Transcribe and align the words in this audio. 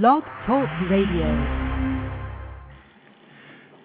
Blog 0.00 0.22
Talk 0.46 0.70
Radio. 0.88 1.28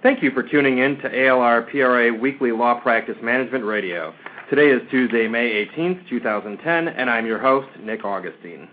Thank 0.01 0.23
you 0.23 0.31
for 0.31 0.41
tuning 0.41 0.77
in 0.77 0.95
to 0.99 1.09
ALR 1.09 1.69
PRA 1.69 2.13
Weekly 2.17 2.53
Law 2.53 2.79
Practice 2.79 3.17
Management 3.21 3.65
Radio. 3.65 4.13
Today 4.49 4.69
is 4.69 4.81
Tuesday, 4.89 5.27
May 5.27 5.65
18th, 5.65 6.07
2010, 6.07 6.87
and 6.87 7.09
I'm 7.09 7.25
your 7.25 7.39
host, 7.39 7.67
Nick 7.81 8.05
Augustine. 8.05 8.69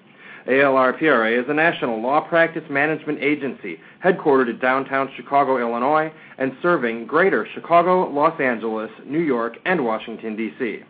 ALR 0.46 0.96
PRA 0.96 1.32
is 1.32 1.46
a 1.48 1.54
national 1.54 2.00
law 2.00 2.20
practice 2.20 2.62
management 2.70 3.18
agency 3.20 3.80
headquartered 4.04 4.48
in 4.48 4.60
downtown 4.60 5.10
Chicago, 5.16 5.58
Illinois, 5.58 6.12
and 6.38 6.52
serving 6.62 7.04
greater 7.04 7.48
Chicago, 7.52 8.08
Los 8.10 8.40
Angeles, 8.40 8.92
New 9.04 9.18
York, 9.18 9.56
and 9.66 9.84
Washington, 9.84 10.36
D.C. 10.36 10.84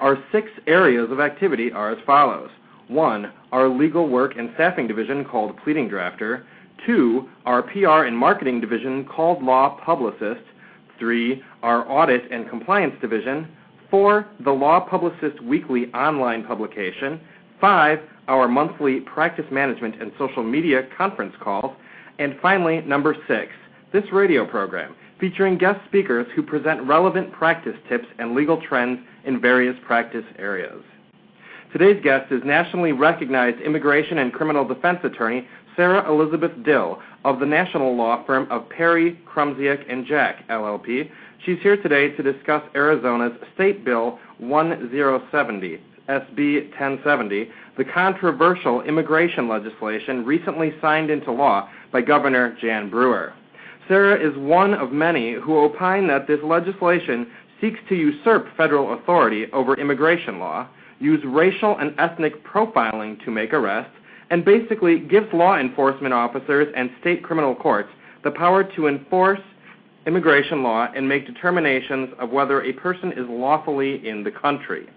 Our 0.00 0.22
six 0.30 0.50
areas 0.66 1.10
of 1.10 1.20
activity 1.20 1.72
are 1.72 1.92
as 1.92 1.98
follows. 2.04 2.50
One, 2.88 3.32
our 3.50 3.68
legal 3.68 4.08
work 4.08 4.36
and 4.36 4.50
staffing 4.54 4.86
division 4.86 5.24
called 5.24 5.56
Pleading 5.64 5.88
Drafter. 5.90 6.44
Two, 6.84 7.28
our 7.44 7.62
PR 7.62 8.04
and 8.04 8.16
marketing 8.16 8.60
division 8.60 9.04
called 9.04 9.42
Law 9.42 9.80
Publicist. 9.84 10.42
Three, 10.98 11.42
our 11.62 11.88
audit 11.90 12.30
and 12.30 12.48
compliance 12.48 12.94
division. 13.00 13.48
Four, 13.90 14.26
the 14.44 14.52
Law 14.52 14.80
Publicist 14.80 15.42
Weekly 15.42 15.92
online 15.94 16.44
publication. 16.44 17.20
Five, 17.60 17.98
our 18.28 18.46
monthly 18.46 19.00
practice 19.00 19.46
management 19.50 20.00
and 20.00 20.12
social 20.18 20.44
media 20.44 20.82
conference 20.96 21.34
calls. 21.40 21.74
And 22.18 22.36
finally, 22.40 22.82
number 22.82 23.16
six, 23.26 23.52
this 23.92 24.04
radio 24.12 24.46
program 24.46 24.94
featuring 25.18 25.58
guest 25.58 25.80
speakers 25.88 26.26
who 26.36 26.42
present 26.42 26.82
relevant 26.82 27.32
practice 27.32 27.76
tips 27.88 28.06
and 28.18 28.34
legal 28.34 28.60
trends 28.60 29.00
in 29.24 29.40
various 29.40 29.76
practice 29.86 30.24
areas. 30.38 30.82
Today's 31.78 32.02
guest 32.02 32.32
is 32.32 32.40
nationally 32.42 32.92
recognized 32.92 33.60
immigration 33.60 34.16
and 34.16 34.32
criminal 34.32 34.66
defense 34.66 34.98
attorney 35.04 35.46
Sara 35.76 36.10
Elizabeth 36.10 36.52
Dill 36.64 37.02
of 37.26 37.38
the 37.38 37.44
national 37.44 37.94
law 37.94 38.24
firm 38.24 38.50
of 38.50 38.66
Perry, 38.70 39.20
Krumsiek, 39.26 39.84
and 39.86 40.06
Jack, 40.06 40.48
LLP. 40.48 41.10
She's 41.44 41.58
here 41.62 41.76
today 41.76 42.16
to 42.16 42.22
discuss 42.22 42.62
Arizona's 42.74 43.36
State 43.54 43.84
Bill 43.84 44.18
1070, 44.38 45.78
SB 46.08 46.70
1070, 46.70 47.50
the 47.76 47.84
controversial 47.84 48.80
immigration 48.80 49.46
legislation 49.46 50.24
recently 50.24 50.72
signed 50.80 51.10
into 51.10 51.30
law 51.30 51.68
by 51.92 52.00
Governor 52.00 52.56
Jan 52.58 52.88
Brewer. 52.88 53.34
Sara 53.86 54.18
is 54.18 54.34
one 54.38 54.72
of 54.72 54.92
many 54.92 55.34
who 55.34 55.58
opine 55.58 56.06
that 56.06 56.26
this 56.26 56.40
legislation 56.42 57.30
seeks 57.60 57.80
to 57.90 57.94
usurp 57.94 58.46
federal 58.56 58.94
authority 58.94 59.52
over 59.52 59.74
immigration 59.74 60.38
law, 60.38 60.66
use 60.98 61.22
racial 61.24 61.76
and 61.78 61.94
ethnic 61.98 62.44
profiling 62.44 63.22
to 63.24 63.30
make 63.30 63.52
arrests, 63.52 63.92
and 64.30 64.44
basically 64.44 64.98
gives 64.98 65.32
law 65.32 65.56
enforcement 65.58 66.12
officers 66.12 66.72
and 66.76 66.90
state 67.00 67.22
criminal 67.22 67.54
courts 67.54 67.88
the 68.24 68.30
power 68.30 68.64
to 68.64 68.88
enforce 68.88 69.40
immigration 70.06 70.62
law 70.62 70.88
and 70.94 71.08
make 71.08 71.26
determinations 71.26 72.08
of 72.18 72.30
whether 72.30 72.62
a 72.62 72.72
person 72.72 73.12
is 73.12 73.26
lawfully 73.28 74.06
in 74.06 74.24
the 74.24 74.30
country. 74.30 74.88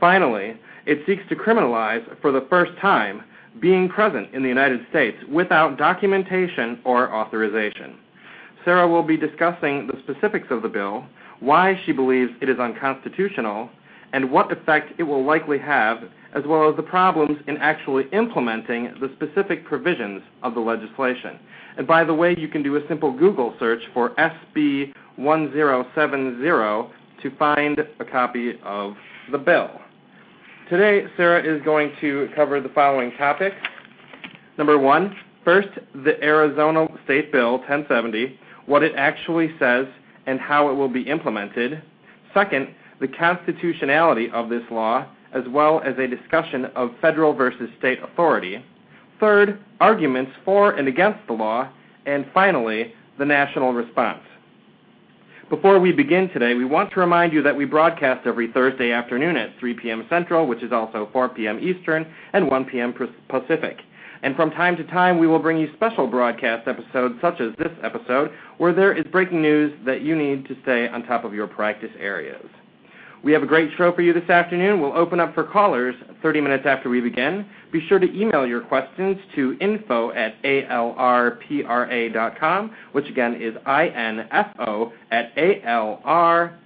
Finally, 0.00 0.56
it 0.86 0.98
seeks 1.06 1.22
to 1.28 1.36
criminalize, 1.36 2.04
for 2.20 2.30
the 2.30 2.46
first 2.50 2.72
time, 2.78 3.22
being 3.60 3.88
present 3.88 4.32
in 4.34 4.42
the 4.42 4.48
United 4.48 4.80
States 4.90 5.16
without 5.30 5.78
documentation 5.78 6.80
or 6.84 7.12
authorization. 7.12 7.98
Sara 8.64 8.86
will 8.88 9.02
be 9.02 9.16
discussing 9.16 9.86
the 9.86 9.98
specifics 10.02 10.48
of 10.50 10.62
the 10.62 10.68
bill, 10.68 11.04
why 11.40 11.80
she 11.84 11.92
believes 11.92 12.32
it 12.40 12.48
is 12.48 12.58
unconstitutional, 12.58 13.70
and 14.14 14.30
what 14.30 14.52
effect 14.52 14.92
it 14.96 15.02
will 15.02 15.26
likely 15.26 15.58
have, 15.58 15.98
as 16.36 16.44
well 16.46 16.70
as 16.70 16.76
the 16.76 16.82
problems 16.82 17.36
in 17.48 17.56
actually 17.56 18.04
implementing 18.12 18.94
the 19.00 19.10
specific 19.16 19.64
provisions 19.64 20.22
of 20.44 20.54
the 20.54 20.60
legislation. 20.60 21.36
And 21.76 21.84
by 21.84 22.04
the 22.04 22.14
way, 22.14 22.36
you 22.38 22.46
can 22.46 22.62
do 22.62 22.76
a 22.76 22.86
simple 22.86 23.10
Google 23.10 23.56
search 23.58 23.82
for 23.92 24.10
SB 24.10 24.92
1070 25.16 26.92
to 27.22 27.36
find 27.36 27.80
a 27.98 28.04
copy 28.04 28.52
of 28.62 28.94
the 29.32 29.38
bill. 29.38 29.68
Today, 30.70 31.06
Sara 31.16 31.42
is 31.42 31.60
going 31.64 31.90
to 32.00 32.28
cover 32.36 32.60
the 32.60 32.68
following 32.68 33.10
topics. 33.18 33.56
Number 34.56 34.78
one, 34.78 35.16
first, 35.44 35.70
the 36.04 36.22
Arizona 36.22 36.86
State 37.04 37.32
Bill 37.32 37.58
1070, 37.58 38.38
what 38.66 38.84
it 38.84 38.92
actually 38.96 39.50
says 39.58 39.86
and 40.26 40.38
how 40.38 40.70
it 40.70 40.74
will 40.74 40.88
be 40.88 41.02
implemented. 41.02 41.82
Second, 42.32 42.68
the 43.00 43.08
constitutionality 43.08 44.30
of 44.30 44.48
this 44.48 44.62
law, 44.70 45.06
as 45.32 45.44
well 45.48 45.80
as 45.84 45.98
a 45.98 46.06
discussion 46.06 46.66
of 46.76 46.90
federal 47.00 47.32
versus 47.32 47.68
state 47.78 47.98
authority. 48.02 48.64
Third, 49.20 49.58
arguments 49.80 50.32
for 50.44 50.72
and 50.72 50.88
against 50.88 51.26
the 51.26 51.32
law. 51.32 51.68
And 52.06 52.26
finally, 52.34 52.92
the 53.18 53.24
national 53.24 53.72
response. 53.72 54.20
Before 55.50 55.78
we 55.78 55.92
begin 55.92 56.28
today, 56.30 56.54
we 56.54 56.64
want 56.64 56.90
to 56.92 57.00
remind 57.00 57.32
you 57.32 57.42
that 57.42 57.56
we 57.56 57.64
broadcast 57.64 58.26
every 58.26 58.50
Thursday 58.50 58.92
afternoon 58.92 59.36
at 59.36 59.58
3 59.58 59.74
p.m. 59.74 60.06
Central, 60.08 60.46
which 60.46 60.62
is 60.62 60.72
also 60.72 61.08
4 61.12 61.28
p.m. 61.30 61.58
Eastern, 61.60 62.06
and 62.32 62.48
1 62.48 62.64
p.m. 62.64 62.94
Pacific. 63.28 63.78
And 64.22 64.34
from 64.36 64.50
time 64.50 64.74
to 64.76 64.84
time, 64.84 65.18
we 65.18 65.26
will 65.26 65.38
bring 65.38 65.58
you 65.58 65.70
special 65.74 66.06
broadcast 66.06 66.66
episodes, 66.66 67.16
such 67.20 67.40
as 67.40 67.54
this 67.58 67.72
episode, 67.82 68.32
where 68.56 68.72
there 68.72 68.94
is 68.94 69.04
breaking 69.12 69.42
news 69.42 69.72
that 69.84 70.00
you 70.00 70.16
need 70.16 70.46
to 70.46 70.56
stay 70.62 70.88
on 70.88 71.04
top 71.04 71.24
of 71.24 71.34
your 71.34 71.46
practice 71.46 71.92
areas. 71.98 72.46
We 73.24 73.32
have 73.32 73.42
a 73.42 73.46
great 73.46 73.70
show 73.78 73.90
for 73.90 74.02
you 74.02 74.12
this 74.12 74.28
afternoon. 74.28 74.82
We'll 74.82 74.92
open 74.92 75.18
up 75.18 75.32
for 75.34 75.44
callers 75.44 75.94
30 76.22 76.42
minutes 76.42 76.66
after 76.66 76.90
we 76.90 77.00
begin. 77.00 77.46
Be 77.72 77.80
sure 77.88 77.98
to 77.98 78.14
email 78.14 78.46
your 78.46 78.60
questions 78.60 79.16
to 79.34 79.56
info 79.62 80.12
at 80.12 80.42
alrpra.com, 80.42 81.40
which 82.92 83.08
again 83.08 83.40
is 83.40 83.54
info 83.66 84.92
at 85.10 85.34
alrpra.com. 85.36 86.58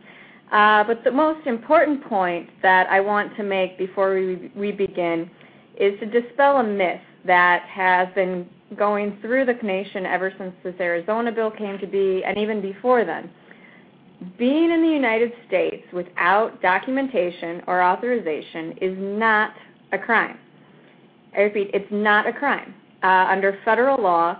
Uh, 0.51 0.83
but 0.83 1.03
the 1.03 1.11
most 1.11 1.45
important 1.47 2.03
point 2.05 2.47
that 2.61 2.87
I 2.87 2.99
want 2.99 3.35
to 3.37 3.43
make 3.43 3.77
before 3.77 4.13
we, 4.13 4.51
we 4.55 4.71
begin 4.71 5.29
is 5.79 5.99
to 5.99 6.05
dispel 6.05 6.57
a 6.57 6.63
myth 6.63 7.01
that 7.25 7.63
has 7.63 8.07
been 8.15 8.47
going 8.77 9.17
through 9.21 9.45
the 9.45 9.53
nation 9.63 10.05
ever 10.05 10.33
since 10.37 10.53
this 10.63 10.75
Arizona 10.79 11.31
bill 11.31 11.51
came 11.51 11.77
to 11.79 11.87
be, 11.87 12.23
and 12.25 12.37
even 12.37 12.61
before 12.61 13.05
then. 13.05 13.29
Being 14.37 14.71
in 14.71 14.81
the 14.81 14.89
United 14.89 15.31
States 15.47 15.83
without 15.91 16.61
documentation 16.61 17.61
or 17.67 17.83
authorization 17.83 18.77
is 18.81 18.97
not 18.97 19.53
a 19.91 19.97
crime. 19.97 20.37
I 21.35 21.41
repeat, 21.41 21.71
it's 21.73 21.91
not 21.91 22.27
a 22.27 22.33
crime. 22.33 22.73
Uh, 23.01 23.27
under 23.29 23.59
federal 23.65 24.01
law, 24.01 24.39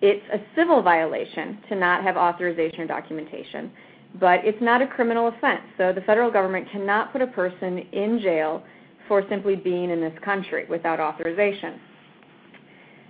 it's 0.00 0.24
a 0.32 0.38
civil 0.54 0.82
violation 0.82 1.58
to 1.68 1.74
not 1.74 2.02
have 2.04 2.16
authorization 2.16 2.80
or 2.80 2.86
documentation, 2.86 3.72
but 4.20 4.40
it's 4.44 4.60
not 4.60 4.82
a 4.82 4.86
criminal 4.86 5.28
offense. 5.28 5.62
So 5.76 5.92
the 5.92 6.02
federal 6.02 6.30
government 6.30 6.68
cannot 6.70 7.12
put 7.12 7.22
a 7.22 7.26
person 7.26 7.78
in 7.92 8.20
jail 8.20 8.62
for 9.08 9.22
simply 9.28 9.56
being 9.56 9.90
in 9.90 10.00
this 10.00 10.16
country 10.24 10.66
without 10.68 11.00
authorization. 11.00 11.80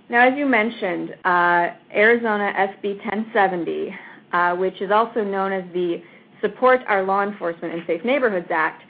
Now, 0.09 0.27
as 0.27 0.37
you 0.37 0.45
mentioned, 0.45 1.15
uh, 1.25 1.69
Arizona 1.93 2.53
SB 2.55 2.97
1070, 2.97 3.95
uh, 4.31 4.55
which 4.55 4.81
is 4.81 4.89
also 4.91 5.23
known 5.23 5.51
as 5.51 5.63
the 5.73 6.01
Support 6.41 6.81
Our 6.87 7.03
Law 7.03 7.23
Enforcement 7.23 7.73
and 7.73 7.83
Safe 7.85 8.05
Neighborhoods 8.05 8.47
Act, 8.49 8.83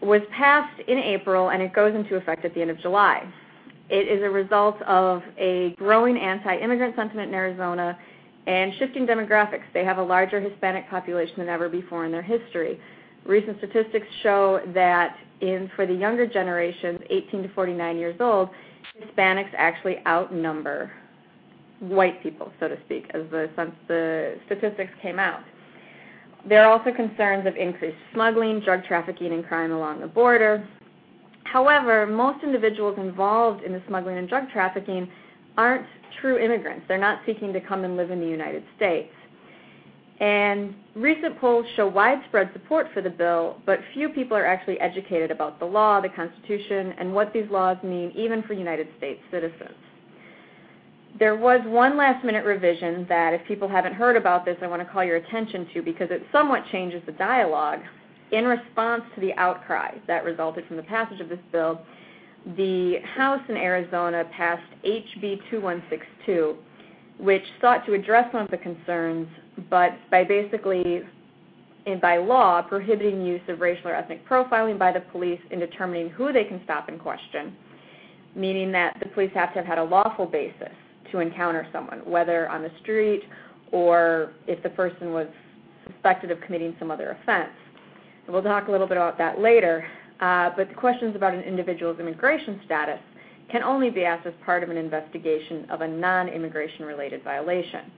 was 0.00 0.22
passed 0.30 0.80
in 0.88 0.98
April 0.98 1.50
and 1.50 1.62
it 1.62 1.72
goes 1.72 1.94
into 1.94 2.16
effect 2.16 2.44
at 2.44 2.54
the 2.54 2.62
end 2.62 2.70
of 2.70 2.78
July. 2.80 3.26
It 3.88 4.08
is 4.08 4.22
a 4.22 4.30
result 4.30 4.80
of 4.82 5.22
a 5.38 5.74
growing 5.78 6.16
anti-immigrant 6.16 6.96
sentiment 6.96 7.28
in 7.28 7.34
Arizona 7.34 7.98
and 8.46 8.72
shifting 8.78 9.06
demographics. 9.06 9.64
They 9.74 9.84
have 9.84 9.98
a 9.98 10.02
larger 10.02 10.40
Hispanic 10.40 10.88
population 10.88 11.34
than 11.38 11.48
ever 11.48 11.68
before 11.68 12.04
in 12.04 12.12
their 12.12 12.22
history. 12.22 12.80
Recent 13.26 13.58
statistics 13.58 14.06
show 14.22 14.60
that 14.74 15.16
for 15.74 15.86
the 15.86 15.94
younger 15.94 16.26
generations, 16.26 17.00
18 17.10 17.42
to 17.42 17.48
49 17.54 17.98
years 17.98 18.16
old, 18.20 18.50
Hispanics 19.00 19.50
actually 19.56 19.98
outnumber 20.06 20.92
white 21.80 22.22
people, 22.22 22.52
so 22.58 22.68
to 22.68 22.78
speak, 22.84 23.10
as 23.12 23.22
the, 23.30 23.50
the 23.88 24.36
statistics 24.46 24.92
came 25.02 25.18
out. 25.18 25.40
There 26.48 26.64
are 26.64 26.70
also 26.70 26.92
concerns 26.94 27.46
of 27.46 27.56
increased 27.56 27.98
smuggling, 28.14 28.60
drug 28.60 28.84
trafficking, 28.84 29.32
and 29.32 29.44
crime 29.44 29.72
along 29.72 30.00
the 30.00 30.06
border. 30.06 30.66
However, 31.44 32.06
most 32.06 32.42
individuals 32.44 32.96
involved 32.98 33.62
in 33.64 33.72
the 33.72 33.82
smuggling 33.88 34.18
and 34.18 34.28
drug 34.28 34.48
trafficking 34.50 35.08
aren't 35.58 35.86
true 36.20 36.38
immigrants. 36.38 36.84
They're 36.88 36.98
not 36.98 37.20
seeking 37.26 37.52
to 37.52 37.60
come 37.60 37.84
and 37.84 37.96
live 37.96 38.10
in 38.10 38.20
the 38.20 38.26
United 38.26 38.62
States. 38.76 39.12
And 40.18 40.74
recent 40.94 41.38
polls 41.38 41.66
show 41.76 41.86
widespread 41.86 42.50
support 42.54 42.88
for 42.94 43.02
the 43.02 43.10
bill, 43.10 43.60
but 43.66 43.80
few 43.92 44.08
people 44.08 44.36
are 44.36 44.46
actually 44.46 44.80
educated 44.80 45.30
about 45.30 45.58
the 45.58 45.66
law, 45.66 46.00
the 46.00 46.08
Constitution, 46.08 46.94
and 46.98 47.12
what 47.12 47.32
these 47.34 47.50
laws 47.50 47.76
mean 47.82 48.12
even 48.16 48.42
for 48.44 48.54
United 48.54 48.88
States 48.96 49.20
citizens. 49.30 49.76
There 51.18 51.36
was 51.36 51.60
one 51.64 51.96
last 51.96 52.24
minute 52.24 52.44
revision 52.44 53.06
that 53.08 53.34
if 53.34 53.46
people 53.46 53.68
haven't 53.68 53.94
heard 53.94 54.16
about 54.16 54.44
this, 54.44 54.56
I 54.62 54.66
want 54.66 54.82
to 54.82 54.88
call 54.88 55.04
your 55.04 55.16
attention 55.16 55.66
to 55.74 55.82
because 55.82 56.08
it 56.10 56.22
somewhat 56.32 56.64
changes 56.72 57.02
the 57.06 57.12
dialogue. 57.12 57.80
In 58.32 58.44
response 58.44 59.02
to 59.14 59.20
the 59.20 59.32
outcry 59.34 59.92
that 60.08 60.24
resulted 60.24 60.66
from 60.66 60.76
the 60.76 60.82
passage 60.82 61.20
of 61.20 61.28
this 61.28 61.38
bill, 61.52 61.80
the 62.56 62.98
House 63.16 63.40
in 63.48 63.56
Arizona 63.56 64.24
passed 64.32 64.62
HB 64.84 65.40
2162, 65.50 66.56
which 67.18 67.42
sought 67.60 67.86
to 67.86 67.94
address 67.94 68.30
some 68.32 68.42
of 68.42 68.50
the 68.50 68.58
concerns, 68.58 69.28
but 69.70 69.92
by 70.10 70.24
basically, 70.24 71.02
and 71.86 72.00
by 72.00 72.18
law, 72.18 72.62
prohibiting 72.62 73.24
use 73.24 73.40
of 73.48 73.60
racial 73.60 73.88
or 73.88 73.94
ethnic 73.94 74.26
profiling 74.28 74.78
by 74.78 74.92
the 74.92 75.00
police 75.00 75.40
in 75.50 75.60
determining 75.60 76.10
who 76.10 76.32
they 76.32 76.44
can 76.44 76.60
stop 76.64 76.88
and 76.88 77.00
question, 77.00 77.54
meaning 78.34 78.72
that 78.72 78.96
the 79.00 79.08
police 79.10 79.30
have 79.34 79.50
to 79.50 79.60
have 79.60 79.66
had 79.66 79.78
a 79.78 79.84
lawful 79.84 80.26
basis 80.26 80.72
to 81.12 81.20
encounter 81.20 81.66
someone, 81.72 81.98
whether 82.00 82.48
on 82.48 82.62
the 82.62 82.70
street 82.82 83.22
or 83.72 84.32
if 84.46 84.62
the 84.62 84.70
person 84.70 85.12
was 85.12 85.26
suspected 85.86 86.30
of 86.30 86.40
committing 86.40 86.74
some 86.78 86.90
other 86.90 87.16
offense. 87.22 87.52
We'll 88.28 88.42
talk 88.42 88.66
a 88.66 88.70
little 88.70 88.88
bit 88.88 88.96
about 88.96 89.18
that 89.18 89.40
later, 89.40 89.86
uh, 90.20 90.50
but 90.56 90.68
the 90.68 90.74
questions 90.74 91.14
about 91.14 91.34
an 91.34 91.42
individual's 91.42 92.00
immigration 92.00 92.60
status 92.64 92.98
can 93.50 93.62
only 93.62 93.90
be 93.90 94.04
asked 94.04 94.26
as 94.26 94.34
part 94.44 94.64
of 94.64 94.70
an 94.70 94.76
investigation 94.76 95.70
of 95.70 95.80
a 95.82 95.88
non-immigration 95.88 96.84
related 96.84 97.22
violation. 97.22 97.92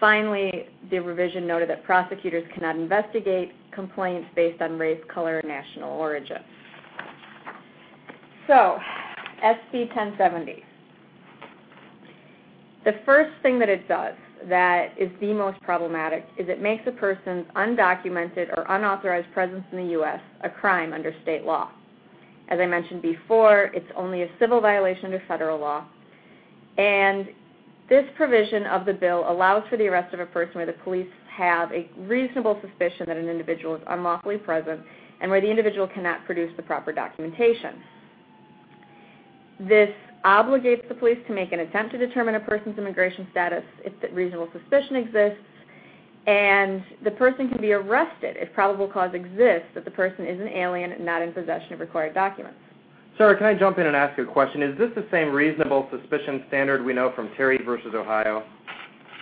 Finally, 0.00 0.66
the 0.90 0.98
revision 0.98 1.46
noted 1.46 1.68
that 1.68 1.84
prosecutors 1.84 2.44
cannot 2.54 2.76
investigate 2.76 3.52
complaints 3.72 4.28
based 4.34 4.60
on 4.60 4.78
race, 4.78 5.00
color, 5.12 5.40
or 5.42 5.48
national 5.48 5.90
origin. 5.92 6.38
So, 8.46 8.78
SB 9.42 9.88
1070. 9.94 10.62
The 12.84 12.92
first 13.06 13.30
thing 13.42 13.58
that 13.60 13.68
it 13.68 13.88
does 13.88 14.14
that 14.48 14.92
is 14.98 15.10
the 15.20 15.32
most 15.32 15.60
problematic 15.62 16.26
is 16.38 16.48
it 16.48 16.60
makes 16.60 16.82
a 16.86 16.92
person's 16.92 17.46
undocumented 17.56 18.50
or 18.56 18.66
unauthorized 18.68 19.32
presence 19.32 19.64
in 19.72 19.78
the 19.78 19.92
U.S. 19.92 20.20
a 20.42 20.50
crime 20.50 20.92
under 20.92 21.14
state 21.22 21.44
law. 21.44 21.70
As 22.48 22.60
I 22.60 22.66
mentioned 22.66 23.00
before, 23.00 23.70
it's 23.74 23.90
only 23.96 24.22
a 24.22 24.28
civil 24.38 24.60
violation 24.60 25.06
under 25.06 25.22
federal 25.26 25.58
law. 25.58 25.86
And 26.76 27.28
this 27.88 28.04
provision 28.16 28.64
of 28.66 28.86
the 28.86 28.94
bill 28.94 29.24
allows 29.28 29.62
for 29.68 29.76
the 29.76 29.86
arrest 29.86 30.14
of 30.14 30.20
a 30.20 30.26
person 30.26 30.54
where 30.54 30.66
the 30.66 30.72
police 30.72 31.08
have 31.30 31.70
a 31.72 31.88
reasonable 31.98 32.58
suspicion 32.62 33.04
that 33.06 33.16
an 33.16 33.28
individual 33.28 33.74
is 33.74 33.82
unlawfully 33.88 34.38
present 34.38 34.80
and 35.20 35.30
where 35.30 35.40
the 35.40 35.50
individual 35.50 35.86
cannot 35.86 36.24
produce 36.24 36.50
the 36.56 36.62
proper 36.62 36.92
documentation. 36.92 37.82
This 39.60 39.90
obligates 40.24 40.88
the 40.88 40.94
police 40.94 41.18
to 41.26 41.34
make 41.34 41.52
an 41.52 41.60
attempt 41.60 41.92
to 41.92 41.98
determine 41.98 42.36
a 42.36 42.40
person's 42.40 42.78
immigration 42.78 43.26
status 43.30 43.64
if 43.84 43.92
reasonable 44.14 44.48
suspicion 44.52 44.96
exists, 44.96 45.44
and 46.26 46.82
the 47.04 47.10
person 47.10 47.48
can 47.48 47.60
be 47.60 47.72
arrested 47.72 48.36
if 48.38 48.52
probable 48.54 48.88
cause 48.88 49.12
exists 49.12 49.68
that 49.74 49.84
the 49.84 49.90
person 49.90 50.26
is 50.26 50.40
an 50.40 50.48
alien 50.48 50.92
and 50.92 51.04
not 51.04 51.20
in 51.20 51.32
possession 51.32 51.74
of 51.74 51.80
required 51.80 52.14
documents. 52.14 52.58
Sara, 53.16 53.36
can 53.36 53.46
I 53.46 53.54
jump 53.54 53.78
in 53.78 53.86
and 53.86 53.94
ask 53.94 54.18
a 54.18 54.24
question? 54.24 54.62
Is 54.62 54.76
this 54.76 54.90
the 54.94 55.06
same 55.10 55.30
reasonable 55.30 55.88
suspicion 55.90 56.44
standard 56.48 56.84
we 56.84 56.92
know 56.92 57.12
from 57.14 57.30
Terry 57.36 57.58
versus 57.64 57.94
Ohio? 57.94 58.44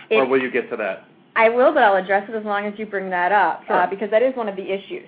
It, 0.09 0.15
or 0.15 0.25
will 0.25 0.41
you 0.41 0.51
get 0.51 0.69
to 0.71 0.77
that? 0.77 1.07
I 1.35 1.49
will, 1.49 1.73
but 1.73 1.83
I'll 1.83 1.95
address 1.95 2.27
it 2.29 2.35
as 2.35 2.43
long 2.43 2.65
as 2.65 2.73
you 2.77 2.85
bring 2.85 3.09
that 3.09 3.31
up, 3.31 3.63
sure. 3.67 3.75
uh, 3.75 3.87
because 3.87 4.09
that 4.11 4.21
is 4.21 4.35
one 4.35 4.49
of 4.49 4.55
the 4.55 4.63
issues 4.63 5.07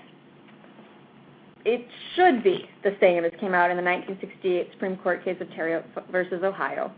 it 1.66 1.88
should 2.16 2.44
be 2.44 2.70
the 2.84 2.96
same 3.02 3.26
as 3.26 3.32
came 3.40 3.54
out 3.54 3.72
in 3.72 3.78
the 3.78 3.84
1968 3.84 4.70
Supreme 4.72 4.98
Court 4.98 5.26
case 5.26 5.38
of 5.42 5.50
Terry 5.52 5.82
versus 6.12 6.44
Ohio. 6.44 6.92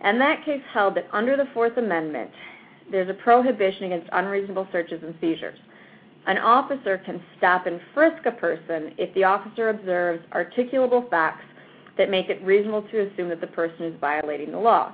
And 0.00 0.20
that 0.20 0.44
case 0.44 0.62
held 0.72 0.94
that 0.94 1.08
under 1.12 1.36
the 1.36 1.46
Fourth 1.52 1.76
Amendment, 1.76 2.30
there's 2.90 3.10
a 3.10 3.14
prohibition 3.14 3.84
against 3.84 4.08
unreasonable 4.12 4.68
searches 4.70 5.02
and 5.02 5.14
seizures. 5.20 5.58
An 6.26 6.38
officer 6.38 6.98
can 7.04 7.22
stop 7.36 7.66
and 7.66 7.80
frisk 7.92 8.24
a 8.26 8.32
person 8.32 8.94
if 8.96 9.12
the 9.14 9.24
officer 9.24 9.68
observes 9.68 10.24
articulable 10.32 11.08
facts 11.10 11.44
that 11.98 12.10
make 12.10 12.28
it 12.28 12.42
reasonable 12.42 12.82
to 12.90 13.00
assume 13.00 13.28
that 13.28 13.40
the 13.40 13.46
person 13.46 13.84
is 13.84 13.94
violating 14.00 14.50
the 14.50 14.58
law. 14.58 14.92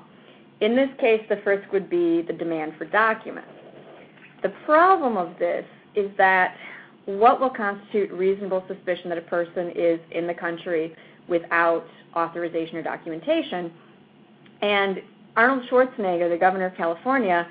In 0.61 0.77
this 0.77 0.91
case, 0.99 1.23
the 1.29 1.37
frisk 1.43 1.73
would 1.73 1.89
be 1.89 2.23
the 2.23 2.33
demand 2.33 2.73
for 2.77 2.85
documents. 2.85 3.49
The 4.43 4.53
problem 4.67 5.17
of 5.17 5.39
this 5.39 5.65
is 5.95 6.11
that 6.19 6.57
what 7.07 7.41
will 7.41 7.51
constitute 7.51 8.11
reasonable 8.13 8.65
suspicion 8.69 9.09
that 9.09 9.19
a 9.19 9.23
person 9.23 9.73
is 9.75 10.01
in 10.11 10.27
the 10.27 10.35
country 10.35 10.95
without 11.29 11.87
authorization 12.15 12.77
or 12.77 12.83
documentation. 12.83 13.73
And 14.63 15.01
Arnold 15.37 15.69
Schwarzenegger, 15.71 16.29
the 16.29 16.37
governor 16.39 16.67
of 16.67 16.77
California, 16.77 17.47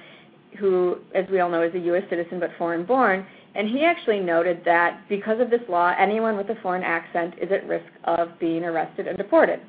who, 0.60 0.98
as 1.16 1.26
we 1.30 1.40
all 1.40 1.50
know, 1.50 1.64
is 1.64 1.74
a 1.74 1.80
U.S. 1.80 2.04
citizen 2.10 2.40
but 2.40 2.52
foreign 2.58 2.86
born, 2.86 3.26
and 3.56 3.68
he 3.68 3.84
actually 3.84 4.20
noted 4.20 4.62
that 4.66 5.02
because 5.10 5.40
of 5.40 5.50
this 5.50 5.62
law, 5.68 5.94
anyone 5.98 6.38
with 6.38 6.50
a 6.50 6.56
foreign 6.62 6.84
accent 6.84 7.34
is 7.42 7.52
at 7.52 7.68
risk 7.68 7.86
of 8.04 8.40
being 8.40 8.64
arrested 8.64 9.08
and 9.08 9.18
deported. 9.18 9.60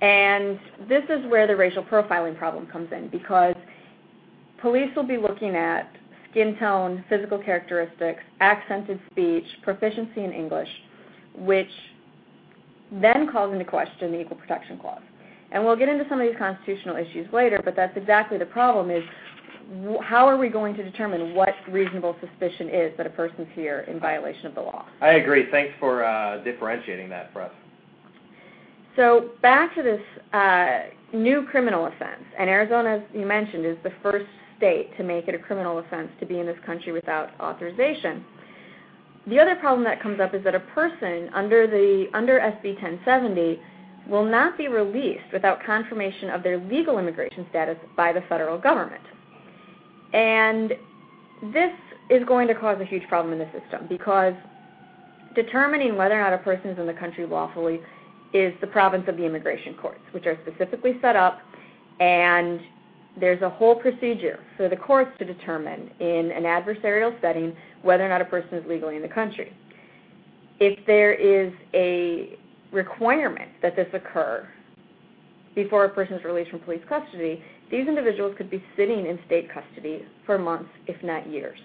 And 0.00 0.58
this 0.88 1.04
is 1.08 1.24
where 1.30 1.46
the 1.46 1.54
racial 1.54 1.84
profiling 1.84 2.36
problem 2.36 2.66
comes 2.66 2.90
in 2.92 3.08
because 3.08 3.54
police 4.60 4.90
will 4.96 5.06
be 5.06 5.16
looking 5.16 5.54
at 5.54 5.88
skin 6.30 6.56
tone, 6.58 7.04
physical 7.08 7.38
characteristics, 7.38 8.22
accented 8.40 9.00
speech, 9.10 9.44
proficiency 9.62 10.24
in 10.24 10.32
English, 10.32 10.68
which 11.36 11.70
then 13.00 13.30
calls 13.30 13.52
into 13.52 13.64
question 13.64 14.10
the 14.10 14.20
Equal 14.20 14.36
Protection 14.36 14.78
Clause. 14.78 15.02
And 15.52 15.64
we'll 15.64 15.76
get 15.76 15.88
into 15.88 16.04
some 16.08 16.20
of 16.20 16.26
these 16.26 16.36
constitutional 16.36 16.96
issues 16.96 17.32
later, 17.32 17.60
but 17.64 17.76
that's 17.76 17.96
exactly 17.96 18.38
the 18.38 18.46
problem 18.46 18.90
is 18.90 19.04
how 20.02 20.26
are 20.28 20.36
we 20.36 20.48
going 20.48 20.74
to 20.74 20.82
determine 20.82 21.34
what 21.34 21.54
reasonable 21.70 22.16
suspicion 22.20 22.68
is 22.68 22.92
that 22.96 23.06
a 23.06 23.10
person's 23.10 23.48
here 23.54 23.80
in 23.88 23.98
violation 23.98 24.46
of 24.46 24.54
the 24.54 24.60
law? 24.60 24.86
I 25.00 25.12
agree. 25.12 25.50
Thanks 25.50 25.72
for 25.80 26.04
uh, 26.04 26.42
differentiating 26.44 27.08
that 27.10 27.32
for 27.32 27.42
us. 27.42 27.52
So 28.96 29.30
back 29.40 29.74
to 29.74 29.82
this 29.82 30.00
uh, 30.34 30.80
new 31.14 31.46
criminal 31.50 31.86
offense, 31.86 32.24
and 32.38 32.50
Arizona, 32.50 32.96
as 32.96 33.02
you 33.14 33.24
mentioned, 33.24 33.64
is 33.64 33.78
the 33.82 33.92
first 34.02 34.26
state 34.58 34.94
to 34.98 35.02
make 35.02 35.28
it 35.28 35.34
a 35.34 35.38
criminal 35.38 35.78
offense 35.78 36.10
to 36.20 36.26
be 36.26 36.38
in 36.38 36.46
this 36.46 36.58
country 36.66 36.92
without 36.92 37.30
authorization. 37.40 38.24
The 39.28 39.38
other 39.38 39.56
problem 39.56 39.84
that 39.84 40.02
comes 40.02 40.20
up 40.20 40.34
is 40.34 40.44
that 40.44 40.54
a 40.54 40.60
person 40.60 41.30
under 41.32 41.66
the 41.66 42.06
under 42.12 42.38
SB 42.38 42.74
1070 42.82 43.60
will 44.08 44.24
not 44.24 44.58
be 44.58 44.68
released 44.68 45.32
without 45.32 45.62
confirmation 45.64 46.28
of 46.30 46.42
their 46.42 46.58
legal 46.58 46.98
immigration 46.98 47.46
status 47.50 47.76
by 47.96 48.12
the 48.12 48.20
federal 48.28 48.58
government. 48.58 49.02
And 50.12 50.72
this 51.52 51.72
is 52.10 52.24
going 52.24 52.48
to 52.48 52.54
cause 52.54 52.80
a 52.80 52.84
huge 52.84 53.08
problem 53.08 53.32
in 53.32 53.38
the 53.38 53.50
system 53.58 53.86
because 53.88 54.34
determining 55.34 55.96
whether 55.96 56.14
or 56.14 56.22
not 56.22 56.32
a 56.32 56.38
person 56.38 56.70
is 56.70 56.78
in 56.78 56.86
the 56.86 56.92
country 56.92 57.26
lawfully 57.26 57.80
is 58.32 58.54
the 58.60 58.66
province 58.66 59.04
of 59.08 59.16
the 59.16 59.24
immigration 59.24 59.74
courts, 59.74 60.00
which 60.12 60.26
are 60.26 60.38
specifically 60.46 60.98
set 61.00 61.16
up 61.16 61.40
and 62.00 62.60
there's 63.18 63.42
a 63.42 63.48
whole 63.48 63.74
procedure 63.74 64.40
for 64.56 64.68
the 64.68 64.76
courts 64.76 65.10
to 65.18 65.24
determine 65.24 65.90
in 66.00 66.30
an 66.32 66.44
adversarial 66.44 67.18
setting 67.20 67.54
whether 67.82 68.04
or 68.04 68.08
not 68.08 68.20
a 68.20 68.24
person 68.24 68.54
is 68.54 68.66
legally 68.66 68.96
in 68.96 69.02
the 69.02 69.08
country. 69.08 69.52
If 70.60 70.84
there 70.86 71.12
is 71.12 71.52
a 71.74 72.38
requirement 72.70 73.50
that 73.60 73.76
this 73.76 73.88
occur 73.92 74.48
before 75.54 75.84
a 75.84 75.88
person 75.90 76.14
is 76.14 76.24
released 76.24 76.50
from 76.50 76.60
police 76.60 76.82
custody, 76.88 77.42
these 77.72 77.88
individuals 77.88 78.34
could 78.36 78.50
be 78.50 78.62
sitting 78.76 79.06
in 79.06 79.18
state 79.26 79.48
custody 79.52 80.04
for 80.26 80.38
months, 80.38 80.68
if 80.86 81.02
not 81.02 81.26
years. 81.28 81.58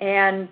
And 0.00 0.48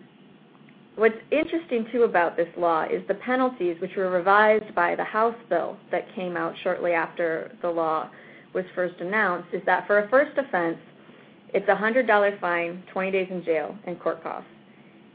what's 0.95 1.19
interesting 1.33 1.87
too 1.93 2.05
about 2.05 2.37
this 2.37 2.49
law 2.57 2.85
is 2.85 3.03
the 3.09 3.15
penalties, 3.15 3.77
which 3.81 3.97
were 3.97 4.09
revised 4.09 4.73
by 4.75 4.95
the 4.95 5.05
House 5.05 5.35
bill 5.51 5.77
that 5.91 6.07
came 6.15 6.37
out 6.37 6.55
shortly 6.63 6.93
after 6.93 7.55
the 7.63 7.69
law 7.69 8.09
was 8.55 8.65
first 8.77 8.95
announced, 9.01 9.49
is 9.53 9.61
that 9.67 9.89
for 9.89 9.99
a 9.99 10.09
first 10.09 10.39
offense, 10.39 10.79
it's 11.53 11.69
a 11.69 11.75
$100 11.75 12.41
fine, 12.41 12.83
20 12.93 13.11
days 13.11 13.29
in 13.31 13.45
jail, 13.45 13.77
and 13.87 13.99
court 14.01 14.23
costs. 14.23 14.49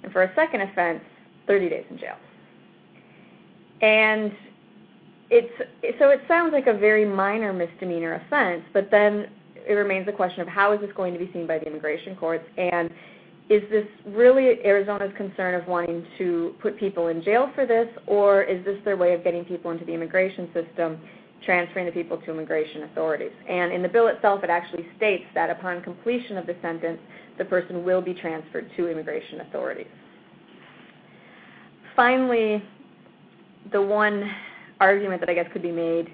And 0.03 0.11
for 0.11 0.23
a 0.23 0.35
second 0.35 0.61
offense, 0.61 1.01
30 1.47 1.69
days 1.69 1.85
in 1.89 1.97
jail. 1.97 2.15
And 3.81 4.33
it's 5.29 5.99
so 5.99 6.09
it 6.09 6.21
sounds 6.27 6.53
like 6.53 6.67
a 6.67 6.77
very 6.77 7.05
minor 7.05 7.53
misdemeanor 7.53 8.21
offense, 8.25 8.63
but 8.73 8.89
then 8.91 9.27
it 9.55 9.73
remains 9.73 10.05
the 10.05 10.11
question 10.11 10.41
of 10.41 10.47
how 10.47 10.73
is 10.73 10.81
this 10.81 10.89
going 10.95 11.13
to 11.13 11.19
be 11.19 11.29
seen 11.31 11.45
by 11.45 11.59
the 11.59 11.65
immigration 11.65 12.15
courts 12.15 12.45
and 12.57 12.89
is 13.49 13.63
this 13.71 13.85
really 14.05 14.63
Arizona's 14.63 15.11
concern 15.17 15.55
of 15.55 15.67
wanting 15.67 16.05
to 16.19 16.53
put 16.61 16.77
people 16.77 17.07
in 17.07 17.23
jail 17.23 17.51
for 17.55 17.65
this, 17.65 17.87
or 18.05 18.43
is 18.43 18.63
this 18.63 18.77
their 18.85 18.95
way 18.95 19.13
of 19.13 19.23
getting 19.23 19.43
people 19.43 19.71
into 19.71 19.83
the 19.85 19.91
immigration 19.91 20.49
system, 20.53 20.99
transferring 21.45 21.87
the 21.87 21.91
people 21.91 22.17
to 22.17 22.31
immigration 22.31 22.83
authorities? 22.83 23.31
And 23.49 23.73
in 23.73 23.81
the 23.81 23.89
bill 23.89 24.07
itself, 24.07 24.43
it 24.43 24.51
actually 24.51 24.85
states 24.97 25.23
that 25.33 25.49
upon 25.49 25.81
completion 25.81 26.37
of 26.37 26.45
the 26.45 26.55
sentence, 26.61 26.99
the 27.39 27.45
person 27.45 27.83
will 27.83 28.01
be 28.01 28.13
transferred 28.13 28.69
to 28.77 28.87
immigration 28.87 29.41
authorities. 29.41 29.87
Finally, 31.95 32.63
the 33.71 33.81
one 33.81 34.29
argument 34.79 35.21
that 35.21 35.29
I 35.29 35.33
guess 35.33 35.47
could 35.51 35.61
be 35.61 35.71
made 35.71 36.09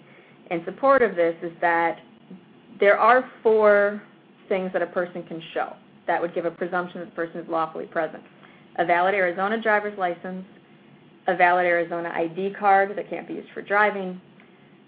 in 0.52 0.64
support 0.66 1.02
of 1.02 1.16
this 1.16 1.36
is 1.42 1.52
that 1.62 2.00
there 2.80 2.98
are 2.98 3.30
four 3.42 4.02
things 4.50 4.72
that 4.74 4.82
a 4.82 4.88
person 4.88 5.24
can 5.24 5.42
show 5.54 5.74
that 6.08 6.22
would 6.22 6.36
give 6.36 6.46
a 6.46 6.52
presumption 6.52 7.00
that 7.00 7.06
the 7.08 7.16
person 7.16 7.40
is 7.40 7.48
lawfully 7.50 7.86
present. 7.86 8.24
A 8.78 8.86
valid 8.86 9.16
Arizona 9.16 9.60
driver's 9.62 9.98
license, 9.98 10.46
a 11.28 11.36
valid 11.36 11.66
Arizona 11.66 12.12
ID 12.14 12.54
card 12.60 12.96
that 12.96 13.10
can't 13.10 13.28
be 13.28 13.36
used 13.36 13.50
for 13.54 13.62
driving, 13.62 14.20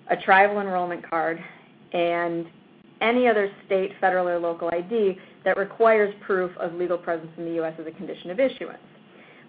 a 0.10 0.18
tribal 0.18 0.60
enrollment 0.62 1.08
card, 1.10 1.44
and 1.94 2.46
any 3.02 3.28
other 3.28 3.52
state, 3.66 3.92
federal, 4.00 4.28
or 4.28 4.40
local 4.40 4.70
ID 4.70 5.18
that 5.46 5.58
requires 5.58 6.14
proof 6.26 6.52
of 6.58 6.74
legal 6.74 6.98
presence 6.98 7.32
in 7.38 7.46
the 7.46 7.52
U.S. 7.54 7.74
as 7.80 7.88
a 7.88 7.92
condition 7.92 8.30
of 8.30 8.40
issuance, 8.40 8.80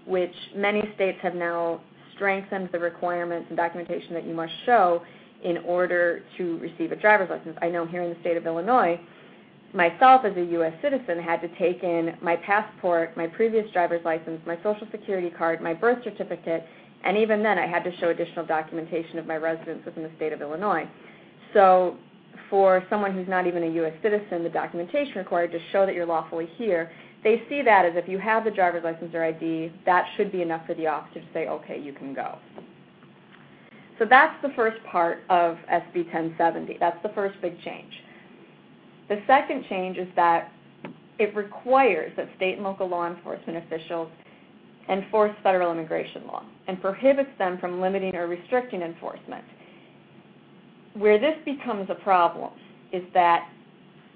which 0.06 0.34
many 0.54 0.82
states 0.94 1.18
have 1.22 1.34
now 1.34 1.80
strengthened 2.18 2.68
the 2.72 2.78
requirements 2.78 3.46
and 3.48 3.56
documentation 3.56 4.12
that 4.12 4.26
you 4.26 4.34
must 4.34 4.52
show 4.66 5.02
in 5.42 5.58
order 5.58 6.22
to 6.36 6.58
receive 6.58 6.92
a 6.92 6.96
driver's 6.96 7.30
license. 7.30 7.56
I 7.62 7.68
know 7.68 7.86
here 7.86 8.02
in 8.02 8.10
the 8.12 8.20
state 8.20 8.36
of 8.36 8.46
Illinois, 8.46 9.00
myself 9.72 10.24
as 10.24 10.36
a 10.36 10.44
U.S. 10.44 10.72
citizen 10.82 11.22
had 11.22 11.40
to 11.40 11.48
take 11.56 11.82
in 11.82 12.16
my 12.20 12.36
passport, 12.36 13.16
my 13.16 13.26
previous 13.26 13.70
driver's 13.72 14.04
license, 14.04 14.40
my 14.46 14.56
social 14.62 14.86
security 14.90 15.30
card, 15.30 15.60
my 15.60 15.74
birth 15.74 16.02
certificate, 16.04 16.66
and 17.04 17.16
even 17.16 17.42
then 17.42 17.58
I 17.58 17.66
had 17.66 17.84
to 17.84 17.96
show 17.98 18.08
additional 18.08 18.44
documentation 18.44 19.18
of 19.18 19.26
my 19.26 19.36
residence 19.36 19.84
within 19.84 20.02
the 20.02 20.10
state 20.16 20.32
of 20.32 20.42
Illinois. 20.42 20.88
So 21.54 21.96
for 22.50 22.84
someone 22.90 23.12
who's 23.12 23.28
not 23.28 23.46
even 23.46 23.62
a 23.62 23.68
U.S. 23.74 23.94
citizen, 24.02 24.42
the 24.42 24.48
documentation 24.48 25.14
required 25.16 25.52
to 25.52 25.58
show 25.70 25.86
that 25.86 25.94
you're 25.94 26.06
lawfully 26.06 26.48
here, 26.56 26.90
they 27.24 27.42
see 27.48 27.62
that 27.62 27.84
as 27.84 27.92
if 27.96 28.08
you 28.08 28.18
have 28.18 28.44
the 28.44 28.50
driver's 28.50 28.84
license 28.84 29.14
or 29.14 29.24
ID, 29.24 29.72
that 29.86 30.06
should 30.16 30.30
be 30.30 30.42
enough 30.42 30.66
for 30.66 30.74
the 30.74 30.86
officer 30.86 31.20
to 31.20 31.26
say, 31.32 31.48
okay, 31.48 31.80
you 31.80 31.92
can 31.92 32.14
go. 32.14 32.38
So 33.98 34.04
that's 34.08 34.40
the 34.42 34.50
first 34.54 34.76
part 34.84 35.18
of 35.28 35.56
SB 35.72 36.04
1070. 36.12 36.76
That's 36.78 37.02
the 37.02 37.08
first 37.10 37.40
big 37.42 37.60
change. 37.62 37.92
The 39.08 39.20
second 39.26 39.64
change 39.68 39.96
is 39.96 40.06
that 40.14 40.52
it 41.18 41.34
requires 41.34 42.12
that 42.16 42.28
state 42.36 42.54
and 42.54 42.62
local 42.62 42.88
law 42.88 43.08
enforcement 43.08 43.64
officials 43.64 44.08
enforce 44.88 45.32
federal 45.42 45.72
immigration 45.72 46.26
law 46.26 46.44
and 46.68 46.80
prohibits 46.80 47.30
them 47.38 47.58
from 47.58 47.80
limiting 47.80 48.14
or 48.14 48.28
restricting 48.28 48.82
enforcement. 48.82 49.44
Where 50.94 51.18
this 51.18 51.34
becomes 51.44 51.90
a 51.90 51.94
problem 51.96 52.52
is 52.92 53.02
that 53.14 53.48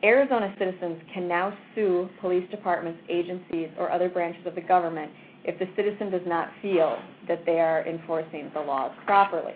Arizona 0.05 0.55
citizens 0.59 1.01
can 1.15 1.29
now 1.29 1.57
sue 1.75 2.09
police 2.21 2.49
departments, 2.51 3.01
agencies, 3.09 3.69
or 3.79 3.91
other 3.91 4.09
branches 4.09 4.45
of 4.47 4.55
the 4.55 4.61
government 4.61 5.11
if 5.45 5.59
the 5.59 5.69
citizen 5.77 6.11
does 6.11 6.27
not 6.27 6.51
feel 6.61 6.99
that 7.29 7.45
they 7.47 7.61
are 7.61 7.87
enforcing 7.87 8.51
the 8.55 8.61
laws 8.61 8.93
properly. 9.07 9.55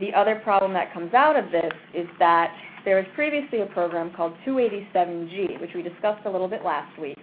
The 0.00 0.12
other 0.14 0.36
problem 0.36 0.72
that 0.74 0.92
comes 0.92 1.12
out 1.14 1.36
of 1.36 1.50
this 1.50 1.72
is 1.94 2.06
that 2.18 2.54
there 2.84 2.96
was 2.96 3.06
previously 3.14 3.60
a 3.60 3.66
program 3.66 4.12
called 4.14 4.34
287G, 4.46 5.60
which 5.60 5.70
we 5.74 5.82
discussed 5.82 6.26
a 6.26 6.30
little 6.30 6.48
bit 6.48 6.64
last 6.64 6.98
week, 6.98 7.18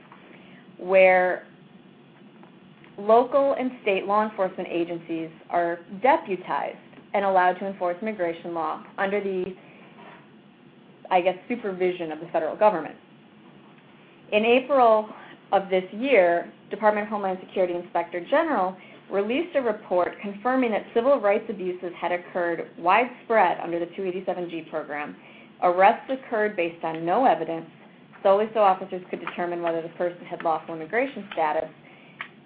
where 0.77 1.45
local 2.97 3.55
and 3.57 3.71
state 3.81 4.05
law 4.05 4.27
enforcement 4.27 4.67
agencies 4.71 5.29
are 5.49 5.79
deputized 6.01 6.77
and 7.13 7.25
allowed 7.25 7.53
to 7.53 7.67
enforce 7.67 7.97
immigration 8.01 8.53
law 8.53 8.83
under 8.97 9.21
the, 9.21 9.53
I 11.11 11.21
guess, 11.21 11.35
supervision 11.47 12.11
of 12.11 12.19
the 12.19 12.27
federal 12.27 12.55
government. 12.55 12.95
In 14.31 14.45
April 14.45 15.09
of 15.51 15.69
this 15.69 15.83
year, 15.91 16.51
Department 16.69 17.05
of 17.05 17.11
Homeland 17.11 17.37
Security 17.45 17.75
Inspector 17.75 18.25
General 18.29 18.75
released 19.11 19.55
a 19.55 19.61
report 19.61 20.13
confirming 20.21 20.71
that 20.71 20.85
civil 20.93 21.19
rights 21.19 21.43
abuses 21.49 21.91
had 21.99 22.13
occurred 22.13 22.69
widespread 22.79 23.57
under 23.61 23.77
the 23.77 23.87
287G 23.87 24.69
program. 24.69 25.17
Arrests 25.61 26.09
occurred 26.09 26.55
based 26.55 26.83
on 26.85 27.05
no 27.05 27.25
evidence, 27.25 27.65
solely 28.23 28.45
so 28.53 28.61
officers 28.61 29.03
could 29.09 29.19
determine 29.19 29.61
whether 29.61 29.81
the 29.81 29.89
person 29.89 30.23
had 30.25 30.41
lawful 30.43 30.73
immigration 30.73 31.27
status. 31.33 31.69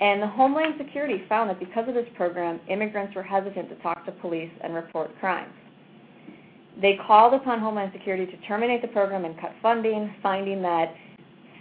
And 0.01 0.21
the 0.21 0.27
Homeland 0.27 0.73
Security 0.77 1.23
found 1.29 1.49
that 1.51 1.59
because 1.59 1.87
of 1.87 1.93
this 1.93 2.07
program, 2.15 2.59
immigrants 2.67 3.15
were 3.15 3.23
hesitant 3.23 3.69
to 3.69 3.75
talk 3.75 4.03
to 4.05 4.11
police 4.11 4.51
and 4.61 4.73
report 4.73 5.11
crimes. 5.19 5.53
They 6.81 6.99
called 7.07 7.33
upon 7.33 7.59
Homeland 7.59 7.91
Security 7.93 8.25
to 8.25 8.37
terminate 8.47 8.81
the 8.81 8.89
program 8.89 9.25
and 9.25 9.39
cut 9.39 9.51
funding, 9.61 10.13
finding 10.21 10.61
that 10.61 10.93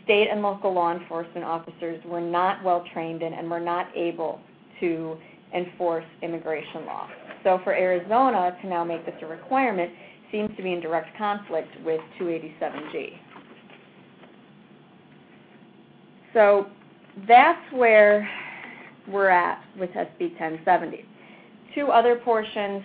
state 0.03 0.29
and 0.31 0.43
local 0.43 0.73
law 0.73 0.93
enforcement 0.93 1.45
officers 1.45 2.03
were 2.05 2.21
not 2.21 2.63
well 2.65 2.85
trained 2.93 3.23
in 3.23 3.33
and 3.33 3.51
were 3.51 3.61
not 3.61 3.87
able 3.97 4.41
to 4.81 5.17
enforce 5.55 6.05
immigration 6.23 6.85
law. 6.85 7.09
So 7.45 7.61
for 7.63 7.73
Arizona 7.75 8.57
to 8.61 8.69
now 8.69 8.85
make 8.85 9.07
this 9.07 9.15
a 9.23 9.27
requirement 9.27 9.93
seems 10.33 10.55
to 10.57 10.63
be 10.63 10.73
in 10.73 10.81
direct 10.81 11.17
conflict 11.17 11.69
with 11.85 12.01
287G. 12.21 13.19
So 16.33 16.67
that's 17.29 17.73
where 17.73 18.29
we're 19.07 19.29
at 19.29 19.63
with 19.79 19.91
SB 19.91 20.31
1070. 20.41 21.05
Two 21.75 21.89
other 21.89 22.17
portions 22.17 22.83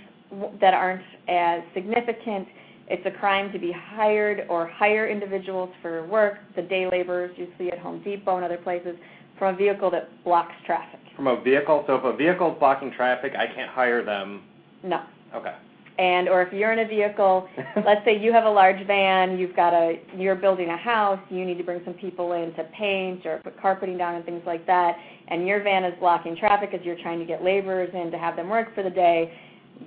that 0.62 0.74
aren't 0.74 1.04
as 1.28 1.62
significant. 1.74 2.48
It's 2.88 3.06
a 3.06 3.12
crime 3.20 3.52
to 3.52 3.60
be 3.60 3.72
hired 3.72 4.48
or 4.50 4.68
hire 4.68 5.08
individuals 5.08 5.70
for 5.82 6.06
work, 6.08 6.40
the 6.56 6.62
day 6.64 6.88
laborers 6.92 7.32
you 7.38 7.48
see 7.58 7.70
at 7.70 7.80
Home 7.80 8.02
Depot 8.04 8.36
and 8.36 8.46
other 8.46 8.58
places, 8.58 8.96
from 9.38 9.56
a 9.56 9.58
vehicle 9.58 9.92
that 9.92 10.10
blocks 10.24 10.54
traffic. 10.66 11.00
From 11.16 11.28
a 11.28 11.42
vehicle? 11.42 11.84
So 11.88 11.96
if 11.96 12.04
a 12.04 12.16
vehicle 12.16 12.54
is 12.54 12.60
blocking 12.60 12.92
traffic, 12.92 13.34
I 13.38 13.46
can't 13.54 13.70
hire 13.70 14.04
them? 14.04 14.44
No. 14.84 15.04
Okay. 15.36 15.56
And 16.00 16.30
or 16.30 16.42
if 16.42 16.54
you're 16.54 16.72
in 16.72 16.80
a 16.80 16.88
vehicle, 16.88 17.50
let's 17.86 18.06
say 18.06 18.18
you 18.18 18.32
have 18.32 18.46
a 18.46 18.50
large 18.50 18.88
van, 18.88 19.38
you've 19.38 19.56
got 19.56 19.74
a 19.74 20.00
you're 20.16 20.36
building 20.36 20.70
a 20.70 20.78
house, 20.78 21.20
you 21.30 21.44
need 21.44 21.58
to 21.58 21.64
bring 21.64 21.82
some 21.84 21.94
people 21.94 22.32
in 22.34 22.54
to 22.56 22.64
paint 22.78 23.26
or 23.26 23.40
put 23.44 23.60
carpeting 23.60 23.98
down 23.98 24.16
and 24.16 24.24
things 24.24 24.42
like 24.46 24.66
that, 24.66 24.96
and 25.28 25.46
your 25.46 25.62
van 25.62 25.84
is 25.84 25.94
blocking 26.00 26.38
traffic 26.38 26.70
as 26.74 26.80
you're 26.86 27.00
trying 27.02 27.20
to 27.20 27.26
get 27.26 27.44
laborers 27.44 27.90
in 27.94 28.12
to 28.12 28.18
have 28.18 28.38
them 28.38 28.48
work 28.50 28.74
for 28.74 28.82
the 28.82 28.90
day, 28.90 29.34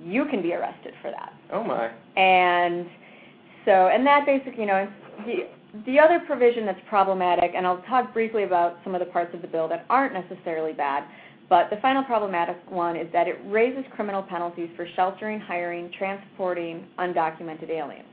you 0.01 0.25
can 0.25 0.41
be 0.41 0.53
arrested 0.53 0.93
for 1.01 1.11
that. 1.11 1.33
Oh 1.51 1.63
my. 1.63 1.91
And 2.15 2.87
so, 3.65 3.87
and 3.87 4.05
that 4.05 4.25
basically, 4.25 4.61
you 4.61 4.67
know, 4.67 4.87
the 5.25 5.47
the 5.85 5.99
other 5.99 6.19
provision 6.27 6.65
that's 6.67 6.79
problematic, 6.87 7.51
and 7.55 7.65
I'll 7.65 7.81
talk 7.83 8.13
briefly 8.13 8.43
about 8.43 8.77
some 8.83 8.93
of 8.93 8.99
the 8.99 9.07
parts 9.07 9.33
of 9.33 9.41
the 9.41 9.47
bill 9.47 9.67
that 9.69 9.85
aren't 9.89 10.13
necessarily 10.13 10.71
bad, 10.71 11.03
but 11.49 11.69
the 11.71 11.77
final 11.77 12.03
problematic 12.03 12.57
one 12.69 12.95
is 12.95 13.07
that 13.11 13.27
it 13.27 13.39
raises 13.45 13.83
criminal 13.95 14.21
penalties 14.21 14.69
for 14.75 14.87
sheltering, 14.95 15.39
hiring, 15.39 15.91
transporting 15.97 16.85
undocumented 16.99 17.69
aliens. 17.71 18.07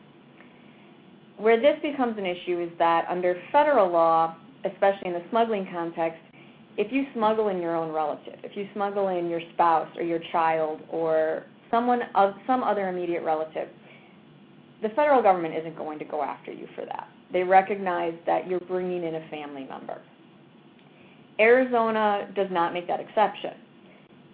Where 1.37 1.61
this 1.61 1.77
becomes 1.83 2.17
an 2.19 2.27
issue 2.27 2.61
is 2.61 2.71
that 2.79 3.07
under 3.11 3.37
federal 3.53 3.91
law, 3.91 4.37
especially 4.65 5.09
in 5.09 5.13
the 5.13 5.23
smuggling 5.31 5.69
context, 5.71 6.21
if 6.77 6.93
you 6.93 7.05
smuggle 7.15 7.49
in 7.49 7.61
your 7.61 7.77
own 7.77 7.93
relative, 7.93 8.39
if 8.43 8.57
you 8.57 8.69
smuggle 8.75 9.09
in 9.09 9.29
your 9.29 9.41
spouse 9.53 9.89
or 9.97 10.03
your 10.03 10.21
child 10.33 10.81
or 10.91 11.45
someone 11.71 12.01
of 12.15 12.35
some 12.47 12.63
other 12.63 12.89
immediate 12.89 13.23
relative, 13.23 13.69
the 14.83 14.89
federal 14.91 15.23
government 15.23 15.55
isn't 15.55 15.77
going 15.77 15.99
to 15.99 16.05
go 16.05 16.23
after 16.23 16.53
you 16.53 16.67
for 16.75 16.85
that. 16.87 17.09
They 17.33 17.43
recognize 17.43 18.15
that 18.27 18.49
you're 18.49 18.61
bringing 18.61 19.05
in 19.05 19.15
a 19.15 19.29
family 19.29 19.65
member. 19.65 20.01
Arizona 21.39 22.29
does 22.35 22.49
not 22.51 22.73
make 22.73 22.87
that 22.89 23.01
exception. 23.01 23.53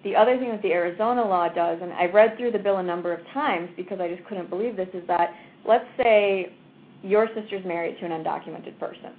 The 0.05 0.15
other 0.15 0.39
thing 0.39 0.51
that 0.51 0.63
the 0.63 0.73
Arizona 0.73 1.23
law 1.23 1.49
does, 1.49 1.79
and 1.83 1.93
I 1.93 2.07
read 2.07 2.37
through 2.37 2.53
the 2.53 2.59
bill 2.59 2.79
a 2.79 2.83
number 2.83 3.13
of 3.13 3.21
times 3.35 3.71
because 3.77 3.99
I 4.01 4.09
just 4.09 4.27
couldn't 4.29 4.51
believe 4.51 4.77
this, 4.77 4.89
is 4.95 5.07
that 5.09 5.31
let's 5.67 5.87
say 5.97 6.53
your 7.03 7.29
sister's 7.35 7.65
married 7.65 7.99
to 7.99 8.07
an 8.07 8.13
undocumented 8.13 8.79
person 8.79 9.13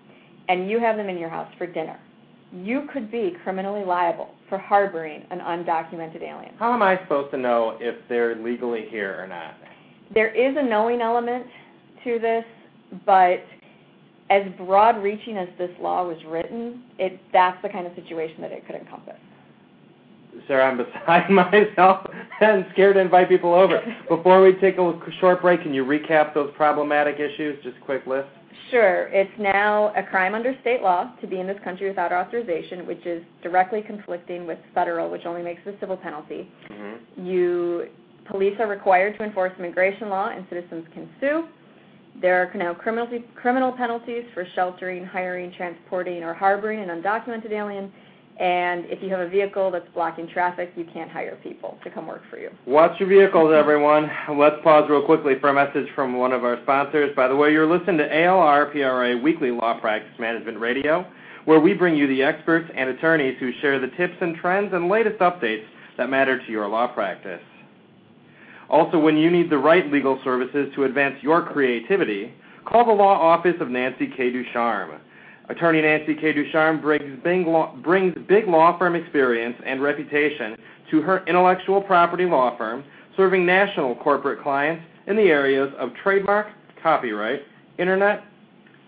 and 0.50 0.70
you 0.70 0.80
have 0.80 0.96
them 0.96 1.10
in 1.10 1.18
your 1.18 1.30
house 1.30 1.52
for 1.58 1.68
dinner 1.68 2.00
you 2.52 2.88
could 2.94 3.12
be 3.12 3.36
criminally 3.44 3.84
liable 3.84 4.30
for 4.50 4.58
harboring 4.58 5.26
an 5.32 5.40
undocumented 5.40 6.22
alien. 6.22 6.54
How 6.58 6.74
am 6.74 6.82
I 6.82 7.00
supposed 7.04 7.32
to 7.32 7.38
know 7.38 7.78
if 7.80 7.96
they're 8.08 8.36
legally 8.36 8.86
here 8.90 9.18
or 9.20 9.28
not? 9.28 9.56
There 10.14 10.34
is 10.34 10.56
a 10.58 10.64
knowing 10.64 11.02
element 11.02 11.46
to 12.06 12.20
this, 12.20 12.46
but 13.06 13.44
as 14.30 14.44
broad 14.58 15.02
reaching 15.02 15.38
as 15.38 15.48
this 15.58 15.72
law 15.82 16.08
was 16.08 16.18
written, 16.26 16.84
it 16.98 17.20
that's 17.34 17.62
the 17.62 17.70
kind 17.70 17.86
of 17.86 17.94
situation 17.96 18.42
that 18.42 18.52
it 18.52 18.66
could 18.66 18.76
encompass. 18.76 19.18
Sara, 20.48 20.70
I'm 20.70 20.78
beside 20.78 21.30
myself 21.30 22.08
and 22.42 22.66
scared 22.74 22.96
to 22.96 23.02
invite 23.02 23.30
people 23.30 23.54
over. 23.54 23.82
Before 24.10 24.42
we 24.42 24.54
take 24.54 24.78
a 24.78 25.00
short 25.20 25.42
break, 25.42 25.64
can 25.64 25.74
you 25.74 25.84
recap 25.84 26.34
those 26.34 26.52
problematic 26.56 27.20
issues? 27.20 27.62
Just 27.64 27.78
a 27.78 27.82
quick 27.82 28.06
list. 28.06 28.30
Sure. 28.72 29.08
It's 29.08 29.32
now 29.40 29.94
a 29.96 30.04
crime 30.04 30.36
under 30.36 30.54
state 30.62 30.82
law 30.82 31.14
to 31.22 31.28
be 31.28 31.40
in 31.40 31.48
this 31.48 31.58
country 31.64 31.88
without 31.88 32.12
authorization, 32.12 32.86
which 32.86 33.06
is 33.06 33.24
directly 33.42 33.82
conflicting 33.82 34.46
with 34.46 34.60
federal, 34.74 35.10
which 35.10 35.26
only 35.26 35.42
makes 35.42 35.62
it 35.66 35.76
a 35.76 35.80
civil 35.80 35.98
penalty. 35.98 36.50
Mm-hmm. 36.70 37.26
You 37.26 37.88
police 38.30 38.56
are 38.60 38.68
required 38.68 39.18
to 39.18 39.24
enforce 39.24 39.54
immigration 39.58 40.10
law, 40.10 40.30
and 40.30 40.46
citizens 40.50 40.86
can 40.94 41.10
sue. 41.20 41.48
There 42.22 42.42
are 42.42 42.52
now 42.58 42.74
criminal 42.74 43.08
criminal 43.36 43.72
penalties 43.72 44.26
for 44.34 44.46
sheltering, 44.56 45.06
hiring, 45.06 45.54
transporting, 45.56 46.24
or 46.24 46.34
harboring 46.34 46.82
an 46.82 46.90
undocumented 46.90 47.52
alien. 47.52 47.92
And 48.40 48.86
if 48.86 49.02
you 49.02 49.10
have 49.10 49.20
a 49.20 49.28
vehicle 49.28 49.72
that's 49.72 49.88
blocking 49.96 50.28
traffic, 50.28 50.72
you 50.76 50.86
can't 50.94 51.10
hire 51.10 51.38
people 51.42 51.80
to 51.84 51.90
come 51.90 52.06
work 52.06 52.22
for 52.30 52.38
you. 52.38 52.52
Watch 52.68 53.00
your 53.00 53.10
vehicles, 53.10 53.52
everyone. 53.52 54.12
Let's 54.38 54.58
pause 54.64 54.88
real 54.90 55.04
quickly 55.04 55.40
for 55.40 55.50
a 55.50 55.54
message 55.54 55.88
from 55.96 56.18
one 56.18 56.32
of 56.32 56.44
our 56.44 56.62
sponsors. 56.62 57.16
By 57.16 57.28
the 57.28 57.36
way, 57.36 57.52
you're 57.52 57.66
listening 57.66 57.98
to 57.98 58.08
ALR 58.08 58.72
PRA 58.72 59.18
Weekly 59.18 59.50
Law 59.50 59.80
Practice 59.80 60.14
Management 60.20 60.60
Radio, 60.60 61.04
where 61.46 61.60
we 61.60 61.74
bring 61.74 61.96
you 61.96 62.06
the 62.08 62.22
experts 62.22 62.70
and 62.76 62.92
attorneys 62.92 63.38
who 63.40 63.52
share 63.60 63.80
the 63.80 63.96
tips 63.98 64.16
and 64.22 64.36
trends 64.36 64.72
and 64.72 64.88
latest 64.88 65.18
updates 65.18 65.66
that 65.98 66.10
matter 66.10 66.38
to 66.38 66.52
your 66.52 66.68
law 66.68 66.88
practice. 66.88 67.42
Also, 68.70 69.00
when 69.00 69.18
you 69.18 69.32
need 69.32 69.50
the 69.50 69.58
right 69.58 69.92
legal 69.92 70.20
services 70.24 70.72
to 70.76 70.84
advance 70.84 71.16
your 71.24 71.42
creativity, 71.42 72.34
call 72.66 72.86
the 72.86 72.92
law 72.92 73.14
office 73.20 73.56
of 73.62 73.70
Nancy 73.70 74.12
K. 74.16 74.30
Ducharme. 74.30 75.00
Attorney 75.50 75.82
Nancy 75.82 76.14
K. 76.16 76.34
Ducharme 76.34 76.82
brings 76.82 77.24
big, 77.24 78.48
law, 78.48 78.78
firm 78.78 78.96
experience 78.96 79.56
and 79.66 79.82
reputation 79.82 80.58
to 80.92 81.02
her 81.02 81.26
intellectual 81.26 81.82
property 81.82 82.26
law 82.26 82.58
firm, 82.58 82.84
serving 83.16 83.46
national 83.46 83.96
corporate 83.96 84.42
clients 84.44 84.84
in 85.08 85.16
the 85.16 85.24
areas 85.24 85.74
of 85.78 85.90
trademark, 86.04 86.48
copyright, 86.84 87.42
internet 87.78 88.24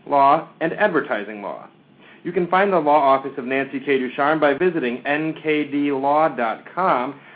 law, 0.06 0.50
and 0.62 0.74
advertising 0.74 1.42
law. 1.42 1.70
You 2.24 2.32
can 2.34 2.48
find 2.48 2.74
the 2.74 2.80
law 2.80 3.00
office 3.00 3.32
of 3.38 3.46
Nancy 3.46 3.80
K. 3.80 3.98
Ducharme 3.98 4.40
by 4.40 4.54
visiting 4.54 5.02
nkdlaw.com 5.04 5.96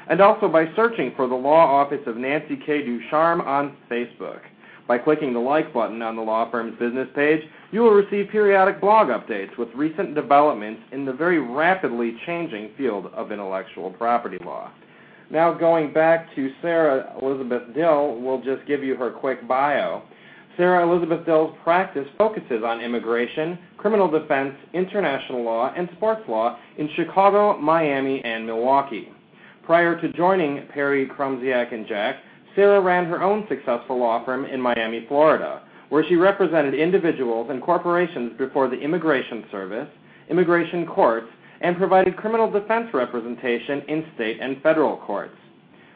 and 0.09 0.19
also 0.19 0.49
by 0.49 0.65
searching 0.75 1.13
for 1.15 1.27
the 1.27 1.35
law 1.35 1.65
office 1.65 2.01
of 2.05 2.17
Nancy 2.17 2.57
K. 2.65 2.83
Ducharme 2.83 3.39
on 3.41 3.77
Facebook. 3.89 4.41
By 4.87 4.97
clicking 4.97 5.33
the 5.33 5.39
like 5.39 5.73
button 5.73 6.01
on 6.01 6.15
the 6.15 6.21
law 6.21 6.51
firm's 6.51 6.77
business 6.77 7.07
page, 7.15 7.41
you 7.71 7.81
will 7.81 7.91
receive 7.91 8.29
periodic 8.29 8.81
blog 8.81 9.07
updates 9.07 9.57
with 9.57 9.69
recent 9.75 10.13
developments 10.13 10.81
in 10.91 11.05
the 11.05 11.13
very 11.13 11.39
rapidly 11.39 12.17
changing 12.25 12.71
field 12.77 13.07
of 13.13 13.31
intellectual 13.31 13.91
property 13.91 14.37
law. 14.43 14.71
Now, 15.29 15.53
going 15.53 15.93
back 15.93 16.35
to 16.35 16.51
Sara 16.61 17.15
Elizabeth 17.21 17.73
Dill, 17.73 18.19
we'll 18.19 18.41
just 18.41 18.67
give 18.67 18.83
you 18.83 18.95
her 18.95 19.09
quick 19.09 19.47
bio. 19.47 20.03
Sara 20.57 20.87
Elizabeth 20.87 21.25
Dill's 21.25 21.55
practice 21.63 22.07
focuses 22.17 22.63
on 22.63 22.81
immigration, 22.81 23.57
criminal 23.77 24.11
defense, 24.11 24.53
international 24.73 25.43
law, 25.43 25.73
and 25.75 25.89
sports 25.95 26.21
law 26.27 26.59
in 26.77 26.89
Chicago, 26.95 27.57
Miami, 27.57 28.23
and 28.23 28.45
Milwaukee. 28.45 29.11
Prior 29.65 29.99
to 29.99 30.11
joining 30.13 30.67
Perry, 30.67 31.07
Krumsiek, 31.07 31.73
and 31.73 31.87
Jack, 31.87 32.17
Sara 32.55 32.81
ran 32.81 33.05
her 33.05 33.21
own 33.21 33.45
successful 33.49 33.99
law 33.99 34.23
firm 34.25 34.45
in 34.45 34.61
Miami, 34.61 35.05
Florida, 35.07 35.63
where 35.89 36.03
she 36.07 36.15
represented 36.15 36.73
individuals 36.73 37.47
and 37.49 37.61
corporations 37.61 38.33
before 38.37 38.67
the 38.67 38.79
Immigration 38.79 39.45
Service, 39.51 39.89
immigration 40.29 40.85
courts, 40.85 41.27
and 41.61 41.77
provided 41.77 42.17
criminal 42.17 42.51
defense 42.51 42.87
representation 42.93 43.81
in 43.87 44.05
state 44.15 44.39
and 44.41 44.61
federal 44.61 44.97
courts. 44.97 45.35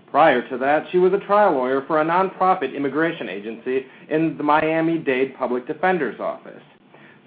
Prior 0.10 0.48
to 0.50 0.58
that, 0.58 0.86
she 0.92 1.00
was 1.00 1.14
a 1.14 1.26
trial 1.26 1.54
lawyer 1.54 1.84
for 1.86 2.02
a 2.02 2.06
nonprofit 2.06 2.76
immigration 2.76 3.28
agency 3.28 3.86
in 4.10 4.38
the 4.38 4.44
Miami 4.44 4.98
Dade 4.98 5.36
Public 5.38 5.68
Defender's 5.68 6.20
Office. 6.20 6.62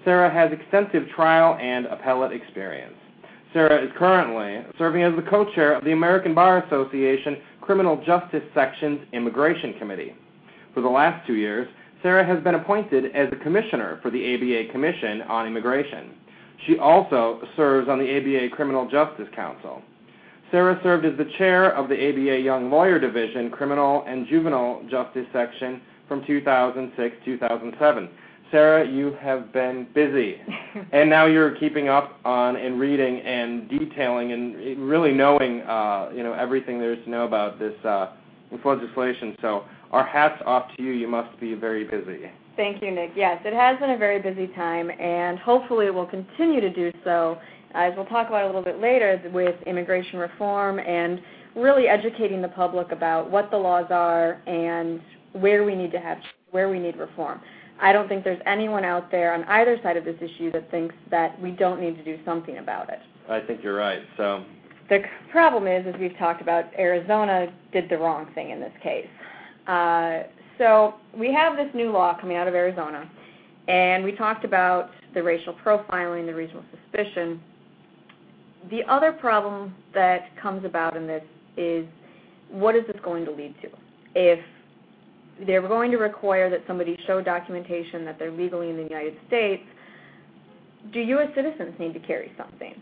Sara 0.03 0.33
has 0.33 0.51
extensive 0.51 1.07
trial 1.15 1.57
and 1.61 1.85
appellate 1.85 2.31
experience. 2.31 2.95
Sara 3.53 3.83
is 3.83 3.91
currently 3.97 4.65
serving 4.77 5.03
as 5.03 5.15
the 5.15 5.29
co-chair 5.29 5.73
of 5.75 5.83
the 5.83 5.91
American 5.91 6.33
Bar 6.33 6.63
Association 6.65 7.37
Criminal 7.61 8.03
Justice 8.05 8.43
Section's 8.53 8.99
Immigration 9.13 9.75
Committee. 9.79 10.15
For 10.73 10.81
the 10.81 10.89
last 10.89 11.25
two 11.27 11.35
years, 11.35 11.67
Sara 12.03 12.25
has 12.25 12.43
been 12.43 12.55
appointed 12.55 13.15
as 13.15 13.29
a 13.31 13.35
commissioner 13.43 13.99
for 14.01 14.09
the 14.09 14.35
ABA 14.35 14.71
Commission 14.71 15.21
on 15.23 15.47
Immigration. 15.47 16.11
She 16.65 16.77
also 16.77 17.41
serves 17.55 17.87
on 17.87 17.99
the 17.99 18.17
ABA 18.17 18.55
Criminal 18.55 18.89
Justice 18.89 19.27
Council. 19.35 19.81
Sara 20.51 20.79
served 20.83 21.05
as 21.05 21.17
the 21.17 21.31
chair 21.37 21.73
of 21.75 21.87
the 21.87 21.95
ABA 21.95 22.39
Young 22.39 22.69
Lawyer 22.69 22.99
Division 22.99 23.49
Criminal 23.49 24.03
and 24.07 24.27
Juvenile 24.27 24.83
Justice 24.89 25.25
Section 25.31 25.81
from 26.07 26.25
2006 26.25 27.15
2007. 27.23 28.09
Sara, 28.51 28.87
you 28.87 29.15
have 29.21 29.53
been 29.53 29.87
busy, 29.95 30.35
and 30.91 31.09
now 31.09 31.25
you're 31.25 31.55
keeping 31.55 31.87
up 31.87 32.19
on 32.25 32.57
and 32.57 32.79
reading 32.79 33.19
and 33.21 33.69
detailing 33.69 34.33
and 34.33 34.87
really 34.87 35.13
knowing, 35.13 35.61
uh, 35.61 36.09
you 36.13 36.21
know, 36.21 36.33
everything 36.33 36.79
there 36.79 36.93
is 36.93 37.03
to 37.05 37.09
know 37.09 37.25
about 37.25 37.57
this 37.59 37.73
uh, 37.85 38.13
this 38.51 38.59
legislation. 38.65 39.35
So, 39.41 39.63
our 39.91 40.05
hats 40.05 40.41
off 40.45 40.75
to 40.75 40.83
you. 40.83 40.91
You 40.91 41.07
must 41.07 41.39
be 41.39 41.53
very 41.53 41.85
busy. 41.85 42.29
Thank 42.57 42.81
you, 42.81 42.91
Nick. 42.91 43.11
Yes, 43.15 43.41
it 43.45 43.53
has 43.53 43.79
been 43.79 43.91
a 43.91 43.97
very 43.97 44.21
busy 44.21 44.47
time, 44.53 44.91
and 44.91 45.39
hopefully 45.39 45.85
it 45.85 45.93
will 45.93 46.05
continue 46.05 46.59
to 46.59 46.69
do 46.69 46.91
so, 47.05 47.37
as 47.73 47.93
we'll 47.95 48.05
talk 48.05 48.27
about 48.27 48.43
a 48.43 48.47
little 48.47 48.61
bit 48.61 48.79
later 48.81 49.21
with 49.33 49.55
immigration 49.65 50.19
reform 50.19 50.79
and 50.79 51.21
really 51.55 51.87
educating 51.87 52.41
the 52.41 52.49
public 52.49 52.91
about 52.91 53.31
what 53.31 53.49
the 53.51 53.57
laws 53.57 53.87
are 53.89 54.41
and 54.47 55.01
where 55.33 55.63
we 55.63 55.75
need 55.75 55.91
to 55.91 55.99
have 55.99 56.17
where 56.51 56.69
we 56.69 56.79
need 56.79 56.97
reform. 56.97 57.39
I 57.81 57.91
don't 57.91 58.07
think 58.07 58.23
there's 58.23 58.41
anyone 58.45 58.85
out 58.85 59.09
there 59.09 59.33
on 59.33 59.43
either 59.45 59.77
side 59.81 59.97
of 59.97 60.05
this 60.05 60.17
issue 60.21 60.51
that 60.51 60.69
thinks 60.69 60.93
that 61.09 61.39
we 61.41 61.51
don't 61.51 61.81
need 61.81 61.97
to 61.97 62.03
do 62.03 62.17
something 62.23 62.59
about 62.59 62.89
it. 62.89 62.99
I 63.27 63.39
think 63.39 63.63
you're 63.63 63.75
right. 63.75 64.01
So 64.17 64.45
the 64.89 64.99
problem 65.31 65.67
is, 65.67 65.85
as 65.87 65.99
we've 65.99 66.17
talked 66.17 66.41
about, 66.41 66.65
Arizona 66.77 67.51
did 67.71 67.89
the 67.89 67.97
wrong 67.97 68.27
thing 68.35 68.51
in 68.51 68.59
this 68.59 68.73
case. 68.83 69.07
Uh, 69.67 70.23
so 70.57 70.95
we 71.17 71.33
have 71.33 71.57
this 71.57 71.69
new 71.73 71.91
law 71.91 72.15
coming 72.19 72.37
out 72.37 72.47
of 72.47 72.53
Arizona, 72.53 73.09
and 73.67 74.03
we 74.03 74.11
talked 74.11 74.45
about 74.45 74.91
the 75.15 75.23
racial 75.23 75.55
profiling, 75.65 76.27
the 76.27 76.35
reasonable 76.35 76.65
suspicion. 76.83 77.41
The 78.69 78.83
other 78.87 79.11
problem 79.11 79.73
that 79.95 80.35
comes 80.39 80.65
about 80.65 80.95
in 80.95 81.07
this 81.07 81.23
is 81.57 81.87
what 82.49 82.75
is 82.75 82.85
this 82.85 82.97
going 83.03 83.25
to 83.25 83.31
lead 83.31 83.55
to? 83.63 83.69
If 84.13 84.39
they're 85.45 85.67
going 85.67 85.91
to 85.91 85.97
require 85.97 86.49
that 86.49 86.61
somebody 86.67 86.97
show 87.07 87.21
documentation 87.21 88.05
that 88.05 88.19
they're 88.19 88.31
legally 88.31 88.69
in 88.69 88.77
the 88.77 88.83
United 88.83 89.15
States, 89.27 89.63
do 90.93 90.99
U.S. 90.99 91.29
citizens 91.35 91.73
need 91.79 91.93
to 91.93 91.99
carry 91.99 92.31
something? 92.37 92.73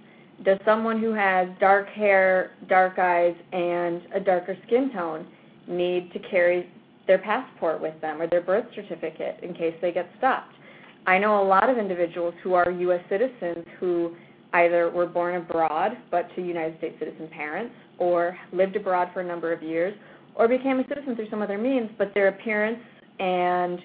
Does 0.43 0.57
someone 0.63 1.01
who 1.01 1.13
has 1.13 1.49
dark 1.59 1.89
hair, 1.89 2.51
dark 2.69 2.97
eyes, 2.97 3.35
and 3.51 4.01
a 4.13 4.19
darker 4.19 4.57
skin 4.65 4.91
tone 4.93 5.27
need 5.67 6.11
to 6.13 6.19
carry 6.19 6.69
their 7.07 7.17
passport 7.17 7.81
with 7.81 7.99
them 8.01 8.21
or 8.21 8.27
their 8.27 8.41
birth 8.41 8.65
certificate 8.73 9.39
in 9.43 9.53
case 9.53 9.75
they 9.81 9.91
get 9.91 10.09
stopped? 10.17 10.53
I 11.07 11.17
know 11.17 11.43
a 11.43 11.45
lot 11.45 11.69
of 11.69 11.77
individuals 11.77 12.33
who 12.43 12.53
are 12.53 12.71
U.S. 12.71 13.01
citizens 13.09 13.65
who 13.79 14.15
either 14.53 14.89
were 14.89 15.05
born 15.05 15.35
abroad 15.35 15.91
but 16.09 16.33
to 16.35 16.41
United 16.41 16.77
States 16.77 16.95
citizen 16.99 17.27
parents 17.27 17.73
or 17.97 18.37
lived 18.53 18.75
abroad 18.75 19.09
for 19.13 19.21
a 19.21 19.25
number 19.25 19.51
of 19.51 19.61
years 19.61 19.93
or 20.39 20.47
became 20.47 20.79
a 20.79 20.87
citizen 20.87 21.17
through 21.17 21.29
some 21.29 21.41
other 21.41 21.57
means, 21.57 21.89
but 21.97 22.13
their 22.13 22.29
appearance 22.29 22.79
and 23.19 23.77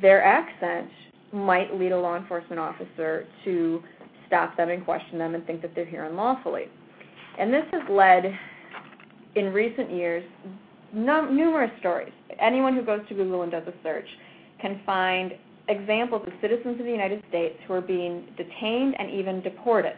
their 0.00 0.22
accent 0.22 0.88
might 1.32 1.74
lead 1.74 1.90
a 1.90 1.98
law 1.98 2.16
enforcement 2.16 2.60
officer 2.60 3.26
to 3.44 3.82
stop 4.28 4.56
them 4.56 4.70
and 4.70 4.84
question 4.84 5.18
them 5.18 5.34
and 5.34 5.44
think 5.44 5.60
that 5.60 5.74
they're 5.74 5.84
here 5.84 6.04
unlawfully. 6.04 6.66
And 7.36 7.52
this 7.52 7.64
has 7.72 7.82
led, 7.90 8.24
in 9.34 9.46
recent 9.52 9.90
years, 9.90 10.22
no, 10.94 11.28
numerous 11.28 11.72
stories. 11.80 12.12
Anyone 12.40 12.76
who 12.76 12.82
goes 12.82 13.00
to 13.08 13.14
Google 13.14 13.42
and 13.42 13.50
does 13.50 13.64
a 13.66 13.74
search 13.82 14.06
can 14.60 14.80
find 14.86 15.32
examples 15.68 16.22
of 16.28 16.32
citizens 16.40 16.78
of 16.78 16.86
the 16.86 16.92
United 16.92 17.24
States 17.28 17.56
who 17.66 17.74
are 17.74 17.80
being 17.80 18.24
detained 18.36 18.94
and 19.00 19.10
even 19.10 19.42
deported 19.42 19.94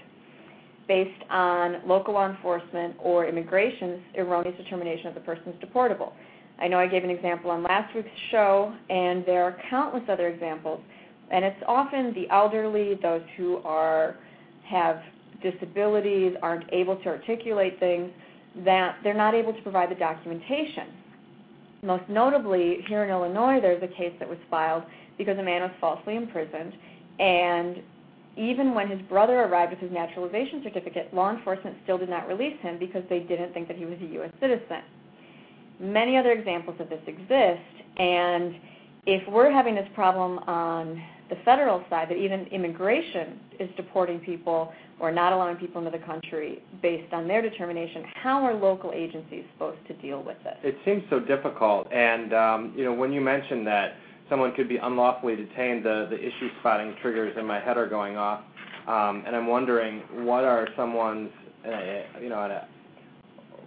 based 0.86 1.22
on 1.30 1.86
local 1.86 2.14
law 2.14 2.28
enforcement 2.28 2.94
or 2.98 3.26
immigration's 3.26 4.00
erroneous 4.16 4.56
determination 4.56 5.06
of 5.06 5.14
the 5.14 5.20
person 5.20 5.48
is 5.48 5.54
deportable. 5.62 6.12
I 6.60 6.68
know 6.68 6.78
I 6.78 6.86
gave 6.86 7.04
an 7.04 7.10
example 7.10 7.50
on 7.50 7.62
last 7.62 7.94
week's 7.94 8.08
show, 8.30 8.72
and 8.88 9.24
there 9.26 9.42
are 9.42 9.56
countless 9.70 10.04
other 10.08 10.28
examples. 10.28 10.80
And 11.30 11.44
it's 11.44 11.62
often 11.66 12.14
the 12.14 12.28
elderly, 12.30 12.94
those 13.02 13.22
who 13.36 13.56
are 13.64 14.16
have 14.68 15.00
disabilities, 15.42 16.34
aren't 16.42 16.64
able 16.72 16.96
to 16.96 17.08
articulate 17.08 17.78
things, 17.80 18.10
that 18.64 18.96
they're 19.02 19.14
not 19.14 19.34
able 19.34 19.52
to 19.52 19.62
provide 19.62 19.90
the 19.90 19.96
documentation. 19.96 20.88
Most 21.82 22.08
notably, 22.08 22.78
here 22.88 23.04
in 23.04 23.10
Illinois, 23.10 23.60
there's 23.60 23.82
a 23.82 23.88
case 23.88 24.14
that 24.18 24.28
was 24.28 24.38
filed 24.50 24.84
because 25.18 25.36
a 25.38 25.42
man 25.42 25.62
was 25.62 25.70
falsely 25.80 26.16
imprisoned, 26.16 26.72
and 27.18 27.82
even 28.36 28.74
when 28.74 28.88
his 28.88 29.00
brother 29.02 29.40
arrived 29.40 29.72
with 29.72 29.80
his 29.80 29.92
naturalization 29.92 30.62
certificate, 30.62 31.12
law 31.14 31.30
enforcement 31.34 31.76
still 31.84 31.98
did 31.98 32.08
not 32.08 32.26
release 32.26 32.58
him 32.60 32.78
because 32.78 33.02
they 33.08 33.20
didn't 33.20 33.52
think 33.52 33.68
that 33.68 33.76
he 33.76 33.84
was 33.84 33.98
a 34.00 34.12
U.S. 34.14 34.30
citizen. 34.40 34.82
Many 35.80 36.16
other 36.16 36.32
examples 36.32 36.76
of 36.80 36.88
this 36.88 37.02
exist, 37.06 37.62
and 37.96 38.54
if 39.06 39.26
we're 39.28 39.52
having 39.52 39.74
this 39.74 39.88
problem 39.94 40.38
on 40.40 41.02
the 41.30 41.36
federal 41.44 41.82
side, 41.90 42.08
that 42.10 42.16
even 42.16 42.46
immigration 42.48 43.40
is 43.58 43.68
deporting 43.76 44.20
people 44.20 44.72
or 45.00 45.10
not 45.10 45.32
allowing 45.32 45.56
people 45.56 45.84
into 45.84 45.96
the 45.96 46.04
country 46.04 46.62
based 46.82 47.12
on 47.12 47.26
their 47.26 47.42
determination, 47.42 48.04
how 48.14 48.42
are 48.44 48.54
local 48.54 48.92
agencies 48.94 49.44
supposed 49.54 49.84
to 49.88 49.94
deal 49.94 50.22
with 50.22 50.36
this? 50.44 50.56
It 50.62 50.76
seems 50.84 51.02
so 51.10 51.18
difficult, 51.18 51.90
and 51.92 52.32
um, 52.32 52.74
you 52.76 52.84
know 52.84 52.92
when 52.92 53.12
you 53.12 53.20
mentioned 53.20 53.66
that 53.66 53.94
someone 54.28 54.52
could 54.54 54.68
be 54.68 54.76
unlawfully 54.76 55.36
detained, 55.36 55.84
the, 55.84 56.06
the 56.10 56.18
issue 56.18 56.48
spotting 56.60 56.94
triggers 57.02 57.36
in 57.38 57.46
my 57.46 57.60
head 57.60 57.76
are 57.76 57.88
going 57.88 58.16
off. 58.16 58.42
Um, 58.86 59.24
and 59.26 59.34
I'm 59.34 59.46
wondering 59.46 60.00
what 60.26 60.44
are 60.44 60.68
someone's, 60.76 61.30
uh, 61.66 62.20
you 62.20 62.28
know, 62.28 62.38
a, 62.38 62.68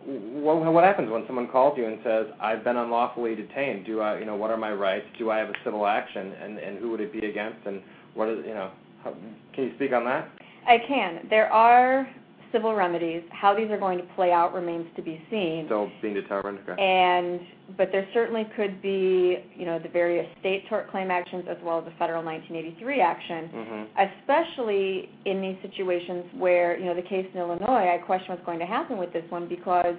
what, 0.07 0.71
what 0.71 0.83
happens 0.83 1.09
when 1.09 1.25
someone 1.27 1.47
calls 1.47 1.77
you 1.77 1.85
and 1.85 1.99
says, 2.03 2.27
I've 2.39 2.63
been 2.63 2.77
unlawfully 2.77 3.35
detained? 3.35 3.85
Do 3.85 3.99
I, 4.01 4.19
you 4.19 4.25
know, 4.25 4.35
what 4.35 4.51
are 4.51 4.57
my 4.57 4.71
rights? 4.71 5.05
Do 5.17 5.31
I 5.31 5.37
have 5.37 5.49
a 5.49 5.55
civil 5.65 5.85
action? 5.85 6.33
And, 6.41 6.57
and 6.59 6.77
who 6.77 6.91
would 6.91 7.01
it 7.01 7.11
be 7.11 7.27
against? 7.27 7.65
And 7.65 7.81
what 8.13 8.29
is, 8.29 8.37
you 8.45 8.53
know, 8.53 8.71
how, 9.03 9.13
can 9.53 9.65
you 9.65 9.71
speak 9.75 9.91
on 9.91 10.05
that? 10.05 10.29
I 10.67 10.77
can. 10.87 11.27
There 11.29 11.51
are 11.51 12.07
civil 12.51 12.73
remedies. 12.73 13.23
How 13.31 13.55
these 13.55 13.69
are 13.71 13.77
going 13.77 13.97
to 13.97 14.03
play 14.15 14.31
out 14.31 14.53
remains 14.53 14.87
to 14.95 15.01
be 15.01 15.21
seen. 15.29 15.65
Still 15.65 15.89
being 16.01 16.13
determined. 16.13 16.59
Okay. 16.67 16.81
And 16.81 17.39
but 17.77 17.89
there 17.91 18.07
certainly 18.13 18.47
could 18.55 18.81
be, 18.81 19.43
you 19.55 19.65
know, 19.65 19.79
the 19.79 19.89
various 19.89 20.27
state 20.39 20.67
tort 20.69 20.89
claim 20.89 21.11
actions 21.11 21.45
as 21.49 21.57
well 21.63 21.79
as 21.79 21.85
the 21.85 21.91
federal 21.99 22.23
1983 22.23 23.01
action, 23.01 23.49
mm-hmm. 23.53 24.19
especially 24.21 25.09
in 25.25 25.41
these 25.41 25.57
situations 25.61 26.25
where, 26.37 26.77
you 26.77 26.85
know, 26.85 26.95
the 26.95 27.01
case 27.01 27.27
in 27.33 27.39
Illinois. 27.39 27.89
I 27.93 27.97
question 28.05 28.29
what's 28.29 28.45
going 28.45 28.59
to 28.59 28.65
happen 28.65 28.97
with 28.97 29.11
this 29.13 29.25
one 29.29 29.47
because 29.47 29.95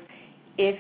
if 0.57 0.79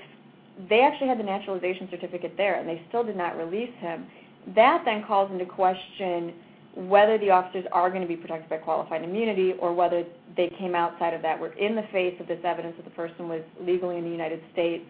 they 0.68 0.80
actually 0.80 1.08
had 1.08 1.18
the 1.18 1.24
naturalization 1.24 1.88
certificate 1.90 2.34
there 2.36 2.58
and 2.58 2.68
they 2.68 2.82
still 2.88 3.04
did 3.04 3.16
not 3.16 3.36
release 3.36 3.72
him, 3.78 4.06
that 4.54 4.82
then 4.84 5.04
calls 5.06 5.30
into 5.30 5.44
question 5.44 6.32
whether 6.78 7.18
the 7.18 7.28
officers 7.28 7.64
are 7.72 7.90
going 7.90 8.02
to 8.02 8.06
be 8.06 8.16
protected 8.16 8.48
by 8.48 8.56
qualified 8.56 9.02
immunity 9.02 9.54
or 9.58 9.74
whether 9.74 10.04
they 10.36 10.48
came 10.58 10.76
outside 10.76 11.12
of 11.12 11.22
that, 11.22 11.38
were 11.38 11.52
in 11.54 11.74
the 11.74 11.82
face 11.90 12.14
of 12.20 12.28
this 12.28 12.38
evidence 12.44 12.76
that 12.76 12.84
the 12.84 12.92
person 12.92 13.28
was 13.28 13.42
legally 13.60 13.98
in 13.98 14.04
the 14.04 14.10
United 14.10 14.40
States. 14.52 14.84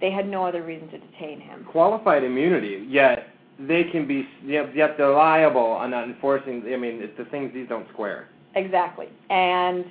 They 0.00 0.12
had 0.12 0.28
no 0.28 0.46
other 0.46 0.62
reason 0.62 0.88
to 0.90 0.98
detain 0.98 1.40
him. 1.40 1.64
Qualified 1.64 2.22
immunity, 2.22 2.86
yet 2.88 3.30
they 3.58 3.82
can 3.84 4.06
be, 4.06 4.28
yet 4.44 4.96
they're 4.96 5.10
liable 5.10 5.60
on 5.60 5.90
not 5.90 6.04
enforcing. 6.04 6.62
I 6.72 6.76
mean, 6.76 7.00
it's 7.02 7.18
the 7.18 7.24
things 7.24 7.52
these 7.52 7.68
don't 7.68 7.88
square. 7.92 8.28
Exactly, 8.54 9.08
and 9.30 9.84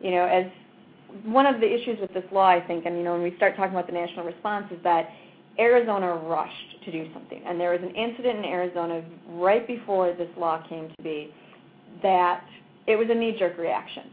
you 0.00 0.10
know, 0.10 0.24
as 0.24 0.46
one 1.24 1.46
of 1.46 1.60
the 1.60 1.72
issues 1.72 2.00
with 2.00 2.12
this 2.14 2.24
law, 2.32 2.48
I 2.48 2.60
think, 2.60 2.84
and 2.86 2.96
you 2.96 3.04
know, 3.04 3.12
when 3.12 3.22
we 3.22 3.36
start 3.36 3.54
talking 3.56 3.72
about 3.74 3.86
the 3.86 3.92
national 3.92 4.24
response, 4.24 4.66
is 4.72 4.82
that 4.82 5.08
Arizona 5.60 6.14
rushed 6.14 6.84
to 6.84 6.90
do 6.90 7.12
something. 7.12 7.42
And 7.46 7.60
there 7.60 7.72
was 7.72 7.80
an 7.82 7.94
incident 7.94 8.38
in 8.38 8.44
Arizona 8.44 9.02
right 9.28 9.66
before 9.66 10.12
this 10.14 10.28
law 10.38 10.62
came 10.68 10.88
to 10.88 11.02
be 11.02 11.32
that 12.02 12.44
it 12.86 12.96
was 12.96 13.08
a 13.10 13.14
knee 13.14 13.36
jerk 13.38 13.58
reaction. 13.58 14.04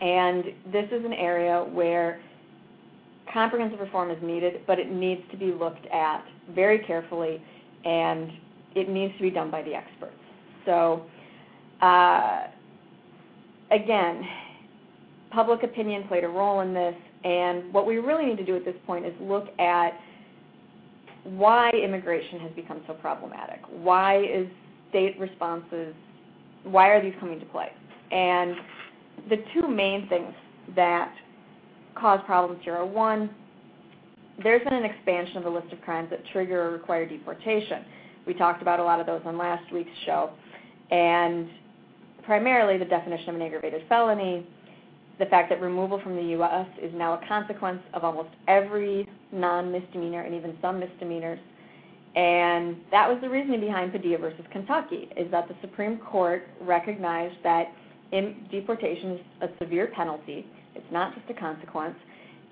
And 0.00 0.44
this 0.72 0.86
is 0.92 1.04
an 1.04 1.14
area 1.14 1.64
where 1.72 2.20
comprehensive 3.32 3.80
reform 3.80 4.10
is 4.10 4.18
needed, 4.22 4.60
but 4.66 4.78
it 4.78 4.90
needs 4.90 5.22
to 5.30 5.36
be 5.36 5.52
looked 5.52 5.86
at 5.86 6.24
very 6.54 6.78
carefully 6.80 7.42
and 7.84 8.30
it 8.74 8.88
needs 8.88 9.14
to 9.16 9.22
be 9.22 9.30
done 9.30 9.50
by 9.50 9.62
the 9.62 9.74
experts. 9.74 10.14
So, 10.66 11.06
uh, 11.80 12.44
again, 13.70 14.22
public 15.30 15.62
opinion 15.62 16.06
played 16.08 16.24
a 16.24 16.28
role 16.28 16.60
in 16.60 16.72
this, 16.72 16.94
and 17.24 17.72
what 17.72 17.86
we 17.86 17.96
really 17.96 18.26
need 18.26 18.38
to 18.38 18.44
do 18.44 18.56
at 18.56 18.64
this 18.64 18.76
point 18.86 19.04
is 19.04 19.12
look 19.20 19.48
at 19.58 19.90
why 21.24 21.70
immigration 21.70 22.40
has 22.40 22.52
become 22.52 22.82
so 22.86 22.94
problematic. 22.94 23.60
Why 23.70 24.22
is 24.22 24.46
state 24.90 25.18
responses, 25.18 25.94
why 26.64 26.88
are 26.88 27.02
these 27.02 27.14
coming 27.18 27.40
to 27.40 27.46
play? 27.46 27.72
And 28.10 28.56
the 29.28 29.36
two 29.54 29.68
main 29.68 30.08
things 30.08 30.32
that 30.76 31.12
cause 31.94 32.20
problems 32.26 32.60
here 32.62 32.74
are 32.74 32.86
one, 32.86 33.30
there's 34.42 34.62
been 34.64 34.74
an 34.74 34.84
expansion 34.84 35.38
of 35.38 35.44
the 35.44 35.50
list 35.50 35.72
of 35.72 35.80
crimes 35.80 36.10
that 36.10 36.20
trigger 36.32 36.68
or 36.68 36.70
require 36.70 37.06
deportation. 37.06 37.84
We 38.26 38.34
talked 38.34 38.62
about 38.62 38.80
a 38.80 38.84
lot 38.84 39.00
of 39.00 39.06
those 39.06 39.22
on 39.24 39.38
last 39.38 39.72
week's 39.72 39.90
show. 40.04 40.30
And 40.90 41.48
primarily 42.24 42.78
the 42.78 42.84
definition 42.84 43.30
of 43.30 43.34
an 43.36 43.42
aggravated 43.42 43.82
felony, 43.88 44.46
the 45.18 45.26
fact 45.26 45.50
that 45.50 45.60
removal 45.60 46.00
from 46.00 46.16
the 46.16 46.22
U.S. 46.22 46.66
is 46.82 46.92
now 46.94 47.14
a 47.14 47.26
consequence 47.28 47.80
of 47.92 48.02
almost 48.02 48.30
every 48.48 49.08
non-misdemeanor 49.34 50.22
and 50.22 50.34
even 50.34 50.56
some 50.62 50.80
misdemeanors. 50.80 51.40
And 52.16 52.76
that 52.92 53.08
was 53.08 53.18
the 53.20 53.28
reasoning 53.28 53.60
behind 53.60 53.92
Padilla 53.92 54.18
versus 54.18 54.44
Kentucky, 54.52 55.08
is 55.16 55.30
that 55.32 55.48
the 55.48 55.56
Supreme 55.60 55.98
Court 55.98 56.46
recognized 56.60 57.36
that 57.42 57.72
deportation 58.50 59.12
is 59.12 59.20
a 59.42 59.48
severe 59.58 59.88
penalty. 59.88 60.46
It's 60.76 60.86
not 60.92 61.14
just 61.14 61.28
a 61.30 61.34
consequence. 61.34 61.96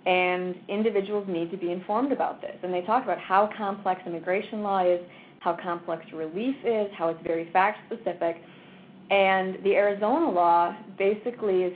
And 0.04 0.56
individuals 0.68 1.26
need 1.28 1.52
to 1.52 1.56
be 1.56 1.70
informed 1.70 2.10
about 2.10 2.40
this. 2.40 2.56
And 2.64 2.74
they 2.74 2.82
talk 2.82 3.04
about 3.04 3.18
how 3.18 3.48
complex 3.56 4.00
immigration 4.04 4.62
law 4.62 4.84
is, 4.84 5.00
how 5.38 5.56
complex 5.62 6.04
relief 6.12 6.56
is, 6.64 6.88
how 6.96 7.08
it's 7.08 7.22
very 7.22 7.48
fact 7.52 7.78
specific. 7.86 8.42
And 9.10 9.62
the 9.62 9.76
Arizona 9.76 10.28
law 10.28 10.76
basically 10.98 11.62
is 11.62 11.72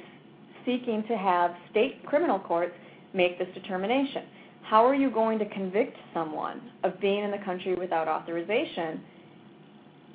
seeking 0.65 1.05
to 1.07 1.17
have 1.17 1.53
state 1.71 2.05
criminal 2.05 2.41
courts 2.41 2.75
make 3.15 3.39
this 3.39 3.49
determination. 3.55 4.25
How 4.69 4.85
are 4.85 4.95
you 4.95 5.11
going 5.11 5.39
to 5.39 5.49
convict 5.51 5.97
someone 6.13 6.61
of 6.83 7.01
being 7.01 7.23
in 7.23 7.31
the 7.31 7.39
country 7.45 7.75
without 7.75 8.09
authorization 8.09 9.01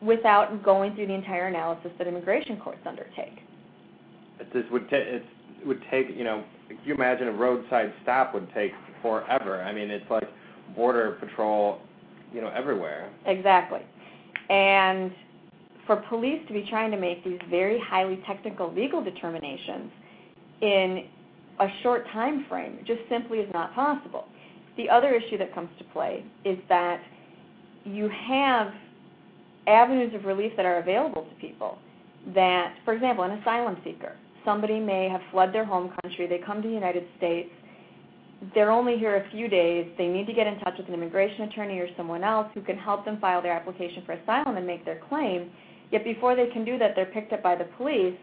without 0.01 0.63
going 0.63 0.95
through 0.95 1.07
the 1.07 1.13
entire 1.13 1.47
analysis 1.47 1.91
that 1.97 2.07
immigration 2.07 2.57
courts 2.57 2.81
undertake? 2.85 3.39
It 4.39 4.51
just 4.51 4.71
would, 4.71 4.89
ta- 4.89 4.97
it 4.97 5.23
would 5.65 5.81
take, 5.89 6.07
you 6.15 6.23
know, 6.23 6.43
you 6.83 6.93
imagine 6.93 7.27
a 7.27 7.31
roadside 7.31 7.93
stop 8.03 8.33
would 8.33 8.51
take 8.53 8.71
forever? 9.01 9.61
I 9.61 9.71
mean, 9.73 9.89
it's 9.89 10.09
like 10.09 10.27
border 10.75 11.17
patrol, 11.19 11.79
you 12.33 12.41
know, 12.41 12.49
everywhere. 12.49 13.09
Exactly. 13.25 13.81
And 14.49 15.11
for 15.87 15.97
police 16.09 16.41
to 16.47 16.53
be 16.53 16.65
trying 16.69 16.91
to 16.91 16.97
make 16.97 17.23
these 17.23 17.39
very 17.49 17.79
highly 17.79 18.21
technical 18.27 18.73
legal 18.73 19.03
determinations 19.03 19.91
in 20.61 21.05
a 21.59 21.67
short 21.83 22.05
time 22.11 22.45
frame 22.49 22.79
just 22.85 23.01
simply 23.09 23.39
is 23.39 23.53
not 23.53 23.73
possible. 23.75 24.25
The 24.77 24.89
other 24.89 25.13
issue 25.13 25.37
that 25.37 25.53
comes 25.53 25.69
to 25.77 25.83
play 25.85 26.23
is 26.45 26.57
that 26.69 27.01
you 27.83 28.09
have 28.27 28.73
avenues 29.67 30.13
of 30.15 30.25
relief 30.25 30.53
that 30.57 30.65
are 30.65 30.79
available 30.79 31.23
to 31.23 31.35
people 31.35 31.77
that, 32.33 32.75
for 32.85 32.93
example, 32.93 33.23
an 33.23 33.31
asylum 33.31 33.77
seeker, 33.83 34.15
somebody 34.45 34.79
may 34.79 35.09
have 35.09 35.21
fled 35.31 35.53
their 35.53 35.65
home 35.65 35.91
country, 36.01 36.27
they 36.27 36.39
come 36.39 36.61
to 36.61 36.67
the 36.67 36.73
United 36.73 37.03
States, 37.17 37.49
they're 38.55 38.71
only 38.71 38.97
here 38.97 39.17
a 39.17 39.29
few 39.31 39.47
days, 39.47 39.87
they 39.97 40.07
need 40.07 40.25
to 40.25 40.33
get 40.33 40.47
in 40.47 40.57
touch 40.59 40.73
with 40.77 40.87
an 40.87 40.93
immigration 40.93 41.43
attorney 41.43 41.77
or 41.79 41.87
someone 41.95 42.23
else 42.23 42.47
who 42.53 42.61
can 42.61 42.77
help 42.77 43.05
them 43.05 43.19
file 43.19 43.41
their 43.41 43.53
application 43.53 44.03
for 44.05 44.13
asylum 44.13 44.57
and 44.57 44.65
make 44.65 44.83
their 44.83 44.99
claim. 45.09 45.51
Yet 45.91 46.03
before 46.03 46.35
they 46.35 46.47
can 46.47 46.65
do 46.65 46.77
that, 46.79 46.93
they're 46.95 47.05
picked 47.05 47.33
up 47.33 47.43
by 47.43 47.55
the 47.55 47.65
police. 47.77 48.17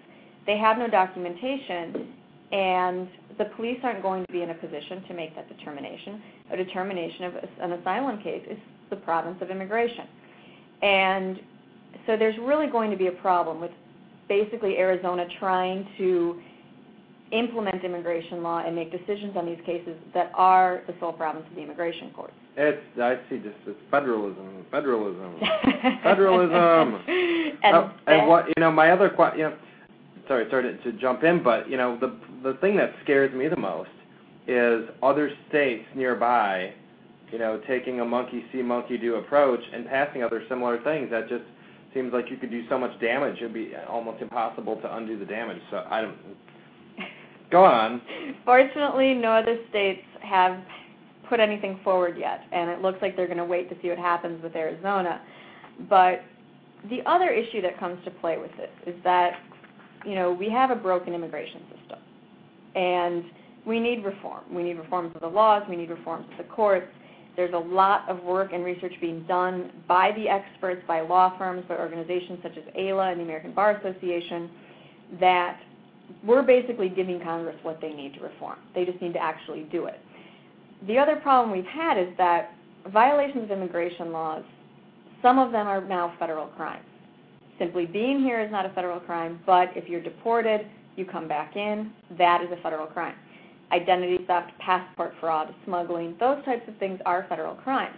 They 0.47 0.59
have 0.59 0.79
no 0.79 0.89
documentation, 0.89 2.15
and 2.53 3.09
the 3.39 3.45
police 3.57 3.79
aren't 3.83 4.03
going 4.03 4.25
to 4.27 4.33
be 4.33 4.43
in 4.43 4.51
a 4.51 4.55
position 4.55 5.05
to 5.09 5.15
make 5.15 5.35
that 5.37 5.49
determination. 5.49 6.23
A 6.53 6.57
determination 6.57 7.25
of 7.25 7.35
an 7.61 7.73
asylum 7.73 8.21
case 8.23 8.43
is 8.51 8.59
the 8.91 8.97
province 8.97 9.37
of 9.41 9.51
immigration. 9.51 10.07
And 10.83 11.39
so 12.07 12.17
there's 12.17 12.37
really 12.39 12.69
going 12.69 12.91
to 12.91 12.97
be 12.97 13.09
a 13.09 13.13
problem 13.13 13.61
with 13.61 13.71
basically 14.29 14.77
Arizona 14.79 15.27
trying 15.39 15.87
to 15.99 16.41
implement 17.33 17.85
immigration 17.85 18.43
law 18.43 18.63
and 18.65 18.75
make 18.75 18.91
decisions 18.91 19.37
on 19.37 19.45
these 19.45 19.59
cases 19.67 19.95
that 20.15 20.33
are 20.35 20.83
the 20.87 20.95
sole 20.99 21.13
province 21.13 21.45
of 21.49 21.55
the 21.57 21.63
immigration 21.63 22.11
courts. 22.15 22.33
It's 22.57 22.81
I 23.01 23.19
see 23.29 23.39
this 23.39 23.55
as 23.69 23.75
federalism, 23.91 24.65
federalism, 24.71 25.35
federalism. 26.03 27.01
and, 27.63 27.77
oh, 27.77 27.91
and 28.07 28.27
what 28.27 28.47
you 28.49 28.55
know, 28.59 28.73
my 28.73 28.91
other 28.91 29.09
question, 29.09 29.39
you 29.39 29.45
know, 29.45 29.57
sorry, 30.27 30.47
sorry 30.51 30.77
to, 30.77 30.91
to 30.91 30.99
jump 30.99 31.23
in, 31.23 31.43
but 31.43 31.71
you 31.71 31.77
know, 31.77 31.99
the 32.01 32.17
the 32.43 32.55
thing 32.61 32.77
that 32.77 32.93
scares 33.03 33.35
me 33.35 33.49
the 33.49 33.57
most 33.57 33.91
is 34.47 34.89
other 35.03 35.31
states 35.49 35.85
nearby, 35.95 36.73
you 37.31 37.39
know, 37.39 37.61
taking 37.69 38.01
a 38.01 38.05
monkey 38.05 38.45
see, 38.53 38.63
monkey 38.63 38.97
do 38.99 39.17
approach 39.17 39.61
and 39.73 39.87
passing 39.87 40.23
other 40.23 40.43
similar 40.49 40.83
things. 40.83 41.11
That 41.11 41.29
just 41.29 41.45
seems 41.95 42.13
like 42.13 42.31
you 42.31 42.37
could 42.37 42.51
do 42.51 42.67
so 42.69 42.79
much 42.79 42.99
damage. 43.01 43.37
It'd 43.37 43.53
be 43.53 43.73
almost 43.89 44.23
impossible 44.23 44.77
to 44.81 44.97
undo 44.97 45.19
the 45.19 45.25
damage. 45.25 45.61
So 45.71 45.85
I 45.91 46.03
don't. 46.03 46.17
Go 47.51 47.65
on. 47.65 48.03
Fortunately, 48.45 49.15
no 49.15 49.33
other 49.33 49.57
states 49.71 50.03
have 50.21 50.61
put 51.29 51.41
anything 51.41 51.81
forward 51.83 52.17
yet, 52.19 52.43
and 52.53 52.71
it 52.71 52.81
looks 52.81 52.99
like 53.01 53.17
they're 53.17 53.27
going 53.27 53.39
to 53.39 53.45
wait 53.45 53.69
to 53.71 53.77
see 53.83 53.89
what 53.89 53.99
happens 53.99 54.43
with 54.43 54.55
Arizona. 54.55 55.21
But 55.89 56.23
the 56.91 57.01
other 57.07 57.31
issue 57.31 57.61
that 57.63 57.79
comes 57.79 58.03
to 58.05 58.11
play 58.11 58.39
with 58.39 58.51
this 58.57 58.71
is 58.87 58.95
that, 59.05 59.41
you 60.05 60.15
know, 60.15 60.33
we 60.33 60.51
have 60.51 60.71
a 60.71 60.77
broken 60.77 61.15
immigration 61.15 61.63
system, 61.75 61.99
and 62.75 63.25
we 63.67 63.81
need 63.81 64.05
reform. 64.05 64.43
We 64.53 64.63
need 64.63 64.79
reforms 64.79 65.13
of 65.15 65.21
the 65.21 65.29
laws. 65.29 65.63
We 65.69 65.77
need 65.77 65.91
reforms 65.91 66.27
of 66.33 66.39
the 66.39 66.53
courts. 66.53 66.89
There's 67.37 67.55
a 67.55 67.59
lot 67.59 68.09
of 68.09 68.23
work 68.25 68.53
and 68.53 68.65
research 68.65 68.95
being 69.01 69.23
done 69.29 69.71
by 69.87 70.13
the 70.13 70.29
experts, 70.29 70.83
by 70.89 71.03
law 71.03 71.37
firms, 71.39 71.65
by 71.69 71.77
organizations 71.77 72.41
such 72.43 72.57
as 72.57 72.65
AILA 72.77 73.13
and 73.13 73.21
the 73.21 73.25
American 73.25 73.53
Bar 73.53 73.77
Association 73.77 74.51
that 75.21 75.61
we're 76.25 76.43
basically 76.43 76.89
giving 76.89 77.21
Congress 77.21 77.57
what 77.63 77.81
they 77.81 77.93
need 77.93 78.15
to 78.15 78.21
reform. 78.21 78.59
They 78.75 78.85
just 78.85 79.01
need 79.01 79.13
to 79.13 79.23
actually 79.23 79.65
do 79.71 79.87
it. 79.87 80.01
The 80.87 80.99
other 80.99 81.17
problem 81.17 81.53
we've 81.53 81.65
had 81.65 81.99
is 81.99 82.09
that 82.19 82.55
violations 82.89 83.45
of 83.45 83.51
immigration 83.51 84.13
laws, 84.13 84.43
some 85.23 85.39
of 85.39 85.53
them 85.53 85.67
are 85.67 85.81
now 85.85 86.15
federal 86.19 86.47
crimes. 86.49 86.87
Simply 87.59 87.87
being 87.87 88.21
here 88.21 88.41
is 88.41 88.51
not 88.51 88.67
a 88.67 88.71
federal 88.71 89.01
crime, 89.01 89.41
but 89.45 89.69
if 89.77 89.89
you're 89.89 90.03
deported, 90.03 90.67
you 90.99 91.05
come 91.05 91.29
back 91.29 91.57
in, 91.57 91.93
that 92.19 92.43
is 92.43 92.49
a 92.51 92.61
federal 92.63 92.87
crime. 92.87 93.15
Identity 93.73 94.19
theft, 94.27 94.51
passport 94.59 95.13
fraud, 95.21 95.55
smuggling, 95.65 96.17
those 96.19 96.45
types 96.45 96.63
of 96.69 96.77
things 96.79 97.01
are 97.07 97.27
federal 97.29 97.55
crimes. 97.55 97.97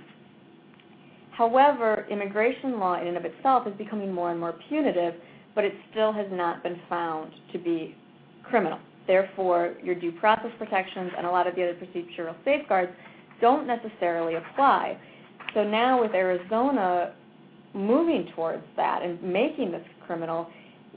However, 1.32 2.06
immigration 2.10 2.78
law 2.78 3.00
in 3.00 3.06
and 3.06 3.16
of 3.16 3.24
itself 3.24 3.66
is 3.66 3.72
becoming 3.78 4.12
more 4.12 4.30
and 4.30 4.38
more 4.38 4.54
punitive, 4.68 5.14
but 5.54 5.64
it 5.64 5.72
still 5.90 6.12
has 6.12 6.26
not 6.30 6.62
been 6.62 6.78
found 6.88 7.32
to 7.52 7.58
be 7.58 7.96
criminal. 8.42 8.78
Therefore, 9.06 9.74
your 9.82 9.94
due 9.94 10.12
process 10.12 10.50
protections 10.58 11.12
and 11.16 11.26
a 11.26 11.30
lot 11.30 11.46
of 11.46 11.54
the 11.54 11.62
other 11.62 11.74
procedural 11.74 12.34
safeguards 12.44 12.92
don't 13.40 13.66
necessarily 13.66 14.34
apply. 14.34 14.98
So 15.54 15.64
now 15.64 16.00
with 16.00 16.14
Arizona 16.14 17.14
moving 17.72 18.28
towards 18.34 18.62
that 18.76 19.02
and 19.02 19.22
making 19.22 19.72
this 19.72 19.84
criminal, 20.06 20.48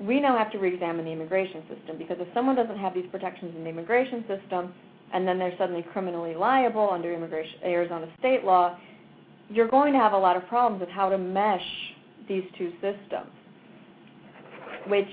we 0.02 0.20
now 0.20 0.38
have 0.38 0.52
to 0.52 0.58
reexamine 0.58 1.06
the 1.06 1.12
immigration 1.12 1.64
system 1.74 1.98
because 1.98 2.18
if 2.20 2.28
someone 2.34 2.56
doesn't 2.56 2.78
have 2.78 2.94
these 2.94 3.06
protections 3.12 3.54
in 3.56 3.64
the 3.64 3.70
immigration 3.70 4.26
system 4.28 4.74
and 5.14 5.28
then 5.28 5.38
they're 5.38 5.56
suddenly 5.58 5.86
criminally 5.94 6.34
liable 6.36 6.90
under 6.92 7.14
immigration 7.14 7.60
Arizona 7.64 8.08
state 8.20 8.44
law, 8.44 8.78
you're 9.50 9.68
going 9.68 9.94
to 9.94 10.00
have 10.00 10.14
a 10.14 10.18
lot 10.18 10.36
of 10.36 10.48
problems 10.48 10.80
with 10.80 10.90
how 10.90 11.10
to 11.10 11.18
mesh 11.18 11.62
these 12.28 12.44
two 12.58 12.72
systems, 12.82 13.30
which 14.88 15.08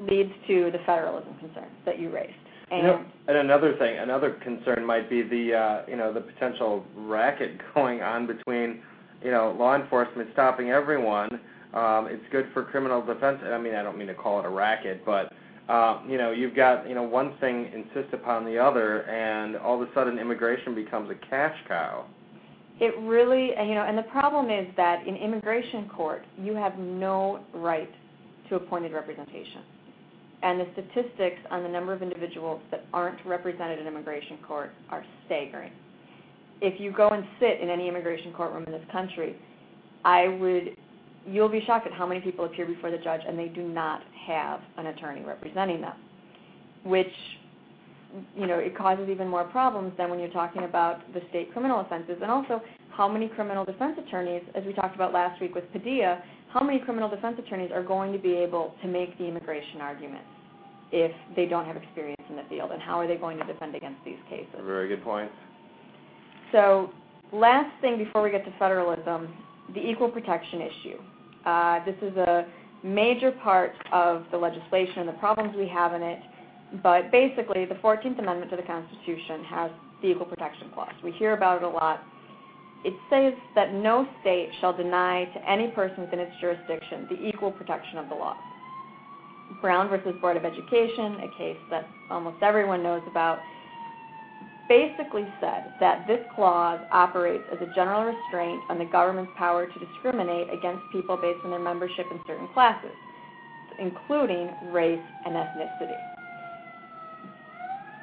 leads 0.00 0.30
to 0.46 0.70
the 0.72 0.78
federalism 0.86 1.34
concerns 1.38 1.72
that 1.84 1.98
you 1.98 2.10
raised. 2.10 2.32
And, 2.70 2.78
you 2.78 2.86
know, 2.86 3.04
and 3.28 3.36
another 3.36 3.76
thing, 3.76 3.98
another 3.98 4.38
concern 4.42 4.84
might 4.84 5.10
be 5.10 5.22
the 5.22 5.54
uh, 5.54 5.82
you 5.86 5.96
know 5.96 6.12
the 6.12 6.20
potential 6.20 6.84
racket 6.96 7.60
going 7.74 8.00
on 8.00 8.26
between 8.26 8.82
you 9.22 9.30
know 9.30 9.54
law 9.58 9.76
enforcement 9.76 10.30
stopping 10.32 10.70
everyone. 10.70 11.40
Um, 11.74 12.06
it's 12.08 12.24
good 12.30 12.46
for 12.54 12.64
criminal 12.64 13.04
defense. 13.04 13.40
I 13.44 13.58
mean, 13.58 13.74
I 13.74 13.82
don't 13.82 13.98
mean 13.98 14.06
to 14.08 14.14
call 14.14 14.38
it 14.40 14.46
a 14.46 14.48
racket, 14.48 15.04
but 15.04 15.32
uh, 15.68 16.02
you 16.08 16.18
know, 16.18 16.30
you've 16.30 16.54
got 16.54 16.88
you 16.88 16.94
know 16.94 17.02
one 17.02 17.36
thing 17.40 17.70
insists 17.74 18.12
upon 18.12 18.44
the 18.44 18.58
other, 18.58 19.02
and 19.02 19.56
all 19.56 19.82
of 19.82 19.88
a 19.88 19.92
sudden 19.92 20.18
immigration 20.18 20.74
becomes 20.74 21.10
a 21.10 21.26
cash 21.28 21.56
cow. 21.66 22.06
It 22.80 22.94
really, 23.00 23.50
you 23.66 23.74
know, 23.74 23.84
and 23.86 23.96
the 23.96 24.02
problem 24.02 24.50
is 24.50 24.66
that 24.76 25.06
in 25.06 25.16
immigration 25.16 25.88
court, 25.88 26.24
you 26.38 26.54
have 26.54 26.78
no 26.78 27.40
right 27.54 27.90
to 28.48 28.56
appointed 28.56 28.92
representation 28.92 29.62
and 30.44 30.60
the 30.60 30.66
statistics 30.74 31.40
on 31.50 31.62
the 31.62 31.68
number 31.68 31.92
of 31.94 32.02
individuals 32.02 32.60
that 32.70 32.84
aren't 32.92 33.18
represented 33.24 33.78
in 33.78 33.86
immigration 33.86 34.38
court 34.46 34.72
are 34.90 35.02
staggering. 35.24 35.72
If 36.60 36.78
you 36.78 36.92
go 36.92 37.08
and 37.08 37.24
sit 37.40 37.60
in 37.60 37.70
any 37.70 37.88
immigration 37.88 38.32
courtroom 38.34 38.64
in 38.64 38.72
this 38.72 38.84
country, 38.92 39.36
I 40.04 40.28
would 40.28 40.76
you'll 41.26 41.48
be 41.48 41.62
shocked 41.66 41.86
at 41.86 41.92
how 41.92 42.06
many 42.06 42.20
people 42.20 42.44
appear 42.44 42.66
before 42.66 42.90
the 42.90 42.98
judge 42.98 43.20
and 43.26 43.38
they 43.38 43.48
do 43.48 43.62
not 43.62 44.02
have 44.26 44.60
an 44.76 44.86
attorney 44.86 45.22
representing 45.22 45.80
them, 45.80 45.96
which 46.84 47.12
you 48.36 48.46
know 48.46 48.58
it 48.58 48.76
causes 48.76 49.08
even 49.10 49.26
more 49.26 49.44
problems 49.44 49.92
than 49.98 50.08
when 50.08 50.20
you're 50.20 50.30
talking 50.30 50.64
about 50.64 51.00
the 51.14 51.20
state 51.30 51.52
criminal 51.52 51.80
offenses 51.80 52.16
and 52.22 52.30
also 52.30 52.62
how 52.90 53.08
many 53.08 53.28
criminal 53.28 53.64
defense 53.64 53.98
attorneys, 54.06 54.42
as 54.54 54.64
we 54.64 54.72
talked 54.72 54.94
about 54.94 55.12
last 55.12 55.40
week 55.40 55.54
with 55.54 55.70
Padilla, 55.72 56.22
how 56.52 56.62
many 56.62 56.78
criminal 56.78 57.08
defense 57.08 57.36
attorneys 57.44 57.72
are 57.72 57.82
going 57.82 58.12
to 58.12 58.18
be 58.18 58.34
able 58.34 58.74
to 58.82 58.88
make 58.88 59.16
the 59.18 59.24
immigration 59.24 59.80
argument? 59.80 60.24
if 60.94 61.10
they 61.34 61.46
don't 61.46 61.66
have 61.66 61.76
experience 61.76 62.22
in 62.30 62.36
the 62.36 62.44
field, 62.48 62.70
and 62.70 62.80
how 62.80 63.00
are 63.00 63.08
they 63.08 63.16
going 63.16 63.36
to 63.36 63.44
defend 63.44 63.74
against 63.74 63.98
these 64.04 64.18
cases? 64.30 64.54
Very 64.64 64.88
good 64.88 65.02
point. 65.02 65.30
So, 66.52 66.90
last 67.32 67.68
thing 67.80 67.98
before 67.98 68.22
we 68.22 68.30
get 68.30 68.44
to 68.44 68.52
federalism, 68.60 69.34
the 69.74 69.80
equal 69.80 70.08
protection 70.08 70.60
issue. 70.60 70.98
Uh, 71.44 71.84
this 71.84 71.96
is 72.02 72.16
a 72.16 72.46
major 72.82 73.32
part 73.32 73.72
of 73.92 74.24
the 74.30 74.36
legislation 74.36 75.00
and 75.00 75.08
the 75.08 75.14
problems 75.14 75.54
we 75.56 75.68
have 75.68 75.94
in 75.94 76.02
it, 76.02 76.20
but 76.82 77.10
basically, 77.10 77.64
the 77.64 77.76
14th 77.76 78.18
Amendment 78.18 78.50
to 78.50 78.56
the 78.56 78.62
Constitution 78.62 79.44
has 79.44 79.70
the 80.02 80.08
Equal 80.08 80.26
Protection 80.26 80.70
Clause. 80.74 80.92
We 81.02 81.12
hear 81.12 81.32
about 81.34 81.62
it 81.62 81.64
a 81.64 81.68
lot. 81.68 82.02
It 82.84 82.94
says 83.08 83.32
that 83.54 83.72
no 83.72 84.06
state 84.20 84.50
shall 84.60 84.76
deny 84.76 85.24
to 85.24 85.50
any 85.50 85.68
person 85.68 86.02
within 86.02 86.18
its 86.18 86.32
jurisdiction 86.40 87.06
the 87.08 87.26
equal 87.26 87.50
protection 87.50 87.98
of 87.98 88.08
the 88.08 88.14
law. 88.14 88.36
Brown 89.60 89.88
versus 89.88 90.14
Board 90.20 90.36
of 90.36 90.44
Education, 90.44 91.16
a 91.20 91.38
case 91.38 91.56
that 91.70 91.88
almost 92.10 92.42
everyone 92.42 92.82
knows 92.82 93.02
about, 93.10 93.38
basically 94.68 95.26
said 95.40 95.64
that 95.80 96.06
this 96.06 96.20
clause 96.34 96.80
operates 96.90 97.44
as 97.52 97.58
a 97.60 97.74
general 97.74 98.04
restraint 98.04 98.62
on 98.68 98.78
the 98.78 98.84
government's 98.84 99.32
power 99.36 99.66
to 99.66 99.78
discriminate 99.78 100.48
against 100.52 100.82
people 100.90 101.16
based 101.16 101.40
on 101.44 101.50
their 101.50 101.60
membership 101.60 102.06
in 102.10 102.18
certain 102.26 102.48
classes, 102.54 102.94
including 103.78 104.50
race 104.72 105.04
and 105.26 105.34
ethnicity. 105.34 105.96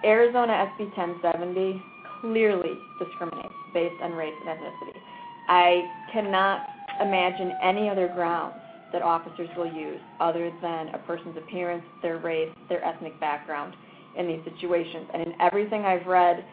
Arizona 0.04 0.72
SB 0.80 0.96
1070 0.98 1.82
clearly 2.22 2.78
discriminates 3.00 3.54
based 3.74 4.02
on 4.02 4.14
race 4.14 4.34
and 4.46 4.58
ethnicity. 4.58 5.00
I 5.48 5.90
cannot 6.12 6.68
imagine 7.00 7.54
any 7.62 7.90
other 7.90 8.08
grounds 8.08 8.56
that 8.94 9.02
officers 9.02 9.50
will 9.56 9.72
use 9.72 10.00
other 10.20 10.52
than 10.62 10.90
a 10.90 10.98
person's 11.00 11.38
appearance, 11.38 11.84
their 12.02 12.18
race, 12.18 12.54
their 12.70 12.84
ethnic 12.84 13.20
background 13.20 13.74
in 14.18 14.28
these 14.28 14.42
situations. 14.44 15.08
And 15.14 15.24
in 15.24 15.34
everything 15.42 15.82
I've 15.82 16.06
read 16.06 16.44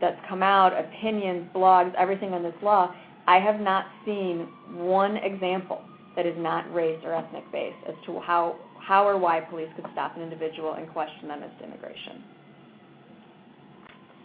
that's 0.00 0.18
come 0.28 0.42
out, 0.42 0.72
opinions, 0.72 1.48
blogs, 1.54 1.94
everything 1.96 2.32
on 2.32 2.42
this 2.42 2.54
law, 2.62 2.94
I 3.26 3.38
have 3.38 3.60
not 3.60 3.86
seen 4.04 4.48
one 4.72 5.16
example 5.16 5.82
that 6.16 6.26
is 6.26 6.34
not 6.38 6.72
race 6.74 7.00
or 7.04 7.14
ethnic 7.14 7.44
based 7.52 7.76
as 7.88 7.94
to 8.06 8.20
how, 8.20 8.56
how 8.80 9.06
or 9.06 9.16
why 9.16 9.40
police 9.40 9.68
could 9.76 9.86
stop 9.92 10.16
an 10.16 10.22
individual 10.22 10.74
and 10.74 10.88
question 10.90 11.28
them 11.28 11.42
as 11.42 11.50
to 11.58 11.64
immigration. 11.64 12.24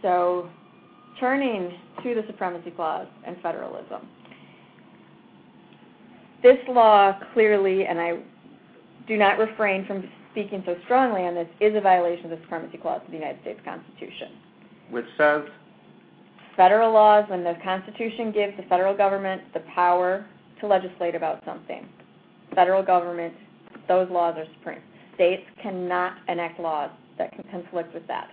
So, 0.02 0.50
turning 1.20 1.72
to 2.04 2.14
the 2.16 2.24
Supremacy 2.28 2.72
Clause 2.72 3.08
and 3.26 3.38
federalism 3.42 4.08
this 6.44 6.58
law 6.70 7.18
clearly, 7.34 7.86
and 7.86 8.00
I 8.00 8.20
do 9.08 9.18
not 9.18 9.38
refrain 9.40 9.86
from 9.86 10.02
speaking 10.38 10.62
so 10.68 10.76
strongly 10.86 11.22
on 11.22 11.34
this, 11.34 11.48
is 11.60 11.76
a 11.76 11.82
violation 11.82 12.26
of 12.26 12.32
the 12.32 12.40
Supremacy 12.44 12.78
Clause 12.78 13.02
of 13.04 13.10
the 13.10 13.18
United 13.18 13.42
States 13.42 13.60
Constitution. 13.66 14.38
Which 14.92 15.06
says? 15.18 15.42
Federal 16.56 16.94
laws, 16.94 17.26
when 17.28 17.44
the 17.44 17.56
Constitution 17.64 18.32
gives 18.32 18.56
the 18.56 18.64
federal 18.70 18.96
government 18.96 19.42
the 19.56 19.62
power 19.74 20.28
to 20.62 20.68
legislate 20.68 21.16
about 21.16 21.44
something, 21.44 21.90
federal 22.54 22.84
government, 22.84 23.34
those 23.88 24.08
laws 24.12 24.36
are 24.38 24.46
supreme. 24.60 24.82
States 25.16 25.42
cannot 25.64 26.18
enact 26.28 26.60
laws 26.60 26.92
that 27.18 27.32
can 27.32 27.44
conflict 27.50 27.92
with 27.96 28.06
that. 28.08 28.32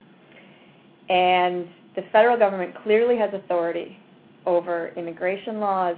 And 1.08 1.66
the 1.96 2.02
federal 2.12 2.38
government 2.38 2.74
clearly 2.82 3.16
has 3.16 3.30
authority 3.32 3.96
over 4.44 4.92
immigration 4.98 5.58
laws, 5.58 5.96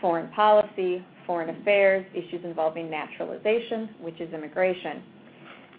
foreign 0.00 0.30
policy, 0.30 1.04
foreign 1.26 1.60
affairs, 1.60 2.06
issues 2.14 2.44
involving 2.44 2.88
naturalization, 2.88 3.96
which 4.00 4.20
is 4.20 4.32
immigration. 4.32 5.02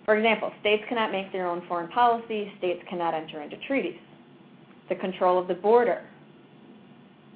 For 0.06 0.16
example, 0.16 0.52
states 0.62 0.84
cannot 0.88 1.12
make 1.12 1.32
their 1.32 1.48
own 1.48 1.64
foreign 1.68 1.90
policy, 1.90 2.52
states 2.60 2.82
cannot 2.88 3.14
enter 3.14 3.42
into 3.42 3.58
treaties. 3.68 4.00
The 4.88 4.96
control 4.96 5.40
of 5.40 5.48
the 5.48 5.56
border. 5.56 6.04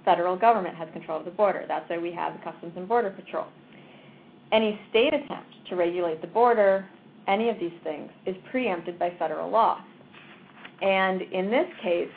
Federal 0.06 0.38
government 0.38 0.76
has 0.76 0.88
control 0.94 1.20
of 1.20 1.26
the 1.26 1.32
border. 1.32 1.66
That's 1.68 1.90
why 1.90 1.98
we 1.98 2.12
have 2.14 2.34
the 2.34 2.40
Customs 2.40 2.74
and 2.76 2.88
Border 2.88 3.10
Patrol. 3.10 3.46
Any 4.52 4.80
state 4.90 5.14
attempt 5.14 5.50
to 5.70 5.76
regulate 5.76 6.22
the 6.22 6.28
border, 6.28 6.88
any 7.28 7.50
of 7.50 7.60
these 7.60 7.74
things, 7.84 8.10
is 8.26 8.36
preempted 8.52 8.98
by 8.98 9.14
federal 9.20 9.50
law. 9.50 9.84
And 10.82 11.22
in 11.22 11.50
this 11.50 11.68
case, 11.82 12.10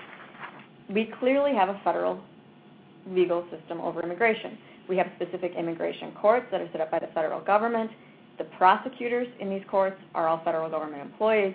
we 0.88 1.11
clearly 1.19 1.55
have 1.55 1.69
a 1.69 1.81
federal 1.83 2.21
legal 3.11 3.45
system 3.51 3.81
over 3.81 4.03
immigration. 4.03 4.59
We 4.88 4.97
have 4.99 5.09
specific 5.17 5.53
immigration 5.59 6.12
courts 6.21 6.47
that 6.51 6.61
are 6.61 6.69
set 6.73 6.81
up 6.81 6.91
by 6.91 6.99
the 6.99 7.09
federal 7.15 7.41
government. 7.41 7.91
The 8.38 8.45
prosecutors 8.59 9.29
in 9.40 9.51
these 9.51 9.62
courts 9.71 9.97
are 10.14 10.29
all 10.29 10.42
federal 10.45 10.71
government 10.71 11.03
employees. 11.03 11.55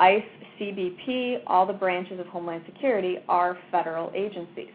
ICE 0.00 0.22
CBP, 0.60 1.42
all 1.46 1.66
the 1.66 1.72
branches 1.72 2.20
of 2.20 2.26
Homeland 2.26 2.62
Security 2.66 3.18
are 3.28 3.58
federal 3.70 4.12
agencies. 4.14 4.70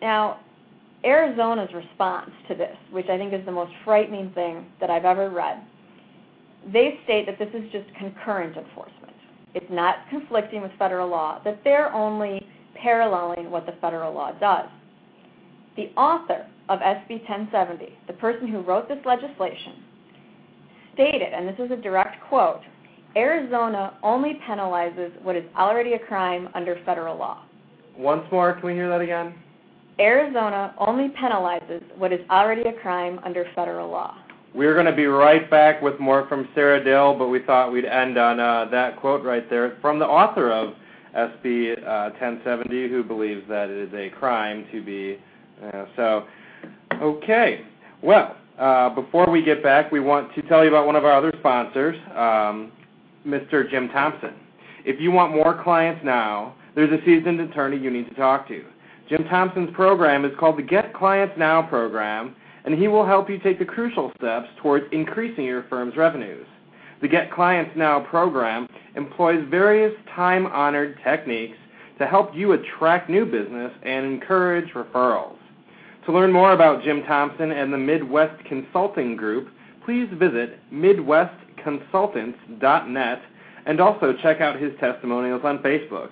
Now, 0.00 0.40
Arizona's 1.04 1.72
response 1.72 2.30
to 2.48 2.54
this, 2.54 2.76
which 2.90 3.08
I 3.08 3.16
think 3.16 3.32
is 3.32 3.44
the 3.44 3.52
most 3.52 3.72
frightening 3.84 4.30
thing 4.32 4.66
that 4.80 4.90
I've 4.90 5.04
ever 5.04 5.30
read, 5.30 5.62
they 6.72 6.98
state 7.04 7.26
that 7.26 7.38
this 7.38 7.48
is 7.54 7.70
just 7.70 7.86
concurrent 7.96 8.56
enforcement. 8.56 9.14
It's 9.54 9.70
not 9.70 10.08
conflicting 10.10 10.60
with 10.60 10.72
federal 10.78 11.08
law, 11.08 11.40
that 11.44 11.60
they're 11.64 11.92
only 11.92 12.46
paralleling 12.74 13.50
what 13.50 13.66
the 13.66 13.72
federal 13.80 14.12
law 14.12 14.32
does. 14.32 14.68
The 15.76 15.90
author 15.96 16.46
of 16.68 16.80
SB 16.80 17.28
1070, 17.28 17.96
the 18.06 18.12
person 18.14 18.48
who 18.48 18.60
wrote 18.60 18.88
this 18.88 18.98
legislation, 19.04 19.84
stated, 20.98 21.32
and 21.32 21.46
this 21.46 21.54
is 21.64 21.70
a 21.70 21.76
direct 21.76 22.20
quote, 22.28 22.60
Arizona 23.16 23.96
only 24.02 24.40
penalizes 24.48 25.12
what 25.22 25.36
is 25.36 25.44
already 25.56 25.92
a 25.92 25.98
crime 25.98 26.48
under 26.54 26.76
federal 26.84 27.16
law. 27.16 27.44
Once 27.96 28.24
more, 28.32 28.54
can 28.54 28.66
we 28.66 28.72
hear 28.72 28.88
that 28.88 29.00
again? 29.00 29.32
Arizona 30.00 30.74
only 30.78 31.08
penalizes 31.10 31.82
what 31.96 32.12
is 32.12 32.18
already 32.30 32.62
a 32.62 32.72
crime 32.72 33.20
under 33.24 33.44
federal 33.54 33.88
law. 33.88 34.16
We're 34.54 34.74
going 34.74 34.86
to 34.86 34.94
be 34.94 35.06
right 35.06 35.48
back 35.48 35.80
with 35.80 36.00
more 36.00 36.26
from 36.28 36.48
Sara 36.52 36.82
Dill, 36.82 37.16
but 37.16 37.28
we 37.28 37.44
thought 37.44 37.70
we'd 37.70 37.84
end 37.84 38.18
on 38.18 38.40
uh, 38.40 38.66
that 38.72 38.96
quote 38.96 39.24
right 39.24 39.48
there 39.48 39.78
from 39.80 40.00
the 40.00 40.04
author 40.04 40.50
of 40.50 40.74
SB 41.16 41.78
uh, 41.78 42.10
1070, 42.18 42.88
who 42.88 43.04
believes 43.04 43.42
that 43.48 43.70
it 43.70 43.88
is 43.88 43.94
a 43.94 44.10
crime 44.18 44.66
to 44.72 44.82
be. 44.84 45.18
Uh, 45.64 45.84
so, 45.94 46.24
okay. 47.00 47.64
Well, 48.02 48.36
uh, 48.58 48.90
before 48.90 49.30
we 49.30 49.42
get 49.42 49.62
back, 49.62 49.92
we 49.92 50.00
want 50.00 50.34
to 50.34 50.42
tell 50.42 50.62
you 50.64 50.68
about 50.68 50.86
one 50.86 50.96
of 50.96 51.04
our 51.04 51.12
other 51.12 51.32
sponsors, 51.38 51.96
um, 52.16 52.72
Mr. 53.26 53.68
Jim 53.70 53.88
Thompson. 53.88 54.34
If 54.84 55.00
you 55.00 55.10
want 55.10 55.34
more 55.34 55.62
clients 55.62 56.04
now, 56.04 56.54
there's 56.74 56.90
a 56.90 57.02
seasoned 57.04 57.40
attorney 57.40 57.78
you 57.78 57.90
need 57.90 58.08
to 58.08 58.14
talk 58.14 58.48
to. 58.48 58.64
Jim 59.08 59.24
Thompson's 59.24 59.70
program 59.74 60.24
is 60.24 60.32
called 60.38 60.58
the 60.58 60.62
Get 60.62 60.92
Clients 60.92 61.34
Now 61.38 61.62
program, 61.62 62.36
and 62.64 62.74
he 62.74 62.88
will 62.88 63.06
help 63.06 63.30
you 63.30 63.38
take 63.38 63.58
the 63.58 63.64
crucial 63.64 64.12
steps 64.18 64.48
towards 64.60 64.86
increasing 64.92 65.44
your 65.44 65.64
firm's 65.70 65.96
revenues. 65.96 66.46
The 67.00 67.08
Get 67.08 67.32
Clients 67.32 67.70
Now 67.76 68.00
program 68.00 68.68
employs 68.96 69.42
various 69.48 69.94
time 70.14 70.46
honored 70.46 70.98
techniques 71.02 71.56
to 71.98 72.06
help 72.06 72.34
you 72.34 72.52
attract 72.52 73.08
new 73.08 73.24
business 73.24 73.72
and 73.82 74.04
encourage 74.04 74.72
referrals. 74.74 75.37
To 76.08 76.14
learn 76.14 76.32
more 76.32 76.54
about 76.54 76.82
Jim 76.82 77.02
Thompson 77.02 77.50
and 77.50 77.70
the 77.70 77.76
Midwest 77.76 78.42
Consulting 78.46 79.14
Group, 79.14 79.50
please 79.84 80.08
visit 80.14 80.58
MidwestConsultants.net 80.72 83.22
and 83.66 83.78
also 83.78 84.14
check 84.22 84.40
out 84.40 84.58
his 84.58 84.72
testimonials 84.80 85.42
on 85.44 85.58
Facebook. 85.58 86.08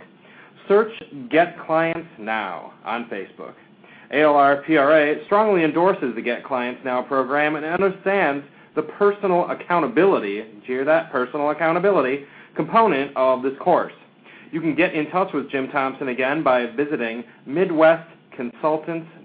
Search 0.68 0.92
Get 1.30 1.58
Clients 1.64 2.10
Now 2.18 2.74
on 2.84 3.08
Facebook. 3.08 3.54
ALRPRA 4.12 5.24
strongly 5.24 5.64
endorses 5.64 6.14
the 6.14 6.20
Get 6.20 6.44
Clients 6.44 6.82
Now 6.84 7.00
program 7.00 7.56
and 7.56 7.64
understands 7.64 8.44
the 8.74 8.82
personal 8.82 9.50
accountability, 9.50 10.44
hear 10.64 10.84
that, 10.84 11.10
personal 11.10 11.48
accountability 11.48 12.26
component 12.54 13.16
of 13.16 13.42
this 13.42 13.54
course. 13.62 13.94
You 14.52 14.60
can 14.60 14.74
get 14.74 14.94
in 14.94 15.08
touch 15.08 15.32
with 15.32 15.50
Jim 15.50 15.70
Thompson 15.70 16.08
again 16.08 16.42
by 16.42 16.66
visiting 16.66 17.24
midwestconsultants.net. 17.48 19.15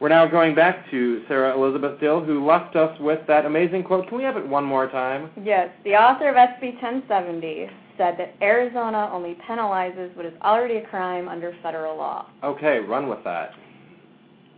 We're 0.00 0.10
now 0.10 0.26
going 0.26 0.54
back 0.54 0.90
to 0.90 1.22
Sara 1.28 1.56
Elizabeth 1.56 1.98
Dill, 2.00 2.22
who 2.22 2.44
left 2.44 2.76
us 2.76 2.94
with 3.00 3.26
that 3.28 3.46
amazing 3.46 3.84
quote. 3.84 4.08
Can 4.08 4.18
we 4.18 4.24
have 4.24 4.36
it 4.36 4.46
one 4.46 4.64
more 4.64 4.90
time? 4.90 5.30
Yes. 5.42 5.70
The 5.84 5.94
author 5.94 6.28
of 6.28 6.34
SB 6.34 6.74
1070 6.82 7.70
said 7.96 8.16
that 8.18 8.34
Arizona 8.42 9.08
only 9.12 9.38
penalizes 9.48 10.14
what 10.16 10.26
is 10.26 10.34
already 10.42 10.76
a 10.76 10.86
crime 10.86 11.28
under 11.28 11.56
federal 11.62 11.96
law. 11.96 12.26
Okay, 12.42 12.80
run 12.80 13.08
with 13.08 13.22
that. 13.24 13.52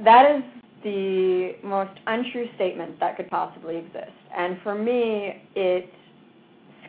That 0.03 0.37
is 0.37 0.43
the 0.83 1.53
most 1.63 1.93
untrue 2.07 2.49
statement 2.57 2.99
that 3.01 3.17
could 3.17 3.29
possibly 3.29 3.77
exist. 3.77 4.11
And 4.37 4.59
for 4.63 4.75
me, 4.75 5.43
it 5.55 5.91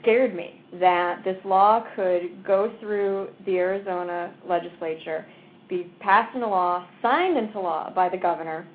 scared 0.02 0.36
me 0.36 0.62
that 0.80 1.24
this 1.24 1.38
law 1.46 1.84
could 1.96 2.44
go 2.46 2.74
through 2.80 3.30
the 3.46 3.58
Arizona 3.58 4.34
legislature 4.48 5.26
be 5.70 5.92
passed 6.00 6.34
into 6.34 6.48
law, 6.48 6.88
signed 7.02 7.38
into 7.38 7.60
law 7.60 7.92
by 7.94 8.10
the 8.10 8.18
governor, 8.18 8.68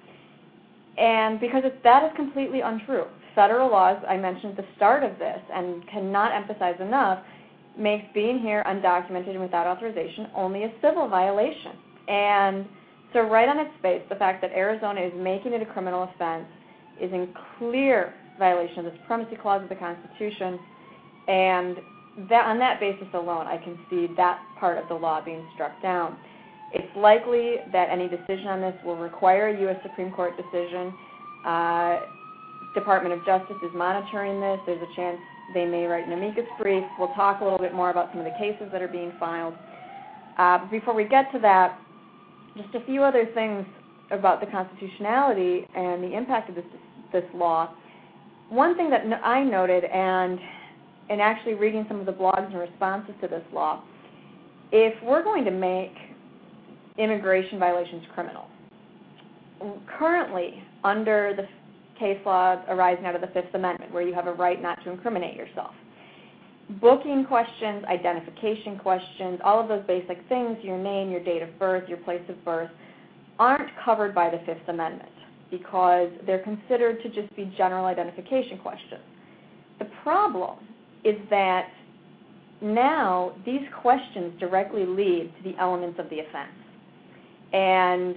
and 0.98 1.40
because 1.40 1.62
it, 1.64 1.82
that 1.82 2.04
is 2.04 2.10
completely 2.16 2.60
untrue. 2.60 3.04
Federal 3.34 3.70
laws, 3.70 4.02
I 4.06 4.16
mentioned 4.18 4.58
at 4.58 4.64
the 4.64 4.70
start 4.76 5.02
of 5.02 5.18
this, 5.18 5.40
and 5.52 5.86
cannot 5.88 6.34
emphasize 6.34 6.76
enough, 6.80 7.24
makes 7.78 8.04
being 8.12 8.38
here 8.38 8.62
undocumented 8.66 9.30
and 9.30 9.40
without 9.40 9.66
authorization 9.66 10.28
only 10.36 10.64
a 10.64 10.72
civil 10.82 11.08
violation. 11.08 11.72
And 12.08 12.66
so, 13.14 13.20
right 13.20 13.48
on 13.48 13.58
its 13.58 13.70
face, 13.80 14.02
the 14.10 14.16
fact 14.16 14.42
that 14.42 14.50
Arizona 14.52 15.00
is 15.00 15.12
making 15.16 15.54
it 15.54 15.62
a 15.62 15.66
criminal 15.66 16.02
offense 16.02 16.44
is 17.00 17.10
in 17.12 17.32
clear 17.58 18.12
violation 18.38 18.80
of 18.80 18.84
the 18.86 18.98
supremacy 19.00 19.36
clause 19.36 19.62
of 19.62 19.70
the 19.70 19.74
Constitution. 19.76 20.58
And 21.28 21.78
that, 22.28 22.46
on 22.46 22.58
that 22.58 22.80
basis 22.80 23.08
alone, 23.14 23.46
I 23.46 23.56
can 23.56 23.78
see 23.88 24.08
that 24.16 24.40
part 24.58 24.78
of 24.78 24.88
the 24.88 24.94
law 24.94 25.24
being 25.24 25.46
struck 25.54 25.80
down. 25.82 26.16
It's 26.74 26.96
likely 26.96 27.56
that 27.72 27.88
any 27.90 28.08
decision 28.08 28.48
on 28.48 28.60
this 28.60 28.74
will 28.84 28.96
require 28.96 29.48
a 29.48 29.60
U.S. 29.62 29.76
Supreme 29.82 30.10
Court 30.12 30.34
decision. 30.36 30.92
Uh, 31.44 32.00
Department 32.74 33.14
of 33.14 33.24
Justice 33.26 33.56
is 33.62 33.70
monitoring 33.74 34.40
this. 34.40 34.58
There's 34.66 34.82
a 34.82 34.96
chance 34.96 35.18
they 35.54 35.66
may 35.66 35.84
write 35.84 36.06
an 36.06 36.12
amicus 36.12 36.46
brief. 36.58 36.84
We'll 36.98 37.12
talk 37.14 37.40
a 37.40 37.44
little 37.44 37.58
bit 37.58 37.74
more 37.74 37.90
about 37.90 38.10
some 38.12 38.20
of 38.20 38.24
the 38.24 38.38
cases 38.38 38.68
that 38.72 38.80
are 38.80 38.88
being 38.88 39.12
filed. 39.20 39.54
Uh, 40.38 40.70
before 40.70 40.94
we 40.94 41.04
get 41.04 41.30
to 41.32 41.38
that, 41.40 41.78
just 42.56 42.74
a 42.74 42.84
few 42.86 43.02
other 43.02 43.28
things 43.34 43.66
about 44.10 44.40
the 44.40 44.46
constitutionality 44.46 45.66
and 45.74 46.02
the 46.02 46.16
impact 46.16 46.48
of 46.48 46.54
this 46.54 46.64
this 47.12 47.24
law. 47.34 47.74
One 48.48 48.74
thing 48.76 48.88
that 48.88 49.02
I 49.22 49.42
noted, 49.44 49.84
and 49.84 50.38
and 51.10 51.20
actually 51.20 51.54
reading 51.54 51.84
some 51.88 52.00
of 52.00 52.06
the 52.06 52.12
blogs 52.12 52.46
and 52.46 52.58
responses 52.58 53.14
to 53.20 53.28
this 53.28 53.44
law, 53.52 53.82
if 54.70 54.94
we're 55.02 55.22
going 55.22 55.44
to 55.44 55.50
make 55.50 55.92
immigration 56.98 57.58
violations 57.58 58.04
criminal. 58.14 58.46
Currently, 59.98 60.62
under 60.84 61.34
the 61.36 61.46
case 61.98 62.18
law 62.26 62.62
arising 62.68 63.06
out 63.06 63.14
of 63.14 63.20
the 63.20 63.28
Fifth 63.28 63.54
Amendment, 63.54 63.92
where 63.92 64.06
you 64.06 64.14
have 64.14 64.26
a 64.26 64.32
right 64.32 64.60
not 64.60 64.82
to 64.84 64.90
incriminate 64.90 65.36
yourself, 65.36 65.72
booking 66.80 67.24
questions, 67.26 67.84
identification 67.84 68.78
questions, 68.78 69.40
all 69.44 69.60
of 69.60 69.68
those 69.68 69.84
basic 69.86 70.18
things, 70.28 70.56
your 70.62 70.78
name, 70.78 71.10
your 71.10 71.22
date 71.22 71.42
of 71.42 71.58
birth, 71.58 71.88
your 71.88 71.98
place 71.98 72.22
of 72.28 72.44
birth, 72.44 72.70
aren't 73.38 73.70
covered 73.84 74.14
by 74.14 74.30
the 74.30 74.38
Fifth 74.46 74.68
Amendment 74.68 75.12
because 75.50 76.10
they're 76.26 76.42
considered 76.42 77.02
to 77.02 77.08
just 77.10 77.34
be 77.36 77.52
general 77.56 77.84
identification 77.84 78.58
questions. 78.58 79.02
The 79.78 79.86
problem 80.02 80.56
is 81.04 81.16
that 81.30 81.68
now 82.60 83.34
these 83.44 83.62
questions 83.80 84.38
directly 84.38 84.86
lead 84.86 85.32
to 85.36 85.50
the 85.50 85.58
elements 85.58 85.98
of 85.98 86.08
the 86.10 86.20
offense. 86.20 86.52
And 87.52 88.14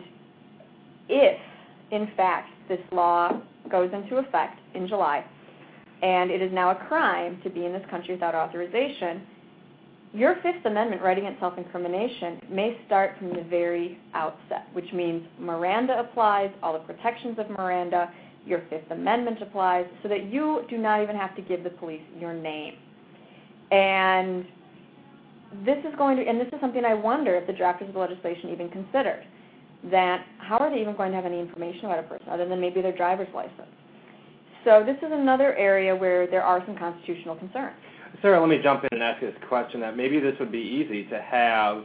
if, 1.09 1.39
in 1.91 2.07
fact, 2.15 2.49
this 2.69 2.79
law 2.91 3.41
goes 3.69 3.91
into 3.93 4.17
effect 4.17 4.59
in 4.75 4.87
July, 4.87 5.25
and 6.01 6.29
it 6.29 6.41
is 6.41 6.51
now 6.53 6.71
a 6.71 6.75
crime 6.75 7.39
to 7.43 7.49
be 7.49 7.65
in 7.65 7.73
this 7.73 7.83
country 7.89 8.13
without 8.13 8.35
authorization, 8.35 9.23
your 10.13 10.35
Fifth 10.35 10.65
Amendment 10.65 11.01
writing 11.01 11.25
at 11.25 11.37
self 11.39 11.57
incrimination 11.57 12.39
may 12.49 12.77
start 12.85 13.17
from 13.17 13.29
the 13.29 13.43
very 13.49 13.99
outset, 14.13 14.67
which 14.73 14.91
means 14.93 15.25
Miranda 15.39 15.99
applies, 15.99 16.51
all 16.63 16.73
the 16.73 16.79
protections 16.79 17.37
of 17.37 17.49
Miranda, 17.49 18.09
your 18.45 18.63
Fifth 18.69 18.91
Amendment 18.91 19.41
applies, 19.41 19.85
so 20.03 20.09
that 20.09 20.25
you 20.25 20.63
do 20.69 20.77
not 20.77 21.01
even 21.01 21.15
have 21.15 21.35
to 21.35 21.41
give 21.41 21.63
the 21.63 21.69
police 21.71 22.01
your 22.19 22.33
name. 22.33 22.75
And 23.71 24.45
this 25.65 25.77
is 25.79 25.95
going 25.97 26.17
to, 26.17 26.27
and 26.27 26.39
this 26.39 26.47
is 26.47 26.59
something 26.61 26.83
I 26.85 26.93
wonder 26.93 27.35
if 27.35 27.47
the 27.47 27.53
drafters 27.53 27.87
of 27.87 27.93
the 27.93 27.99
legislation 27.99 28.49
even 28.51 28.69
considered. 28.69 29.25
That 29.91 30.25
how 30.39 30.57
are 30.57 30.69
they 30.69 30.81
even 30.81 30.95
going 30.95 31.11
to 31.11 31.15
have 31.15 31.25
any 31.25 31.39
information 31.39 31.85
about 31.85 31.99
a 31.99 32.03
person 32.03 32.27
other 32.29 32.47
than 32.47 32.59
maybe 32.59 32.81
their 32.81 32.95
driver's 32.95 33.27
license? 33.35 33.69
So 34.63 34.83
this 34.83 34.97
is 34.97 35.11
another 35.11 35.55
area 35.55 35.95
where 35.95 36.25
there 36.25 36.41
are 36.41 36.63
some 36.65 36.75
constitutional 36.75 37.35
concerns. 37.35 37.75
Sara, 38.21 38.39
let 38.39 38.49
me 38.49 38.59
jump 38.63 38.83
in 38.83 38.89
and 38.91 39.03
ask 39.03 39.21
this 39.21 39.35
question 39.47 39.79
that 39.81 39.95
maybe 39.95 40.19
this 40.19 40.33
would 40.39 40.51
be 40.51 40.57
easy 40.57 41.03
to 41.09 41.21
have, 41.21 41.83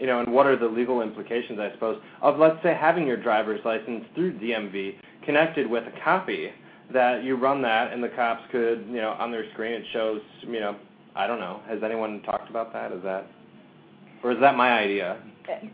you 0.00 0.06
know, 0.06 0.20
and 0.20 0.32
what 0.32 0.46
are 0.46 0.56
the 0.56 0.66
legal 0.66 1.02
implications, 1.02 1.58
I 1.60 1.70
suppose, 1.72 2.00
of 2.22 2.38
let's 2.38 2.60
say 2.62 2.74
having 2.74 3.06
your 3.06 3.18
driver's 3.18 3.60
license 3.64 4.04
through 4.14 4.38
DMV 4.38 4.94
connected 5.24 5.68
with 5.68 5.84
a 5.84 6.00
copy 6.02 6.50
that 6.92 7.22
you 7.22 7.36
run 7.36 7.62
that 7.62 7.92
and 7.92 8.02
the 8.02 8.08
cops 8.08 8.42
could, 8.50 8.86
you 8.88 8.96
know, 8.96 9.10
on 9.18 9.30
their 9.30 9.50
screen 9.52 9.72
it 9.72 9.84
shows, 9.92 10.20
you 10.42 10.58
know, 10.58 10.76
I 11.14 11.26
don't 11.26 11.38
know. 11.38 11.60
Has 11.68 11.80
anyone 11.84 12.22
talked 12.22 12.48
about 12.48 12.72
that? 12.72 12.92
Is 12.92 13.02
that, 13.04 13.26
or 14.24 14.32
is 14.32 14.38
that 14.40 14.56
my 14.56 14.72
idea? 14.72 15.22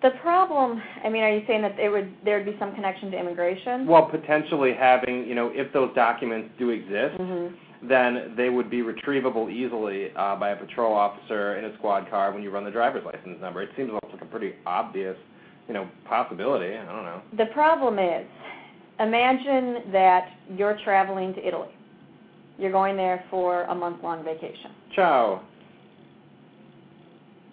The 0.03 0.11
problem, 0.23 0.81
I 1.05 1.09
mean, 1.09 1.23
are 1.23 1.31
you 1.31 1.43
saying 1.47 1.63
that 1.63 1.79
it 1.79 1.91
would 1.91 2.15
there 2.25 2.39
would 2.39 2.47
be 2.47 2.57
some 2.59 2.75
connection 2.75 3.11
to 3.11 3.19
immigration? 3.19 3.87
Well, 3.87 4.07
potentially 4.07 4.73
having, 4.73 5.27
you 5.27 5.35
know, 5.35 5.51
if 5.55 5.73
those 5.73 5.95
documents 5.95 6.51
do 6.59 6.71
exist, 6.71 7.19
Mm-hmm. 7.19 7.55
Then 7.89 8.35
they 8.37 8.49
would 8.49 8.71
be 8.71 8.83
retrievable 8.83 9.51
easily 9.51 10.11
uh, 10.17 10.37
by 10.37 10.51
a 10.51 10.57
patrol 10.57 10.95
officer 10.95 11.57
in 11.57 11.65
a 11.65 11.75
squad 11.77 12.09
car 12.11 12.33
when 12.33 12.43
you 12.43 12.51
run 12.51 12.65
the 12.65 12.71
driver's 12.71 13.05
license 13.05 13.41
number. 13.41 13.63
It 13.63 13.71
seems 13.77 13.91
like 13.93 14.23
a 14.23 14.25
pretty 14.27 14.55
obvious, 14.67 15.17
you 15.69 15.75
know, 15.75 15.89
possibility. 16.09 16.77
I 16.77 16.85
don't 16.85 17.05
know. 17.05 17.23
The 17.37 17.47
problem 17.47 17.99
is, 17.99 18.27
imagine 19.01 19.93
that 19.93 20.29
you're 20.57 20.79
traveling 20.85 21.35
to 21.35 21.47
Italy. 21.47 21.69
You're 22.59 22.73
going 22.73 22.97
there 22.97 23.25
for 23.31 23.65
a 23.65 23.75
month-long 23.75 24.25
vacation. 24.25 24.71
Ciao. 24.95 25.43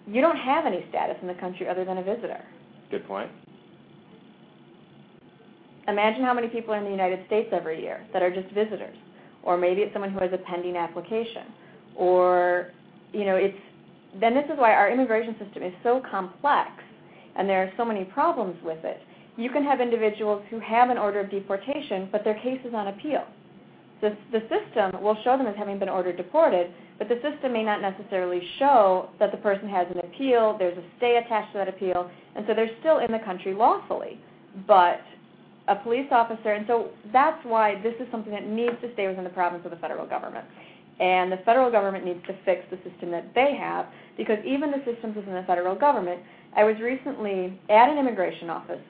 You 0.06 0.20
don't 0.20 0.36
have 0.36 0.66
any 0.66 0.84
status 0.88 1.16
in 1.22 1.28
the 1.28 1.34
country 1.34 1.68
other 1.68 1.84
than 1.84 1.98
a 1.98 2.02
visitor. 2.02 2.42
Good 2.90 3.06
point. 3.06 3.30
Imagine 5.86 6.22
how 6.22 6.32
many 6.32 6.48
people 6.48 6.72
are 6.72 6.78
in 6.78 6.84
the 6.84 6.90
United 6.90 7.26
States 7.26 7.50
every 7.52 7.82
year 7.82 8.06
that 8.12 8.22
are 8.22 8.34
just 8.34 8.52
visitors, 8.54 8.96
or 9.44 9.56
maybe 9.56 9.82
it's 9.82 9.92
someone 9.92 10.12
who 10.12 10.20
has 10.20 10.32
a 10.32 10.38
pending 10.38 10.76
application, 10.76 11.46
or 11.96 12.70
you 13.12 13.24
know, 13.24 13.36
it's 13.36 13.56
then 14.20 14.34
this 14.34 14.44
is 14.44 14.58
why 14.58 14.72
our 14.72 14.90
immigration 14.90 15.36
system 15.44 15.62
is 15.62 15.72
so 15.82 16.00
complex, 16.10 16.70
and 17.36 17.48
there 17.48 17.62
are 17.62 17.72
so 17.76 17.84
many 17.84 18.04
problems 18.04 18.56
with 18.62 18.84
it. 18.84 19.00
You 19.36 19.50
can 19.50 19.64
have 19.64 19.80
individuals 19.80 20.42
who 20.50 20.60
have 20.60 20.90
an 20.90 20.98
order 20.98 21.20
of 21.20 21.30
deportation, 21.30 22.08
but 22.12 22.22
their 22.22 22.34
case 22.34 22.60
is 22.64 22.74
on 22.74 22.88
appeal. 22.88 23.24
The, 24.00 24.16
the 24.30 24.40
system 24.42 25.02
will 25.02 25.16
show 25.24 25.36
them 25.36 25.46
as 25.46 25.56
having 25.56 25.78
been 25.78 25.88
ordered 25.88 26.16
deported, 26.16 26.70
but 26.98 27.08
the 27.08 27.16
system 27.16 27.52
may 27.52 27.64
not 27.64 27.80
necessarily 27.80 28.40
show 28.58 29.08
that 29.18 29.32
the 29.32 29.38
person 29.38 29.68
has 29.68 29.86
an 29.90 29.98
appeal, 29.98 30.56
there's 30.58 30.76
a 30.78 30.84
stay 30.98 31.20
attached 31.24 31.52
to 31.52 31.58
that 31.58 31.68
appeal, 31.68 32.10
and 32.36 32.44
so 32.46 32.54
they're 32.54 32.70
still 32.80 32.98
in 32.98 33.10
the 33.10 33.18
country 33.20 33.54
lawfully. 33.54 34.20
But 34.68 35.00
a 35.68 35.76
police 35.76 36.06
officer, 36.10 36.52
and 36.52 36.66
so 36.66 36.90
that's 37.12 37.42
why 37.44 37.80
this 37.82 37.94
is 38.00 38.06
something 38.10 38.32
that 38.32 38.46
needs 38.46 38.74
to 38.82 38.92
stay 38.92 39.08
within 39.08 39.24
the 39.24 39.30
province 39.30 39.64
of 39.64 39.70
the 39.70 39.78
federal 39.78 40.06
government. 40.06 40.44
And 41.00 41.32
the 41.32 41.38
federal 41.38 41.70
government 41.70 42.04
needs 42.04 42.24
to 42.26 42.36
fix 42.44 42.62
the 42.70 42.76
system 42.88 43.10
that 43.10 43.34
they 43.34 43.56
have, 43.58 43.86
because 44.16 44.38
even 44.44 44.70
the 44.70 44.82
systems 44.84 45.16
within 45.16 45.34
the 45.34 45.42
federal 45.46 45.74
government, 45.74 46.20
I 46.56 46.64
was 46.64 46.76
recently 46.80 47.58
at 47.68 47.88
an 47.88 47.98
immigration 47.98 48.50
office 48.50 48.82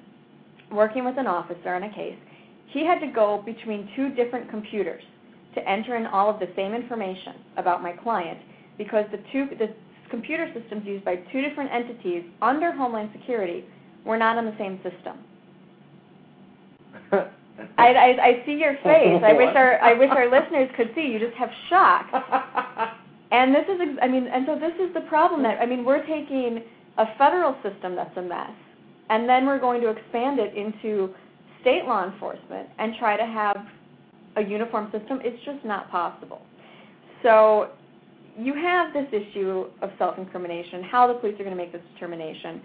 working 0.71 1.05
with 1.05 1.17
an 1.19 1.27
officer 1.27 1.75
on 1.75 1.85
a 1.85 1.95
case. 1.95 2.19
He 2.67 2.85
had 2.85 2.99
to 3.01 3.07
go 3.07 3.43
between 3.47 3.89
two 3.95 4.11
different 4.11 4.51
computers 4.51 5.03
to 5.55 5.69
enter 5.69 5.97
in 5.97 6.07
all 6.07 6.29
of 6.29 6.41
the 6.41 6.49
same 6.57 6.75
information 6.75 7.35
about 7.57 7.83
my 7.83 7.93
client 7.93 8.39
because 8.77 9.05
the 9.13 9.19
two 9.33 9.47
the 9.57 9.73
computer 10.11 10.53
systems 10.59 10.85
used 10.85 11.05
by 11.05 11.17
two 11.33 11.41
different 11.41 11.71
entities 11.73 12.25
under 12.43 12.73
Homeland 12.73 13.11
Security 13.13 13.65
were 14.05 14.19
not 14.19 14.37
on 14.37 14.45
the 14.45 14.55
same 14.59 14.77
system. 14.83 15.19
I, 17.79 17.89
I, 17.89 18.17
I 18.21 18.43
see 18.47 18.53
your 18.53 18.75
face. 18.83 19.23
I 19.25 19.33
wish 19.33 19.55
our 19.55 19.81
I 19.81 19.95
wish 19.95 20.11
our 20.11 20.31
listeners 20.31 20.71
could 20.77 20.91
see. 20.95 21.03
You 21.03 21.19
just 21.19 21.37
have 21.37 21.51
shock. 21.69 22.11
And 23.31 23.53
this 23.55 23.65
is 23.67 23.81
I 24.01 24.07
mean, 24.07 24.29
and 24.29 24.47
so 24.47 24.55
this 24.59 24.75
is 24.81 24.95
the 24.95 25.01
problem 25.03 25.43
that 25.43 25.59
I 25.61 25.67
mean, 25.67 25.85
we're 25.85 26.07
taking 26.07 26.63
a 26.99 27.07
federal 27.19 27.57
system 27.63 27.97
that's 27.97 28.17
a 28.17 28.23
mess, 28.23 28.51
and 29.11 29.29
then 29.29 29.47
we're 29.47 29.59
going 29.59 29.81
to 29.81 29.89
expand 29.89 30.39
it 30.39 30.55
into 30.55 31.13
state 31.61 31.85
law 31.85 32.05
enforcement 32.09 32.69
and 32.79 32.95
try 32.99 33.17
to 33.17 33.25
have 33.25 33.57
a 34.37 34.43
uniform 34.43 34.91
system. 34.93 35.21
It's 35.23 35.43
just 35.45 35.65
not 35.65 35.91
possible. 35.91 36.43
So 37.23 37.71
you 38.39 38.55
have 38.55 38.93
this 38.93 39.07
issue 39.13 39.67
of 39.81 39.91
self-incrimination, 39.99 40.83
how 40.85 41.07
the 41.09 41.15
police 41.15 41.35
are 41.35 41.45
going 41.45 41.57
to 41.57 41.57
make 41.57 41.73
this 41.73 41.83
determination, 41.95 42.61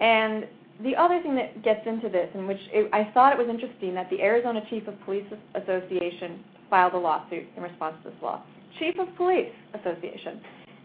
and 0.00 0.46
the 0.82 0.94
other 0.96 1.20
thing 1.22 1.34
that 1.34 1.62
gets 1.62 1.80
into 1.86 2.08
this, 2.08 2.28
in 2.34 2.46
which 2.46 2.60
it, 2.72 2.88
I 2.92 3.10
thought 3.12 3.32
it 3.32 3.38
was 3.38 3.48
interesting 3.48 3.94
that 3.94 4.08
the 4.10 4.20
Arizona 4.20 4.60
Chief 4.70 4.86
of 4.86 4.94
Police 5.04 5.26
Association 5.54 6.44
filed 6.70 6.94
a 6.94 6.98
lawsuit 6.98 7.44
in 7.56 7.62
response 7.62 7.96
to 8.04 8.10
this 8.10 8.18
law. 8.22 8.42
Chief 8.78 8.94
of 8.98 9.08
Police 9.16 9.52
Association. 9.74 10.40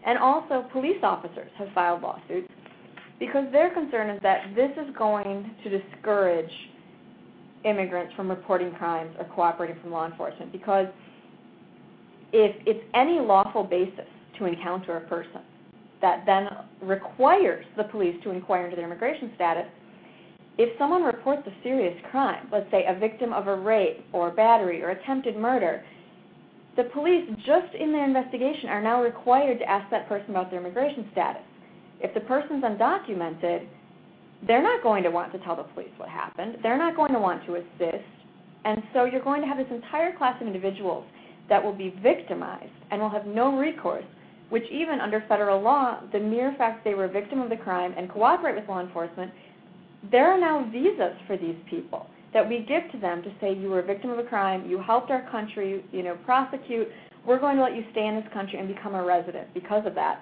And 0.06 0.18
also 0.18 0.66
police 0.72 0.98
officers 1.02 1.50
have 1.58 1.68
filed 1.74 2.02
lawsuits 2.02 2.48
because 3.18 3.44
their 3.52 3.72
concern 3.72 4.10
is 4.10 4.20
that 4.22 4.54
this 4.54 4.70
is 4.72 4.94
going 4.96 5.54
to 5.62 5.78
discourage 5.78 6.50
immigrants 7.64 8.12
from 8.14 8.28
reporting 8.28 8.72
crimes 8.72 9.14
or 9.18 9.24
cooperating 9.26 9.80
from 9.80 9.92
law 9.92 10.06
enforcement 10.06 10.52
because 10.52 10.86
if 12.32 12.54
it's 12.66 12.84
any 12.94 13.20
lawful 13.20 13.64
basis 13.64 14.04
to 14.38 14.44
encounter 14.44 14.98
a 14.98 15.00
person 15.02 15.40
that 16.02 16.24
then 16.26 16.48
requires 16.82 17.64
the 17.76 17.84
police 17.84 18.16
to 18.22 18.30
inquire 18.30 18.64
into 18.64 18.76
their 18.76 18.84
immigration 18.84 19.32
status, 19.36 19.64
if 20.56 20.78
someone 20.78 21.02
reports 21.02 21.42
a 21.46 21.62
serious 21.62 21.96
crime, 22.10 22.48
let's 22.52 22.70
say 22.70 22.84
a 22.86 22.98
victim 22.98 23.32
of 23.32 23.48
a 23.48 23.56
rape 23.56 24.04
or 24.12 24.30
battery 24.30 24.82
or 24.82 24.90
attempted 24.90 25.36
murder, 25.36 25.84
the 26.76 26.84
police, 26.84 27.28
just 27.46 27.74
in 27.78 27.92
their 27.92 28.04
investigation, 28.04 28.68
are 28.68 28.82
now 28.82 29.02
required 29.02 29.58
to 29.58 29.68
ask 29.68 29.88
that 29.90 30.08
person 30.08 30.30
about 30.30 30.50
their 30.50 30.60
immigration 30.60 31.08
status. 31.12 31.42
If 32.00 32.14
the 32.14 32.20
person's 32.20 32.64
undocumented, 32.64 33.66
they're 34.46 34.62
not 34.62 34.82
going 34.82 35.02
to 35.04 35.10
want 35.10 35.32
to 35.32 35.38
tell 35.38 35.56
the 35.56 35.62
police 35.62 35.90
what 35.96 36.08
happened. 36.08 36.58
They're 36.62 36.78
not 36.78 36.96
going 36.96 37.12
to 37.12 37.20
want 37.20 37.44
to 37.46 37.56
assist. 37.56 38.04
And 38.64 38.82
so 38.92 39.04
you're 39.04 39.22
going 39.22 39.40
to 39.42 39.46
have 39.46 39.56
this 39.56 39.66
entire 39.70 40.16
class 40.16 40.40
of 40.40 40.46
individuals 40.46 41.04
that 41.48 41.62
will 41.62 41.74
be 41.74 41.94
victimized 42.02 42.72
and 42.90 43.00
will 43.00 43.10
have 43.10 43.26
no 43.26 43.56
recourse, 43.56 44.04
which 44.50 44.64
even 44.70 45.00
under 45.00 45.24
federal 45.28 45.62
law, 45.62 46.00
the 46.12 46.18
mere 46.18 46.54
fact 46.58 46.84
they 46.84 46.94
were 46.94 47.04
a 47.04 47.08
victim 47.08 47.40
of 47.40 47.50
the 47.50 47.56
crime 47.56 47.94
and 47.96 48.10
cooperate 48.10 48.56
with 48.56 48.68
law 48.68 48.80
enforcement 48.80 49.30
there 50.10 50.30
are 50.30 50.38
now 50.38 50.68
visas 50.70 51.16
for 51.26 51.36
these 51.36 51.56
people 51.68 52.06
that 52.32 52.46
we 52.46 52.66
give 52.68 52.90
to 52.92 52.98
them 52.98 53.22
to 53.22 53.32
say 53.40 53.54
you 53.54 53.70
were 53.70 53.78
a 53.78 53.86
victim 53.86 54.10
of 54.10 54.18
a 54.18 54.24
crime, 54.24 54.68
you 54.68 54.82
helped 54.82 55.10
our 55.10 55.28
country, 55.30 55.84
you 55.92 56.02
know, 56.02 56.16
prosecute. 56.24 56.88
We're 57.24 57.38
going 57.38 57.56
to 57.56 57.62
let 57.62 57.76
you 57.76 57.84
stay 57.92 58.06
in 58.06 58.16
this 58.16 58.24
country 58.34 58.58
and 58.58 58.68
become 58.68 58.94
a 58.94 59.04
resident 59.04 59.54
because 59.54 59.86
of 59.86 59.94
that. 59.94 60.20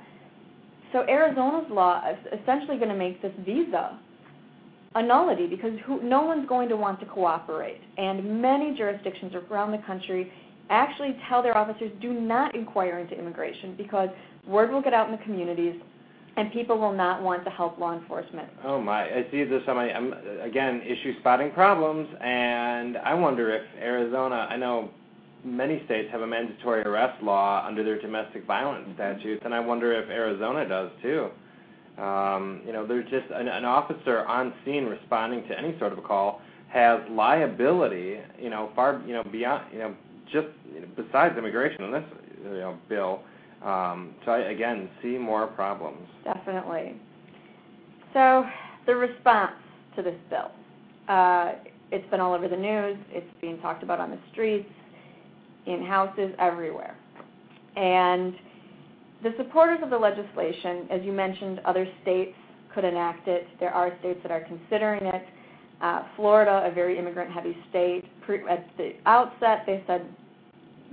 So 0.92 1.00
Arizona's 1.08 1.70
law 1.70 2.02
is 2.08 2.38
essentially 2.40 2.76
going 2.76 2.90
to 2.90 2.94
make 2.94 3.22
this 3.22 3.32
visa 3.44 3.98
a 4.94 5.02
nullity 5.02 5.46
because 5.46 5.72
who, 5.86 6.02
no 6.02 6.20
one's 6.20 6.46
going 6.46 6.68
to 6.68 6.76
want 6.76 7.00
to 7.00 7.06
cooperate. 7.06 7.80
And 7.96 8.42
many 8.42 8.76
jurisdictions 8.76 9.32
around 9.50 9.72
the 9.72 9.78
country 9.78 10.30
actually 10.68 11.16
tell 11.28 11.42
their 11.42 11.56
officers 11.56 11.90
do 12.02 12.12
not 12.12 12.54
inquire 12.54 12.98
into 12.98 13.18
immigration 13.18 13.74
because 13.76 14.10
word 14.46 14.70
will 14.70 14.82
get 14.82 14.92
out 14.92 15.06
in 15.10 15.16
the 15.16 15.22
communities 15.24 15.80
and 16.36 16.52
people 16.52 16.78
will 16.78 16.92
not 16.92 17.22
want 17.22 17.44
to 17.44 17.50
help 17.50 17.78
law 17.78 17.94
enforcement. 17.94 18.48
Oh 18.64 18.80
my! 18.80 19.04
I 19.04 19.26
see 19.30 19.44
this 19.44 19.62
my 19.66 19.92
I'm, 19.92 20.14
again 20.42 20.82
issue 20.82 21.18
spotting 21.20 21.50
problems, 21.52 22.08
and 22.20 22.96
I 22.98 23.14
wonder 23.14 23.54
if 23.54 23.62
Arizona. 23.78 24.46
I 24.48 24.56
know 24.56 24.90
many 25.44 25.82
states 25.84 26.08
have 26.12 26.22
a 26.22 26.26
mandatory 26.26 26.82
arrest 26.82 27.22
law 27.22 27.64
under 27.66 27.84
their 27.84 28.00
domestic 28.00 28.46
violence 28.46 28.88
statutes, 28.94 29.42
and 29.44 29.54
I 29.54 29.60
wonder 29.60 29.92
if 29.92 30.08
Arizona 30.08 30.66
does 30.68 30.90
too. 31.02 31.28
Um, 32.02 32.62
you 32.64 32.72
know, 32.72 32.86
there's 32.86 33.08
just 33.10 33.26
an, 33.30 33.48
an 33.48 33.64
officer 33.64 34.24
on 34.26 34.54
scene 34.64 34.86
responding 34.86 35.46
to 35.48 35.58
any 35.58 35.78
sort 35.78 35.92
of 35.92 35.98
a 35.98 36.02
call 36.02 36.40
has 36.68 37.00
liability. 37.10 38.18
You 38.40 38.48
know, 38.48 38.70
far 38.74 39.02
you 39.06 39.12
know 39.12 39.22
beyond 39.24 39.66
you 39.72 39.80
know 39.80 39.94
just 40.32 40.48
besides 40.96 41.36
immigration 41.36 41.84
in 41.84 41.92
this 41.92 42.04
you 42.42 42.50
know 42.58 42.78
bill 42.88 43.20
um, 43.64 44.14
so 44.24 44.32
I, 44.32 44.50
again, 44.50 44.88
see 45.02 45.18
more 45.18 45.46
problems. 45.46 46.08
Definitely. 46.24 46.96
So 48.12 48.44
the 48.86 48.94
response 48.94 49.52
to 49.96 50.02
this 50.02 50.16
bill, 50.28 50.50
uh, 51.08 51.52
it's 51.90 52.08
been 52.10 52.20
all 52.20 52.34
over 52.34 52.48
the 52.48 52.56
news. 52.56 52.96
It's 53.10 53.26
being 53.40 53.58
talked 53.60 53.82
about 53.82 54.00
on 54.00 54.10
the 54.10 54.18
streets, 54.32 54.68
in 55.66 55.84
houses, 55.84 56.32
everywhere. 56.38 56.96
And 57.76 58.34
the 59.22 59.30
supporters 59.36 59.78
of 59.82 59.90
the 59.90 59.98
legislation, 59.98 60.88
as 60.90 61.02
you 61.02 61.12
mentioned, 61.12 61.60
other 61.64 61.86
states 62.02 62.34
could 62.74 62.84
enact 62.84 63.28
it. 63.28 63.46
There 63.60 63.70
are 63.70 63.96
states 64.00 64.18
that 64.22 64.32
are 64.32 64.44
considering 64.44 65.04
it. 65.06 65.24
Uh, 65.80 66.02
Florida, 66.16 66.62
a 66.64 66.74
very 66.74 66.98
immigrant-heavy 66.98 67.56
state, 67.70 68.04
pre- 68.22 68.48
at 68.48 68.66
the 68.76 68.92
outset 69.06 69.64
they 69.66 69.82
said, 69.86 70.06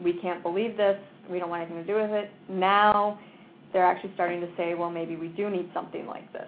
"We 0.04 0.14
can't 0.14 0.44
believe 0.44 0.78
this 0.78 1.00
we 1.30 1.40
don't 1.40 1.50
want 1.50 1.64
anything 1.64 1.86
to 1.86 1.88
do 1.88 2.00
with 2.00 2.12
it. 2.12 2.30
Now 2.50 3.20
they're 3.72 3.86
actually 3.86 4.12
starting 4.16 4.42
to 4.42 4.48
say, 4.58 4.74
well, 4.74 4.90
maybe 4.90 5.16
we 5.16 5.28
do 5.30 5.50
need 5.50 5.70
something 5.74 6.06
like 6.08 6.32
this. 6.34 6.48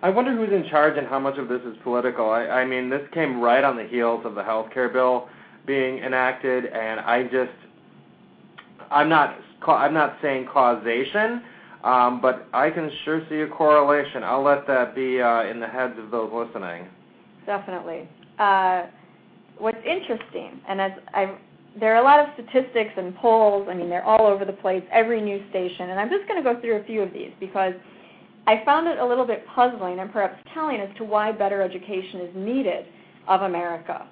I 0.00 0.10
wonder 0.10 0.34
who's 0.36 0.52
in 0.52 0.68
charge 0.70 0.96
and 0.96 1.06
how 1.06 1.18
much 1.18 1.38
of 1.38 1.48
this 1.48 1.60
is 1.62 1.76
political. 1.82 2.30
I, 2.30 2.44
I 2.44 2.64
mean, 2.64 2.88
this 2.88 3.02
came 3.12 3.40
right 3.40 3.64
on 3.64 3.76
the 3.76 3.84
heels 3.84 4.22
of 4.24 4.34
the 4.34 4.44
health 4.44 4.68
care 4.72 4.88
bill 4.88 5.28
being 5.66 5.98
enacted, 5.98 6.66
and 6.66 7.00
I 7.00 7.24
just, 7.24 7.50
I'm 8.90 9.08
not 9.08 9.36
I'm 9.66 9.92
not 9.92 10.16
saying 10.22 10.46
causation, 10.52 11.42
um, 11.82 12.20
but 12.20 12.46
I 12.52 12.70
can 12.70 12.90
sure 13.04 13.22
see 13.28 13.40
a 13.40 13.48
correlation. 13.48 14.22
I'll 14.22 14.44
let 14.44 14.66
that 14.68 14.94
be 14.94 15.20
uh, 15.20 15.44
in 15.44 15.58
the 15.58 15.66
heads 15.66 15.94
of 15.98 16.10
those 16.10 16.30
listening. 16.32 16.86
Definitely. 17.44 18.08
Uh, 18.38 18.86
what's 19.58 19.78
interesting, 19.84 20.60
and 20.68 20.80
as 20.80 20.92
I 21.12 21.36
there 21.78 21.94
are 21.94 22.00
a 22.00 22.04
lot 22.04 22.20
of 22.20 22.26
statistics 22.34 22.92
and 22.96 23.14
polls. 23.16 23.68
I 23.70 23.74
mean, 23.74 23.88
they're 23.88 24.04
all 24.04 24.26
over 24.26 24.44
the 24.44 24.52
place, 24.52 24.82
every 24.92 25.20
news 25.20 25.42
station, 25.50 25.90
and 25.90 26.00
I'm 26.00 26.10
just 26.10 26.26
going 26.28 26.42
to 26.42 26.54
go 26.54 26.60
through 26.60 26.80
a 26.80 26.84
few 26.84 27.02
of 27.02 27.12
these 27.12 27.30
because 27.40 27.74
I 28.46 28.62
found 28.64 28.88
it 28.88 28.98
a 28.98 29.06
little 29.06 29.26
bit 29.26 29.44
puzzling 29.54 29.98
and 29.98 30.10
perhaps 30.10 30.38
telling 30.54 30.80
as 30.80 30.88
to 30.96 31.04
why 31.04 31.32
better 31.32 31.62
education 31.62 32.20
is 32.20 32.30
needed 32.34 32.86
of 33.28 33.42
America 33.42 34.08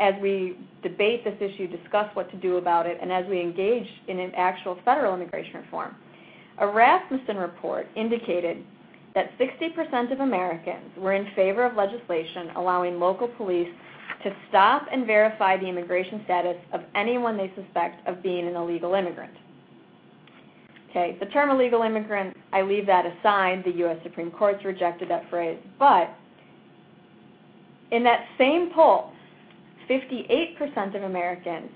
as 0.00 0.14
we 0.20 0.56
debate 0.82 1.24
this 1.24 1.36
issue, 1.40 1.68
discuss 1.68 2.08
what 2.14 2.30
to 2.30 2.36
do 2.38 2.56
about 2.56 2.86
it, 2.86 2.98
and 3.00 3.12
as 3.12 3.24
we 3.28 3.40
engage 3.40 3.86
in 4.08 4.18
an 4.18 4.32
actual 4.36 4.76
federal 4.84 5.14
immigration 5.14 5.60
reform. 5.60 5.94
A 6.58 6.66
Rasmussen 6.66 7.36
report 7.36 7.86
indicated 7.96 8.64
that 9.14 9.30
60% 9.38 10.12
of 10.12 10.20
Americans 10.20 10.90
were 10.96 11.12
in 11.12 11.26
favor 11.36 11.64
of 11.64 11.76
legislation 11.76 12.50
allowing 12.56 12.98
local 12.98 13.28
police 13.28 13.68
to 14.24 14.34
stop 14.48 14.86
and 14.90 15.06
verify 15.06 15.56
the 15.56 15.66
immigration 15.66 16.22
status 16.24 16.56
of 16.72 16.82
anyone 16.94 17.36
they 17.36 17.52
suspect 17.56 18.06
of 18.08 18.22
being 18.22 18.46
an 18.46 18.56
illegal 18.56 18.94
immigrant. 18.94 19.32
Okay, 20.90 21.16
the 21.20 21.26
term 21.26 21.50
illegal 21.50 21.82
immigrant, 21.82 22.36
I 22.52 22.62
leave 22.62 22.86
that 22.86 23.06
aside. 23.06 23.62
The 23.64 23.72
U.S. 23.78 23.96
Supreme 24.02 24.30
Court's 24.30 24.62
rejected 24.64 25.08
that 25.08 25.28
phrase. 25.30 25.58
But 25.78 26.14
in 27.90 28.04
that 28.04 28.26
same 28.36 28.70
poll, 28.74 29.10
58% 29.88 30.94
of 30.94 31.02
Americans 31.04 31.70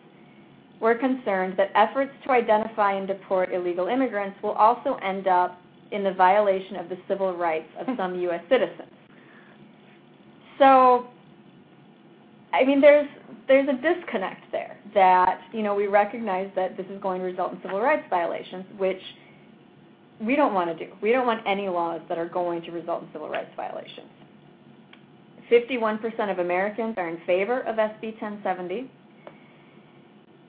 were 0.81 0.95
concerned 0.95 1.55
that 1.57 1.71
efforts 1.75 2.13
to 2.25 2.31
identify 2.31 2.93
and 2.93 3.09
deport 3.09 3.53
illegal 3.53 3.87
immigrants 3.89 4.37
will 4.43 4.53
also 4.53 4.97
end 5.03 5.27
up 5.27 5.59
in 5.93 6.05
the 6.05 6.13
violation 6.13 6.77
of 6.77 6.89
the 6.89 6.99
civil 7.09 7.35
rights 7.35 7.69
of 7.81 7.87
some 7.97 8.21
U.S. 8.21 8.43
citizens. 8.51 8.91
So 10.59 11.07
I 12.53 12.65
mean, 12.65 12.81
there's 12.81 13.09
there's 13.49 13.69
a 13.69 13.75
disconnect 13.75 14.51
there 14.53 14.77
that 14.95 15.41
you 15.53 15.63
know 15.63 15.75
we 15.75 15.87
recognize 15.87 16.51
that 16.57 16.77
this 16.77 16.87
is 16.87 17.01
going 17.01 17.21
to 17.21 17.27
result 17.27 17.53
in 17.53 17.63
civil 17.63 17.81
rights 17.81 18.05
violations, 18.11 18.65
which 18.79 19.01
we 20.21 20.37
don't 20.37 20.55
want 20.55 20.77
to 20.77 20.87
do. 20.87 20.93
We 21.03 21.13
don't 21.13 21.27
want 21.27 21.43
any 21.47 21.69
laws 21.69 22.01
that 22.09 22.19
are 22.19 22.29
going 22.29 22.63
to 22.63 22.71
result 22.71 23.03
in 23.03 23.09
civil 23.13 23.29
rights 23.29 23.51
violations. 23.57 24.09
51% 25.51 26.31
of 26.31 26.39
Americans 26.39 26.95
are 26.97 27.09
in 27.09 27.19
favor 27.27 27.61
of 27.61 27.77
SB 27.77 28.21
1070. 28.21 28.91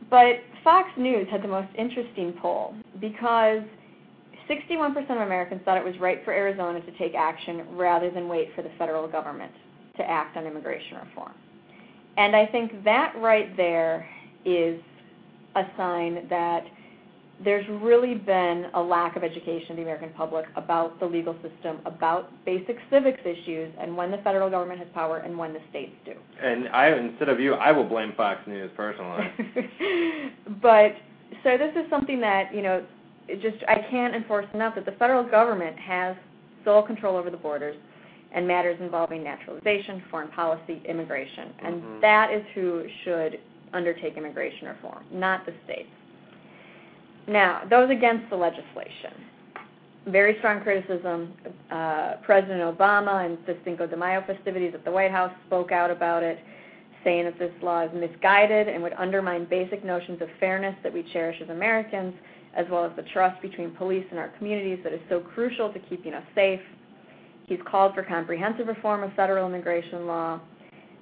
But 0.10 0.38
Fox 0.64 0.90
News 0.98 1.28
had 1.30 1.44
the 1.44 1.48
most 1.48 1.68
interesting 1.78 2.34
poll 2.42 2.74
because 3.00 3.62
61% 4.50 4.98
of 5.12 5.18
Americans 5.18 5.62
thought 5.66 5.78
it 5.78 5.84
was 5.84 6.00
right 6.00 6.24
for 6.24 6.32
Arizona 6.34 6.80
to 6.80 6.98
take 6.98 7.14
action 7.14 7.66
rather 7.72 8.10
than 8.10 8.30
wait 8.30 8.50
for 8.56 8.62
the 8.62 8.72
federal 8.78 9.08
government 9.08 9.52
to 9.98 10.04
act 10.10 10.38
on 10.38 10.46
immigration 10.46 10.98
reform. 11.06 11.34
And 12.18 12.36
I 12.36 12.46
think 12.48 12.84
that 12.84 13.14
right 13.18 13.56
there 13.56 14.08
is 14.44 14.82
a 15.56 15.64
sign 15.78 16.28
that 16.30 16.64
there's 17.44 17.66
really 17.82 18.16
been 18.16 18.66
a 18.74 18.82
lack 18.82 19.16
of 19.16 19.24
education 19.24 19.72
of 19.72 19.76
the 19.78 19.84
American 19.84 20.10
public 20.18 20.46
about 20.56 21.00
the 21.00 21.06
legal 21.06 21.36
system, 21.36 21.80
about 21.86 22.32
basic 22.46 22.78
civics 22.90 23.20
issues, 23.22 23.72
and 23.80 23.96
when 23.96 24.10
the 24.10 24.18
federal 24.18 24.50
government 24.50 24.80
has 24.80 24.88
power 24.94 25.18
and 25.18 25.38
when 25.38 25.54
the 25.54 25.60
states 25.70 25.92
do. 26.04 26.14
And 26.42 26.68
I, 26.70 26.90
instead 26.90 27.30
of 27.30 27.40
you, 27.40 27.54
I 27.54 27.72
will 27.72 27.84
blame 27.84 28.14
Fox 28.18 28.42
News 28.48 28.72
personally. 28.76 29.24
but 30.62 30.94
so 31.44 31.58
this 31.58 31.72
is 31.76 31.88
something 31.92 32.20
that 32.22 32.54
you 32.56 32.64
know, 32.64 32.84
just 33.28 33.58
I 33.68 33.86
can't 33.92 34.16
enforce 34.16 34.48
enough 34.56 34.74
that 34.74 34.86
the 34.86 34.94
federal 34.94 35.24
government 35.24 35.78
has 35.78 36.16
sole 36.66 36.82
control 36.82 37.16
over 37.16 37.30
the 37.30 37.38
borders 37.38 37.76
and 38.34 38.48
matters 38.48 38.78
involving 38.80 39.24
naturalization, 39.24 40.04
foreign 40.12 40.30
policy, 40.30 40.82
immigration. 40.88 41.54
And 41.64 41.76
mm-hmm. 41.76 42.02
that 42.02 42.32
is 42.32 42.44
who 42.54 42.86
should 43.04 43.40
undertake 43.74 44.18
immigration 44.18 44.68
reform, 44.68 45.04
not 45.12 45.46
the 45.46 45.54
states. 45.66 45.90
Now, 47.28 47.64
those 47.70 47.90
against 47.90 48.30
the 48.30 48.36
legislation. 48.36 49.14
Very 50.06 50.38
strong 50.40 50.62
criticism. 50.62 51.34
Uh, 51.70 52.14
President 52.24 52.62
Obama 52.62 53.26
and 53.26 53.38
the 53.46 53.58
Cinco 53.66 53.86
de 53.86 53.98
Mayo 53.98 54.24
festivities 54.26 54.74
at 54.74 54.86
the 54.86 54.92
White 54.92 55.12
House 55.12 55.34
spoke 55.48 55.74
out 55.74 55.92
about 55.92 56.24
it, 56.24 56.40
saying 57.04 57.26
that 57.26 57.38
this 57.38 57.52
law 57.62 57.82
is 57.84 57.92
misguided 57.94 58.70
and 58.70 58.82
would 58.82 58.94
undermine 58.94 59.46
basic 59.46 59.84
notions 59.84 60.22
of 60.22 60.30
fairness 60.40 60.76
that 60.84 60.94
we 60.94 61.04
cherish 61.12 61.42
as 61.42 61.50
Americans, 61.50 62.14
as 62.56 62.66
well 62.72 62.86
as 62.86 62.92
the 62.96 63.04
trust 63.14 63.42
between 63.42 63.72
police 63.72 64.06
and 64.10 64.20
our 64.20 64.30
communities 64.38 64.80
that 64.84 64.94
is 64.94 65.02
so 65.10 65.20
crucial 65.20 65.72
to 65.72 65.80
keeping 65.80 66.14
us 66.14 66.24
safe. 66.34 66.62
He's 67.48 67.60
called 67.66 67.96
for 67.96 68.04
comprehensive 68.04 68.68
reform 68.68 69.04
of 69.04 69.14
federal 69.14 69.48
immigration 69.48 70.06
law. 70.06 70.42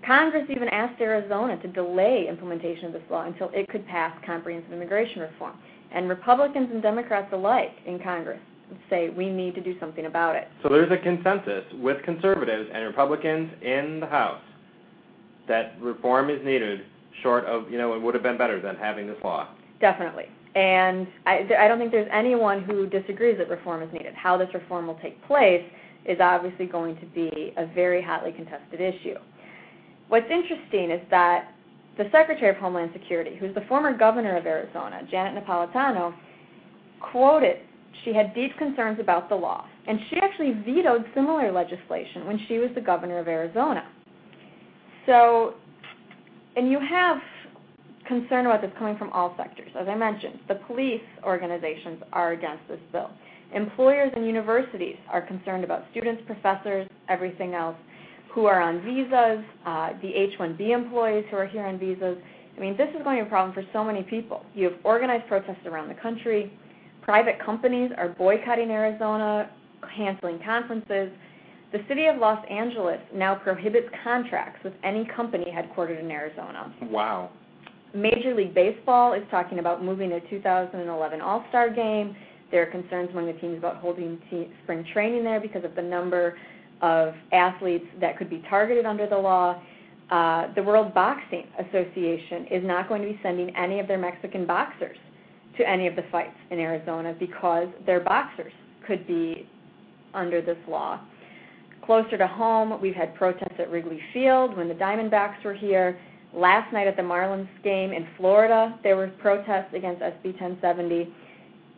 Congress 0.05 0.45
even 0.49 0.67
asked 0.69 1.01
Arizona 1.01 1.59
to 1.59 1.67
delay 1.67 2.27
implementation 2.29 2.85
of 2.85 2.93
this 2.93 3.01
law 3.09 3.25
until 3.25 3.49
it 3.51 3.67
could 3.69 3.85
pass 3.87 4.15
comprehensive 4.23 4.71
immigration 4.71 5.21
reform. 5.21 5.57
And 5.91 6.07
Republicans 6.07 6.69
and 6.71 6.83
Democrats 6.83 7.29
alike 7.33 7.71
in 7.87 7.99
Congress 7.99 8.39
say 8.91 9.09
we 9.09 9.31
need 9.31 9.55
to 9.55 9.61
do 9.61 9.79
something 9.79 10.05
about 10.05 10.35
it. 10.35 10.47
So 10.61 10.69
there's 10.69 10.91
a 10.91 10.97
consensus 10.97 11.63
with 11.79 12.03
conservatives 12.03 12.69
and 12.71 12.83
Republicans 12.85 13.51
in 13.63 13.99
the 13.99 14.05
House 14.05 14.41
that 15.47 15.73
reform 15.81 16.29
is 16.29 16.45
needed 16.45 16.81
short 17.23 17.45
of, 17.45 17.71
you 17.71 17.79
know, 17.79 17.95
it 17.95 18.01
would 18.01 18.13
have 18.13 18.23
been 18.23 18.37
better 18.37 18.61
than 18.61 18.75
having 18.75 19.07
this 19.07 19.17
law. 19.23 19.49
Definitely. 19.81 20.25
And 20.53 21.07
I, 21.25 21.47
I 21.59 21.67
don't 21.67 21.79
think 21.79 21.91
there's 21.91 22.09
anyone 22.13 22.63
who 22.63 22.85
disagrees 22.87 23.39
that 23.39 23.49
reform 23.49 23.81
is 23.81 23.91
needed. 23.91 24.13
How 24.13 24.37
this 24.37 24.49
reform 24.53 24.85
will 24.85 24.99
take 25.01 25.21
place 25.25 25.63
is 26.05 26.19
obviously 26.19 26.65
going 26.65 26.95
to 26.97 27.05
be 27.07 27.53
a 27.57 27.65
very 27.73 28.01
hotly 28.01 28.31
contested 28.31 28.79
issue. 28.79 29.15
What's 30.07 30.29
interesting 30.29 30.91
is 30.91 31.01
that 31.09 31.51
the 31.97 32.05
Secretary 32.11 32.49
of 32.49 32.57
Homeland 32.57 32.91
Security, 32.93 33.35
who's 33.39 33.55
the 33.55 33.63
former 33.67 33.97
governor 33.97 34.37
of 34.37 34.45
Arizona, 34.45 35.01
Janet 35.09 35.43
Napolitano, 35.43 36.13
quoted 36.99 37.57
she 38.03 38.13
had 38.13 38.33
deep 38.35 38.55
concerns 38.57 38.99
about 38.99 39.29
the 39.29 39.35
law, 39.35 39.65
and 39.87 39.99
she 40.09 40.17
actually 40.17 40.53
vetoed 40.65 41.05
similar 41.13 41.51
legislation 41.51 42.27
when 42.27 42.39
she 42.47 42.57
was 42.57 42.69
the 42.75 42.81
governor 42.81 43.19
of 43.19 43.27
Arizona. 43.27 43.87
So, 45.05 45.55
and 46.55 46.69
you 46.69 46.79
have 46.79 47.17
concern 48.07 48.45
about 48.45 48.61
this 48.61 48.71
coming 48.77 48.97
from 48.97 49.09
all 49.11 49.33
sectors. 49.37 49.69
As 49.79 49.87
I 49.87 49.95
mentioned, 49.95 50.39
the 50.47 50.55
police 50.67 51.01
organizations 51.23 52.01
are 52.13 52.33
against 52.33 52.67
this 52.67 52.79
bill. 52.91 53.09
Employers 53.53 54.11
and 54.15 54.25
universities 54.25 54.97
are 55.09 55.21
concerned 55.21 55.63
about 55.63 55.85
students, 55.91 56.21
professors, 56.25 56.87
everything 57.09 57.53
else 57.53 57.77
who 58.33 58.45
are 58.47 58.61
on 58.61 58.81
visas, 58.81 59.43
uh, 59.65 59.93
the 60.01 60.13
H-1B 60.13 60.71
employees 60.71 61.23
who 61.31 61.37
are 61.37 61.47
here 61.47 61.65
on 61.65 61.79
visas. 61.79 62.17
I 62.57 62.59
mean, 62.59 62.75
this 62.75 62.89
is 62.89 63.01
going 63.03 63.17
to 63.17 63.23
be 63.23 63.27
a 63.27 63.29
problem 63.29 63.53
for 63.53 63.63
so 63.71 63.83
many 63.83 64.03
people. 64.03 64.45
You 64.53 64.65
have 64.65 64.79
organized 64.83 65.27
protests 65.27 65.65
around 65.65 65.87
the 65.87 65.95
country. 65.95 66.51
Private 67.01 67.39
companies 67.43 67.91
are 67.97 68.09
boycotting 68.09 68.71
Arizona, 68.71 69.49
canceling 69.95 70.39
conferences. 70.43 71.11
The 71.71 71.79
city 71.87 72.05
of 72.07 72.17
Los 72.17 72.43
Angeles 72.49 72.99
now 73.13 73.35
prohibits 73.35 73.87
contracts 74.03 74.63
with 74.63 74.73
any 74.83 75.05
company 75.15 75.45
headquartered 75.45 75.99
in 75.99 76.11
Arizona. 76.11 76.73
Wow. 76.83 77.29
Major 77.93 78.35
League 78.35 78.53
Baseball 78.53 79.13
is 79.13 79.23
talking 79.31 79.59
about 79.59 79.83
moving 79.83 80.09
their 80.09 80.21
2011 80.29 81.21
All-Star 81.21 81.69
game. 81.69 82.15
There 82.51 82.63
are 82.63 82.67
concerns 82.67 83.09
among 83.11 83.27
the 83.27 83.33
teams 83.33 83.57
about 83.57 83.77
holding 83.77 84.19
spring 84.63 84.85
training 84.93 85.23
there 85.23 85.39
because 85.39 85.63
of 85.63 85.75
the 85.75 85.81
number 85.81 86.37
of 86.81 87.13
athletes 87.31 87.85
that 87.99 88.17
could 88.17 88.29
be 88.29 88.43
targeted 88.49 88.85
under 88.85 89.07
the 89.07 89.17
law. 89.17 89.61
Uh, 90.11 90.53
the 90.53 90.61
World 90.61 90.93
Boxing 90.93 91.47
Association 91.57 92.45
is 92.51 92.63
not 92.63 92.87
going 92.87 93.01
to 93.01 93.07
be 93.07 93.19
sending 93.23 93.55
any 93.55 93.79
of 93.79 93.87
their 93.87 93.97
Mexican 93.97 94.45
boxers 94.45 94.97
to 95.57 95.67
any 95.67 95.87
of 95.87 95.95
the 95.95 96.03
fights 96.11 96.35
in 96.51 96.59
Arizona 96.59 97.15
because 97.17 97.67
their 97.85 97.99
boxers 97.99 98.53
could 98.85 99.07
be 99.07 99.49
under 100.13 100.41
this 100.41 100.57
law. 100.67 100.99
Closer 101.85 102.17
to 102.17 102.27
home, 102.27 102.79
we've 102.81 102.95
had 102.95 103.15
protests 103.15 103.55
at 103.59 103.69
Wrigley 103.71 103.99
Field 104.13 104.57
when 104.57 104.67
the 104.67 104.73
Diamondbacks 104.73 105.43
were 105.43 105.53
here. 105.53 105.99
Last 106.33 106.71
night 106.73 106.87
at 106.87 106.97
the 106.97 107.03
Marlins 107.03 107.47
game 107.63 107.91
in 107.91 108.07
Florida, 108.17 108.77
there 108.83 108.95
were 108.95 109.07
protests 109.19 109.73
against 109.73 110.01
SB 110.01 110.39
1070. 110.39 111.13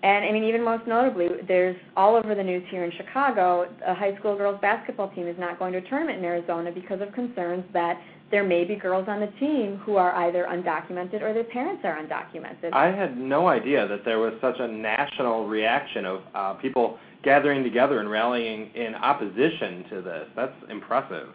And 0.04 0.26
I 0.26 0.32
mean, 0.32 0.44
even 0.44 0.64
most 0.64 0.86
notably, 0.86 1.28
there's 1.48 1.76
all 1.96 2.16
over 2.16 2.36
the 2.36 2.44
news 2.44 2.64
here 2.70 2.84
in 2.84 2.92
Chicago, 2.92 3.68
a 3.86 3.96
high 3.96 4.16
school 4.18 4.38
girls 4.38 4.60
basketball 4.62 5.10
team 5.10 5.28
is 5.28 5.38
not 5.40 5.58
going 5.58 5.74
to 5.74 5.80
a 5.80 5.82
tournament 5.82 6.20
in 6.20 6.26
Arizona 6.26 6.72
because 6.72 7.02
of 7.02 7.12
concerns 7.14 7.64
that 7.74 8.00
there 8.30 8.44
may 8.44 8.64
be 8.64 8.76
girls 8.76 9.08
on 9.08 9.20
the 9.20 9.32
team 9.40 9.78
who 9.86 9.96
are 9.96 10.14
either 10.28 10.46
undocumented 10.50 11.22
or 11.22 11.34
their 11.34 11.46
parents 11.46 11.82
are 11.84 11.98
undocumented. 11.98 12.74
I 12.74 12.88
had 12.88 13.18
no 13.18 13.48
idea 13.48 13.88
that 13.88 14.04
there 14.06 14.20
was 14.20 14.34
such 14.42 14.58
a 14.60 14.68
national 14.68 15.48
reaction 15.48 16.06
of 16.06 16.22
uh, 16.36 16.54
people 16.56 17.00
gathering 17.24 17.64
together 17.64 18.00
and 18.00 18.12
rallying 18.12 18.70
in 18.76 18.96
opposition 18.96 19.86
to 19.90 20.02
this. 20.02 20.28
That's 20.36 20.56
impressive. 20.70 21.30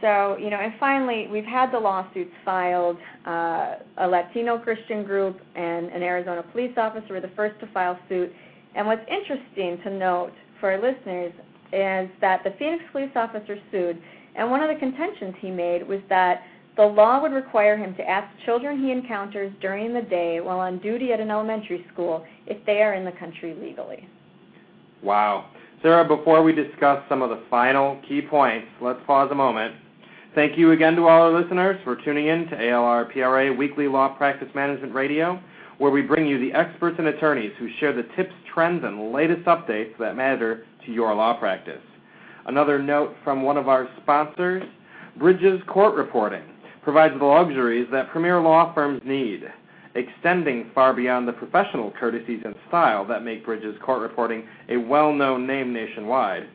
So, 0.00 0.36
you 0.38 0.50
know, 0.50 0.58
and 0.58 0.72
finally, 0.78 1.26
we've 1.30 1.44
had 1.44 1.72
the 1.72 1.78
lawsuits 1.78 2.30
filed. 2.44 2.98
Uh, 3.26 3.76
a 3.98 4.06
Latino 4.06 4.58
Christian 4.58 5.02
group 5.02 5.40
and 5.56 5.86
an 5.86 6.02
Arizona 6.02 6.42
police 6.52 6.72
officer 6.76 7.14
were 7.14 7.20
the 7.20 7.32
first 7.34 7.58
to 7.60 7.66
file 7.72 7.98
suit. 8.08 8.32
And 8.74 8.86
what's 8.86 9.04
interesting 9.10 9.82
to 9.82 9.90
note 9.90 10.32
for 10.60 10.70
our 10.72 10.80
listeners 10.80 11.32
is 11.72 12.08
that 12.20 12.42
the 12.44 12.54
Phoenix 12.58 12.84
police 12.92 13.10
officer 13.16 13.58
sued, 13.70 14.00
and 14.36 14.50
one 14.50 14.62
of 14.62 14.68
the 14.72 14.78
contentions 14.78 15.34
he 15.40 15.50
made 15.50 15.86
was 15.86 16.00
that 16.08 16.42
the 16.76 16.84
law 16.84 17.20
would 17.20 17.32
require 17.32 17.76
him 17.76 17.94
to 17.96 18.08
ask 18.08 18.28
children 18.46 18.80
he 18.80 18.92
encounters 18.92 19.52
during 19.60 19.92
the 19.92 20.02
day 20.02 20.40
while 20.40 20.60
on 20.60 20.78
duty 20.78 21.12
at 21.12 21.18
an 21.18 21.30
elementary 21.30 21.84
school 21.92 22.24
if 22.46 22.64
they 22.66 22.82
are 22.82 22.94
in 22.94 23.04
the 23.04 23.12
country 23.12 23.54
legally. 23.60 24.08
Wow. 25.02 25.50
Sara, 25.82 26.06
before 26.06 26.42
we 26.42 26.52
discuss 26.52 27.02
some 27.08 27.20
of 27.20 27.30
the 27.30 27.42
final 27.50 28.00
key 28.08 28.22
points, 28.22 28.68
let's 28.80 29.00
pause 29.06 29.28
a 29.32 29.34
moment. 29.34 29.74
Thank 30.34 30.58
you 30.58 30.72
again 30.72 30.94
to 30.96 31.02
all 31.08 31.22
our 31.22 31.40
listeners 31.40 31.80
for 31.84 31.96
tuning 31.96 32.26
in 32.26 32.46
to 32.48 32.56
ALR 32.56 33.10
PRA 33.10 33.50
Weekly 33.50 33.88
Law 33.88 34.10
Practice 34.10 34.48
Management 34.54 34.94
Radio, 34.94 35.40
where 35.78 35.90
we 35.90 36.02
bring 36.02 36.26
you 36.26 36.38
the 36.38 36.52
experts 36.52 36.96
and 36.98 37.08
attorneys 37.08 37.52
who 37.58 37.68
share 37.80 37.94
the 37.94 38.06
tips, 38.14 38.34
trends, 38.52 38.84
and 38.84 39.10
latest 39.10 39.44
updates 39.46 39.96
that 39.98 40.16
matter 40.16 40.66
to 40.84 40.92
your 40.92 41.14
law 41.14 41.38
practice. 41.38 41.80
Another 42.44 42.80
note 42.80 43.16
from 43.24 43.42
one 43.42 43.56
of 43.56 43.68
our 43.68 43.88
sponsors 44.02 44.62
Bridges 45.18 45.62
Court 45.66 45.94
Reporting 45.94 46.44
provides 46.82 47.18
the 47.18 47.24
luxuries 47.24 47.88
that 47.90 48.10
premier 48.10 48.38
law 48.38 48.72
firms 48.74 49.00
need, 49.06 49.44
extending 49.94 50.70
far 50.74 50.92
beyond 50.92 51.26
the 51.26 51.32
professional 51.32 51.90
courtesies 51.98 52.42
and 52.44 52.54
style 52.68 53.04
that 53.06 53.24
make 53.24 53.46
Bridges 53.46 53.76
Court 53.82 54.02
Reporting 54.02 54.46
a 54.68 54.76
well 54.76 55.10
known 55.10 55.46
name 55.46 55.72
nationwide. 55.72 56.48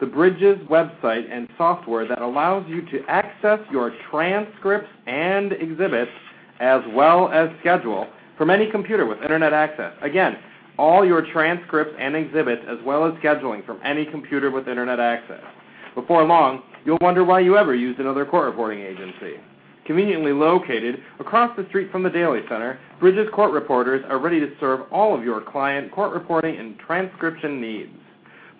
The 0.00 0.06
Bridges 0.06 0.58
website 0.70 1.30
and 1.30 1.46
software 1.58 2.08
that 2.08 2.22
allows 2.22 2.64
you 2.66 2.80
to 2.90 3.04
access 3.06 3.58
your 3.70 3.92
transcripts 4.10 4.88
and 5.06 5.52
exhibits 5.52 6.10
as 6.58 6.80
well 6.94 7.28
as 7.30 7.50
schedule 7.60 8.06
from 8.38 8.48
any 8.48 8.70
computer 8.70 9.04
with 9.04 9.20
internet 9.20 9.52
access. 9.52 9.92
Again, 10.00 10.38
all 10.78 11.04
your 11.04 11.20
transcripts 11.30 11.94
and 11.98 12.16
exhibits 12.16 12.62
as 12.66 12.78
well 12.82 13.04
as 13.04 13.12
scheduling 13.22 13.64
from 13.66 13.78
any 13.84 14.06
computer 14.06 14.50
with 14.50 14.68
internet 14.68 15.00
access. 15.00 15.44
Before 15.94 16.24
long, 16.24 16.62
you'll 16.86 16.98
wonder 17.02 17.22
why 17.22 17.40
you 17.40 17.58
ever 17.58 17.74
used 17.74 18.00
another 18.00 18.24
court 18.24 18.46
reporting 18.46 18.80
agency. 18.80 19.34
Conveniently 19.84 20.32
located 20.32 21.02
across 21.18 21.54
the 21.58 21.66
street 21.68 21.92
from 21.92 22.02
the 22.02 22.10
Daley 22.10 22.40
Center, 22.48 22.78
Bridges 23.00 23.28
Court 23.34 23.52
Reporters 23.52 24.02
are 24.08 24.18
ready 24.18 24.40
to 24.40 24.50
serve 24.60 24.80
all 24.90 25.14
of 25.14 25.24
your 25.24 25.42
client 25.42 25.92
court 25.92 26.14
reporting 26.14 26.56
and 26.56 26.78
transcription 26.78 27.60
needs. 27.60 27.92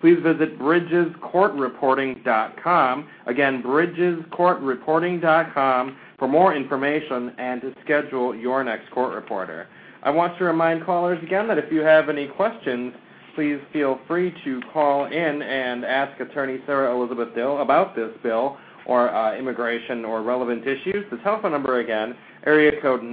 Please 0.01 0.17
visit 0.23 0.59
bridgescourtreporting.com. 0.59 3.07
Again, 3.27 3.63
bridgescourtreporting.com 3.63 5.97
for 6.17 6.27
more 6.27 6.53
information 6.55 7.35
and 7.37 7.61
to 7.61 7.75
schedule 7.83 8.35
your 8.35 8.63
next 8.63 8.89
court 8.91 9.13
reporter. 9.13 9.67
I 10.03 10.09
want 10.09 10.35
to 10.39 10.43
remind 10.43 10.83
callers 10.83 11.21
again 11.23 11.47
that 11.47 11.59
if 11.59 11.71
you 11.71 11.81
have 11.81 12.09
any 12.09 12.27
questions, 12.27 12.95
please 13.35 13.59
feel 13.71 13.99
free 14.07 14.33
to 14.43 14.59
call 14.73 15.05
in 15.05 15.43
and 15.43 15.85
ask 15.85 16.19
Attorney 16.19 16.57
Sara 16.65 16.91
Elizabeth 16.95 17.35
Dill 17.35 17.61
about 17.61 17.95
this 17.95 18.09
bill 18.23 18.57
or 18.87 19.13
uh, 19.13 19.37
immigration 19.37 20.03
or 20.03 20.23
relevant 20.23 20.67
issues. 20.67 21.05
The 21.11 21.17
telephone 21.17 21.51
number 21.51 21.79
again, 21.79 22.15
area 22.45 22.71
code 22.81 23.03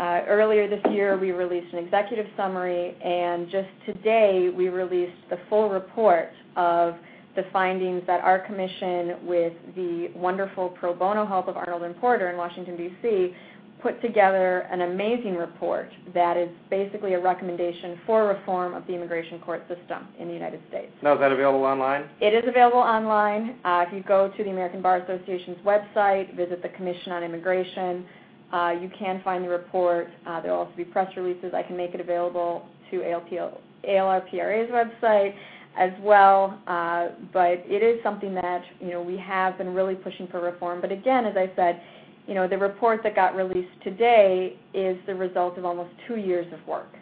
earlier 0.00 0.68
this 0.68 0.82
year 0.90 1.18
we 1.18 1.32
released 1.32 1.72
an 1.72 1.78
executive 1.78 2.26
summary, 2.36 2.96
and 3.02 3.50
just 3.50 3.68
today 3.86 4.50
we 4.54 4.68
released 4.68 5.16
the 5.30 5.38
full 5.48 5.68
report 5.68 6.30
of 6.56 6.94
the 7.36 7.44
findings 7.52 8.02
that 8.06 8.20
our 8.20 8.38
commission, 8.40 9.26
with 9.26 9.54
the 9.74 10.10
wonderful 10.14 10.68
pro 10.68 10.94
bono 10.94 11.24
help 11.24 11.48
of 11.48 11.56
Arnold 11.56 11.82
and 11.82 11.96
Porter 11.96 12.30
in 12.30 12.36
Washington, 12.36 12.76
D.C., 12.76 13.34
put 13.82 14.00
together 14.00 14.60
an 14.70 14.82
amazing 14.82 15.34
report 15.34 15.90
that 16.14 16.36
is 16.36 16.48
basically 16.70 17.14
a 17.14 17.20
recommendation 17.20 17.98
for 18.06 18.28
reform 18.28 18.74
of 18.74 18.86
the 18.86 18.94
immigration 18.94 19.40
court 19.40 19.62
system 19.66 20.06
in 20.20 20.28
the 20.28 20.34
United 20.34 20.60
States. 20.68 20.92
Now, 21.02 21.14
is 21.14 21.20
that 21.20 21.32
available 21.32 21.64
online? 21.64 22.04
It 22.20 22.32
is 22.32 22.44
available 22.48 22.78
online. 22.78 23.56
Uh, 23.64 23.84
if 23.86 23.92
you 23.92 24.04
go 24.04 24.32
to 24.36 24.44
the 24.44 24.50
American 24.50 24.82
Bar 24.82 24.98
Association's 24.98 25.58
website, 25.66 26.36
visit 26.36 26.62
the 26.62 26.68
Commission 26.70 27.10
on 27.10 27.24
Immigration, 27.24 28.06
uh, 28.52 28.72
you 28.80 28.90
can 28.98 29.20
find 29.22 29.44
the 29.44 29.48
report. 29.48 30.08
Uh, 30.26 30.40
there 30.40 30.52
will 30.52 30.60
also 30.60 30.76
be 30.76 30.84
press 30.84 31.10
releases. 31.16 31.54
I 31.54 31.62
can 31.62 31.76
make 31.76 31.94
it 31.94 32.00
available 32.00 32.66
to 32.90 32.98
ALPL, 32.98 33.58
ALRPRA's 33.88 34.70
website 34.70 35.34
as 35.78 35.90
well. 36.00 36.60
Uh, 36.66 37.08
but 37.32 37.62
it 37.66 37.82
is 37.82 38.02
something 38.02 38.34
that 38.34 38.62
you 38.80 38.90
know 38.90 39.02
we 39.02 39.16
have 39.16 39.56
been 39.58 39.72
really 39.74 39.94
pushing 39.94 40.26
for 40.28 40.40
reform. 40.40 40.80
But 40.80 40.92
again, 40.92 41.24
as 41.24 41.36
I 41.36 41.50
said, 41.56 41.80
you 42.26 42.34
know, 42.34 42.46
the 42.46 42.58
report 42.58 43.00
that 43.02 43.14
got 43.14 43.34
released 43.34 43.72
today 43.82 44.56
is 44.74 44.96
the 45.06 45.14
result 45.14 45.58
of 45.58 45.64
almost 45.64 45.90
two 46.06 46.16
years 46.16 46.46
of 46.52 46.64
work. 46.66 46.92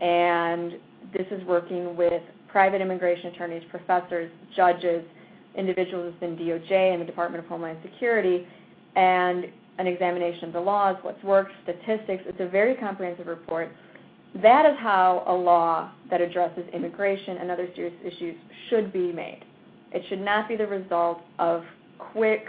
And 0.00 0.72
this 1.12 1.26
is 1.30 1.44
working 1.46 1.96
with 1.96 2.22
private 2.48 2.80
immigration 2.80 3.34
attorneys, 3.34 3.62
professors, 3.70 4.30
judges, 4.54 5.04
individuals 5.56 6.14
within 6.14 6.36
DOJ 6.36 6.92
and 6.92 7.00
the 7.00 7.04
Department 7.04 7.42
of 7.42 7.48
Homeland 7.48 7.78
Security, 7.82 8.46
and 8.94 9.46
an 9.78 9.86
examination 9.86 10.44
of 10.44 10.52
the 10.52 10.60
laws, 10.60 10.96
what's 11.02 11.22
worked, 11.22 11.52
statistics. 11.62 12.22
It's 12.26 12.40
a 12.40 12.48
very 12.48 12.74
comprehensive 12.74 13.26
report. 13.26 13.70
That 14.42 14.66
is 14.66 14.76
how 14.78 15.24
a 15.26 15.32
law 15.32 15.92
that 16.10 16.20
addresses 16.20 16.64
immigration 16.72 17.38
and 17.38 17.50
other 17.50 17.68
serious 17.74 17.94
issues 18.04 18.36
should 18.68 18.92
be 18.92 19.12
made. 19.12 19.44
It 19.92 20.02
should 20.08 20.20
not 20.20 20.48
be 20.48 20.56
the 20.56 20.66
result 20.66 21.20
of 21.38 21.62
quick, 21.98 22.44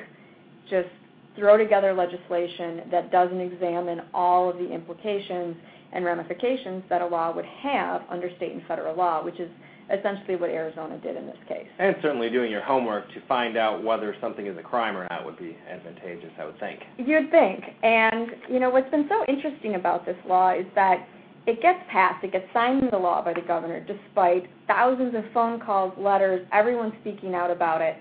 just 0.70 0.90
throw 1.38 1.56
together 1.58 1.94
legislation 1.94 2.82
that 2.92 3.12
doesn't 3.12 3.40
examine 3.40 4.02
all 4.14 4.50
of 4.50 4.58
the 4.58 4.70
implications 4.72 5.56
and 5.94 6.04
ramifications 6.04 6.84
that 6.90 7.02
a 7.02 7.06
law 7.06 7.34
would 7.34 7.46
have 7.46 8.02
under 8.10 8.30
state 8.36 8.52
and 8.52 8.62
federal 8.68 8.96
law, 8.96 9.24
which 9.24 9.40
is 9.40 9.50
essentially 9.92 10.36
what 10.36 10.50
Arizona 10.50 10.98
did 10.98 11.16
in 11.16 11.26
this 11.26 11.38
case. 11.48 11.68
And 11.80 11.96
certainly 12.02 12.30
doing 12.30 12.52
your 12.52 12.64
homework 12.64 13.08
to 13.14 13.22
find 13.28 13.58
out 13.58 13.84
whether 13.84 14.16
something 14.20 14.46
is 14.48 14.58
a 14.58 14.62
crime 14.62 14.98
or 14.98 15.08
not 15.10 15.26
would 15.26 15.38
be 15.38 15.56
advantageous, 15.70 16.32
I 16.40 16.46
would 16.46 16.60
think. 16.60 16.82
You'd 16.98 17.32
think. 17.32 17.64
And, 17.84 18.32
you 18.50 18.60
know, 18.60 18.70
what's 18.70 18.90
been 18.92 19.08
so 19.10 19.24
interesting 19.28 19.76
about 19.76 20.06
this 20.06 20.18
law 20.28 20.54
is 20.54 20.66
that 20.76 21.08
it 21.46 21.62
gets 21.62 21.80
passed, 21.90 22.24
it 22.26 22.34
gets 22.34 22.46
signed 22.54 22.84
into 22.84 22.98
law 22.98 23.24
by 23.24 23.34
the 23.34 23.42
governor, 23.42 23.80
despite 23.80 24.48
thousands 24.68 25.16
of 25.16 25.24
phone 25.34 25.62
calls, 25.62 25.94
letters, 25.98 26.46
everyone 26.52 26.92
speaking 27.02 27.34
out 27.34 27.50
about 27.50 27.82
it. 27.82 27.96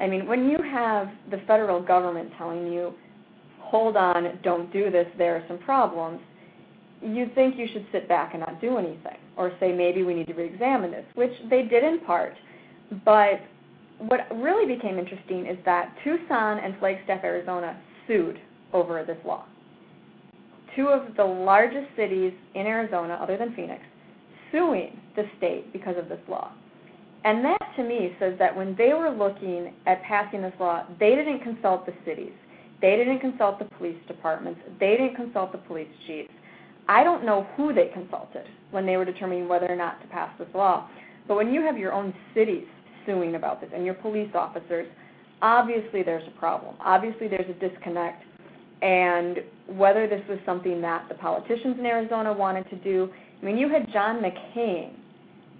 I 0.00 0.08
mean, 0.08 0.26
when 0.26 0.48
you 0.48 0.58
have 0.62 1.08
the 1.30 1.38
federal 1.46 1.80
government 1.80 2.32
telling 2.36 2.72
you, 2.72 2.94
hold 3.60 3.96
on, 3.96 4.40
don't 4.42 4.72
do 4.72 4.90
this, 4.90 5.06
there 5.18 5.36
are 5.36 5.44
some 5.46 5.58
problems, 5.58 6.20
you'd 7.02 7.34
think 7.34 7.56
you 7.56 7.66
should 7.72 7.86
sit 7.92 8.08
back 8.08 8.34
and 8.34 8.40
not 8.40 8.60
do 8.60 8.76
anything, 8.78 9.16
or 9.36 9.52
say 9.60 9.72
maybe 9.72 10.02
we 10.02 10.14
need 10.14 10.26
to 10.26 10.34
re-examine 10.34 10.90
this, 10.90 11.04
which 11.14 11.32
they 11.48 11.62
did 11.62 11.84
in 11.84 12.00
part. 12.00 12.34
But 13.04 13.40
what 13.98 14.20
really 14.34 14.74
became 14.74 14.98
interesting 14.98 15.46
is 15.46 15.58
that 15.64 15.94
Tucson 16.04 16.58
and 16.58 16.78
Flagstaff, 16.78 17.22
Arizona 17.24 17.80
sued 18.06 18.38
over 18.72 19.04
this 19.04 19.18
law. 19.24 19.44
Two 20.76 20.88
of 20.88 21.16
the 21.16 21.24
largest 21.24 21.88
cities 21.96 22.32
in 22.54 22.66
Arizona, 22.66 23.18
other 23.20 23.36
than 23.36 23.54
Phoenix, 23.54 23.82
suing 24.52 24.98
the 25.16 25.24
state 25.38 25.72
because 25.72 25.96
of 25.98 26.08
this 26.08 26.20
law. 26.28 26.52
And 27.24 27.44
that 27.44 27.72
to 27.76 27.82
me 27.82 28.16
says 28.18 28.34
that 28.38 28.56
when 28.56 28.74
they 28.76 28.94
were 28.94 29.10
looking 29.10 29.74
at 29.86 30.02
passing 30.02 30.42
this 30.42 30.54
law, 30.58 30.84
they 30.98 31.14
didn't 31.14 31.40
consult 31.40 31.84
the 31.84 31.92
cities. 32.04 32.32
They 32.80 32.96
didn't 32.96 33.20
consult 33.20 33.58
the 33.58 33.66
police 33.76 33.98
departments. 34.08 34.60
They 34.78 34.96
didn't 34.96 35.16
consult 35.16 35.52
the 35.52 35.58
police 35.58 35.88
chiefs. 36.06 36.32
I 36.90 37.04
don't 37.04 37.24
know 37.24 37.46
who 37.56 37.72
they 37.72 37.86
consulted 37.94 38.46
when 38.72 38.84
they 38.84 38.96
were 38.96 39.04
determining 39.04 39.46
whether 39.46 39.70
or 39.70 39.76
not 39.76 40.02
to 40.02 40.08
pass 40.08 40.28
this 40.40 40.48
law. 40.52 40.90
But 41.28 41.36
when 41.36 41.54
you 41.54 41.62
have 41.62 41.78
your 41.78 41.92
own 41.92 42.12
cities 42.34 42.66
suing 43.06 43.36
about 43.36 43.60
this 43.60 43.70
and 43.72 43.84
your 43.84 43.94
police 43.94 44.30
officers, 44.34 44.88
obviously 45.40 46.02
there's 46.02 46.26
a 46.26 46.36
problem. 46.36 46.74
Obviously 46.80 47.28
there's 47.28 47.48
a 47.48 47.68
disconnect. 47.68 48.24
And 48.82 49.38
whether 49.68 50.08
this 50.08 50.22
was 50.28 50.40
something 50.44 50.80
that 50.80 51.08
the 51.08 51.14
politicians 51.14 51.76
in 51.78 51.86
Arizona 51.86 52.32
wanted 52.32 52.68
to 52.70 52.76
do, 52.76 53.08
I 53.40 53.44
mean, 53.44 53.56
you 53.56 53.68
had 53.68 53.86
John 53.92 54.20
McCain 54.20 54.90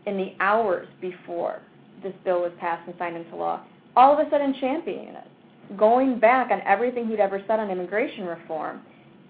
in 0.07 0.16
the 0.16 0.33
hours 0.41 0.89
before 1.01 1.61
this 2.03 2.14
bill 2.24 2.41
was 2.41 2.53
passed 2.59 2.89
and 2.89 2.97
signed 2.99 3.16
into 3.16 3.37
law, 3.37 3.64
all 3.95 4.18
of 4.18 4.26
a 4.26 4.28
sudden 4.31 4.53
championing 4.61 5.14
it, 5.14 5.76
going 5.76 6.18
back 6.18 6.51
on 6.51 6.61
everything 6.66 7.07
he'd 7.07 7.20
ever 7.20 7.41
said 7.47 7.61
on 7.61 7.70
immigration 7.70 8.24
reform, 8.24 8.81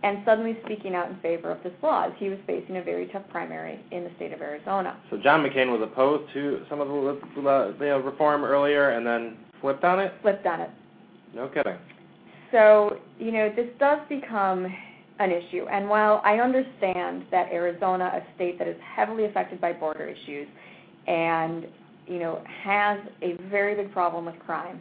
and 0.02 0.18
suddenly 0.24 0.56
speaking 0.64 0.94
out 0.94 1.10
in 1.10 1.18
favor 1.20 1.50
of 1.50 1.62
this 1.62 1.72
law 1.82 2.06
as 2.06 2.12
he 2.18 2.28
was 2.28 2.38
facing 2.46 2.78
a 2.78 2.82
very 2.82 3.06
tough 3.08 3.24
primary 3.30 3.80
in 3.90 4.04
the 4.04 4.10
state 4.16 4.32
of 4.32 4.40
Arizona. 4.40 4.98
So 5.10 5.18
John 5.22 5.44
McCain 5.44 5.70
was 5.70 5.80
opposed 5.82 6.32
to 6.32 6.64
some 6.70 6.80
of 6.80 6.88
the, 6.88 7.74
the 7.78 8.00
reform 8.00 8.44
earlier 8.44 8.90
and 8.90 9.06
then 9.06 9.36
flipped 9.60 9.84
on 9.84 10.00
it? 10.00 10.12
Flipped 10.22 10.46
on 10.46 10.60
it. 10.60 10.70
No 11.34 11.48
kidding. 11.48 11.76
So, 12.50 12.98
you 13.18 13.30
know, 13.30 13.52
this 13.54 13.68
does 13.78 14.00
become 14.08 14.66
an 15.18 15.30
issue. 15.30 15.66
And 15.70 15.88
while 15.88 16.20
I 16.24 16.38
understand 16.38 17.26
that 17.30 17.52
Arizona, 17.52 18.10
a 18.14 18.34
state 18.34 18.58
that 18.58 18.66
is 18.66 18.76
heavily 18.96 19.26
affected 19.26 19.60
by 19.60 19.74
border 19.74 20.04
issues 20.06 20.48
and, 21.06 21.66
you 22.06 22.18
know, 22.18 22.42
has 22.64 22.98
a 23.22 23.36
very 23.50 23.74
big 23.74 23.92
problem 23.92 24.24
with 24.24 24.38
crime, 24.40 24.80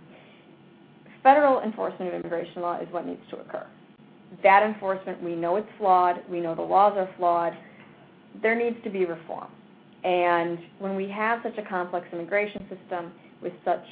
federal 1.22 1.62
enforcement 1.62 2.14
of 2.14 2.20
immigration 2.22 2.62
law 2.62 2.80
is 2.80 2.88
what 2.92 3.06
needs 3.06 3.22
to 3.30 3.38
occur. 3.38 3.68
That 4.44 4.64
enforcement, 4.64 5.22
we 5.24 5.36
know 5.36 5.56
it's 5.56 5.68
flawed, 5.78 6.18
we 6.30 6.40
know 6.40 6.56
the 6.56 6.62
laws 6.62 6.94
are 6.98 7.10
flawed, 7.18 7.54
there 8.42 8.56
needs 8.56 8.78
to 8.84 8.90
be 8.90 9.06
reform. 9.06 9.48
And 10.04 10.60
when 10.80 10.96
we 10.96 11.10
have 11.10 11.40
such 11.44 11.58
a 11.58 11.68
complex 11.68 12.08
immigration 12.14 12.66
system 12.70 13.12
with 13.42 13.54
such 13.66 13.84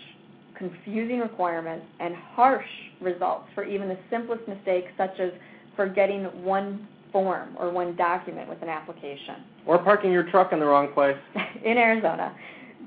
confusing 0.57 1.19
requirements 1.19 1.85
and 1.99 2.15
harsh 2.15 2.65
results 3.01 3.45
for 3.53 3.63
even 3.63 3.89
the 3.89 3.97
simplest 4.09 4.47
mistakes, 4.47 4.87
such 4.97 5.19
as 5.19 5.31
forgetting 5.75 6.23
one 6.43 6.87
form 7.11 7.55
or 7.57 7.71
one 7.71 7.95
document 7.95 8.49
with 8.49 8.61
an 8.61 8.69
application. 8.69 9.43
Or 9.65 9.77
parking 9.77 10.11
your 10.11 10.29
truck 10.29 10.53
in 10.53 10.59
the 10.59 10.65
wrong 10.65 10.91
place. 10.93 11.17
in 11.65 11.77
Arizona. 11.77 12.35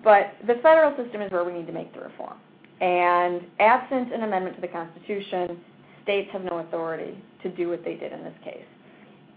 But 0.02 0.34
the 0.46 0.54
federal 0.62 0.96
system 0.96 1.20
is 1.22 1.30
where 1.30 1.44
we 1.44 1.52
need 1.52 1.66
to 1.66 1.72
make 1.72 1.92
the 1.94 2.00
reform. 2.00 2.36
And 2.80 3.42
absent 3.58 4.12
an 4.12 4.22
amendment 4.22 4.56
to 4.56 4.62
the 4.62 4.68
Constitution, 4.68 5.60
states 6.10 6.28
have 6.32 6.42
no 6.42 6.58
authority 6.58 7.16
to 7.44 7.50
do 7.50 7.68
what 7.68 7.84
they 7.84 7.94
did 7.94 8.12
in 8.12 8.24
this 8.24 8.34
case. 8.42 8.66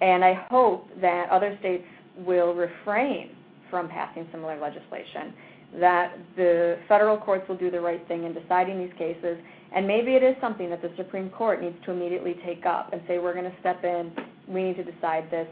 And 0.02 0.26
I 0.26 0.34
hope 0.50 0.90
that 1.02 1.30
other 1.30 1.56
states 1.60 1.84
will 2.18 2.56
refrain 2.56 3.30
from 3.70 3.88
passing 3.90 4.28
similar 4.32 4.60
legislation, 4.60 5.34
that 5.80 6.18
the 6.36 6.80
federal 6.88 7.18
courts 7.18 7.48
will 7.48 7.58
do 7.58 7.70
the 7.70 7.80
right 7.80 8.06
thing 8.08 8.24
in 8.24 8.34
deciding 8.34 8.80
these 8.80 8.94
cases, 8.98 9.38
and 9.76 9.88
maybe 9.88 10.16
it 10.16 10.24
is 10.24 10.36
something 10.42 10.68
that 10.72 10.82
the 10.82 10.92
Supreme 10.98 11.30
Court 11.30 11.62
needs 11.62 11.76
to 11.86 11.92
immediately 11.92 12.36
take 12.44 12.66
up 12.66 12.92
and 12.92 13.02
say, 13.08 13.20
we're 13.20 13.34
going 13.34 13.50
to 13.50 13.60
step 13.60 13.84
in, 13.84 14.12
we 14.48 14.64
need 14.64 14.78
to 14.78 14.84
decide 14.84 15.30
this. 15.30 15.48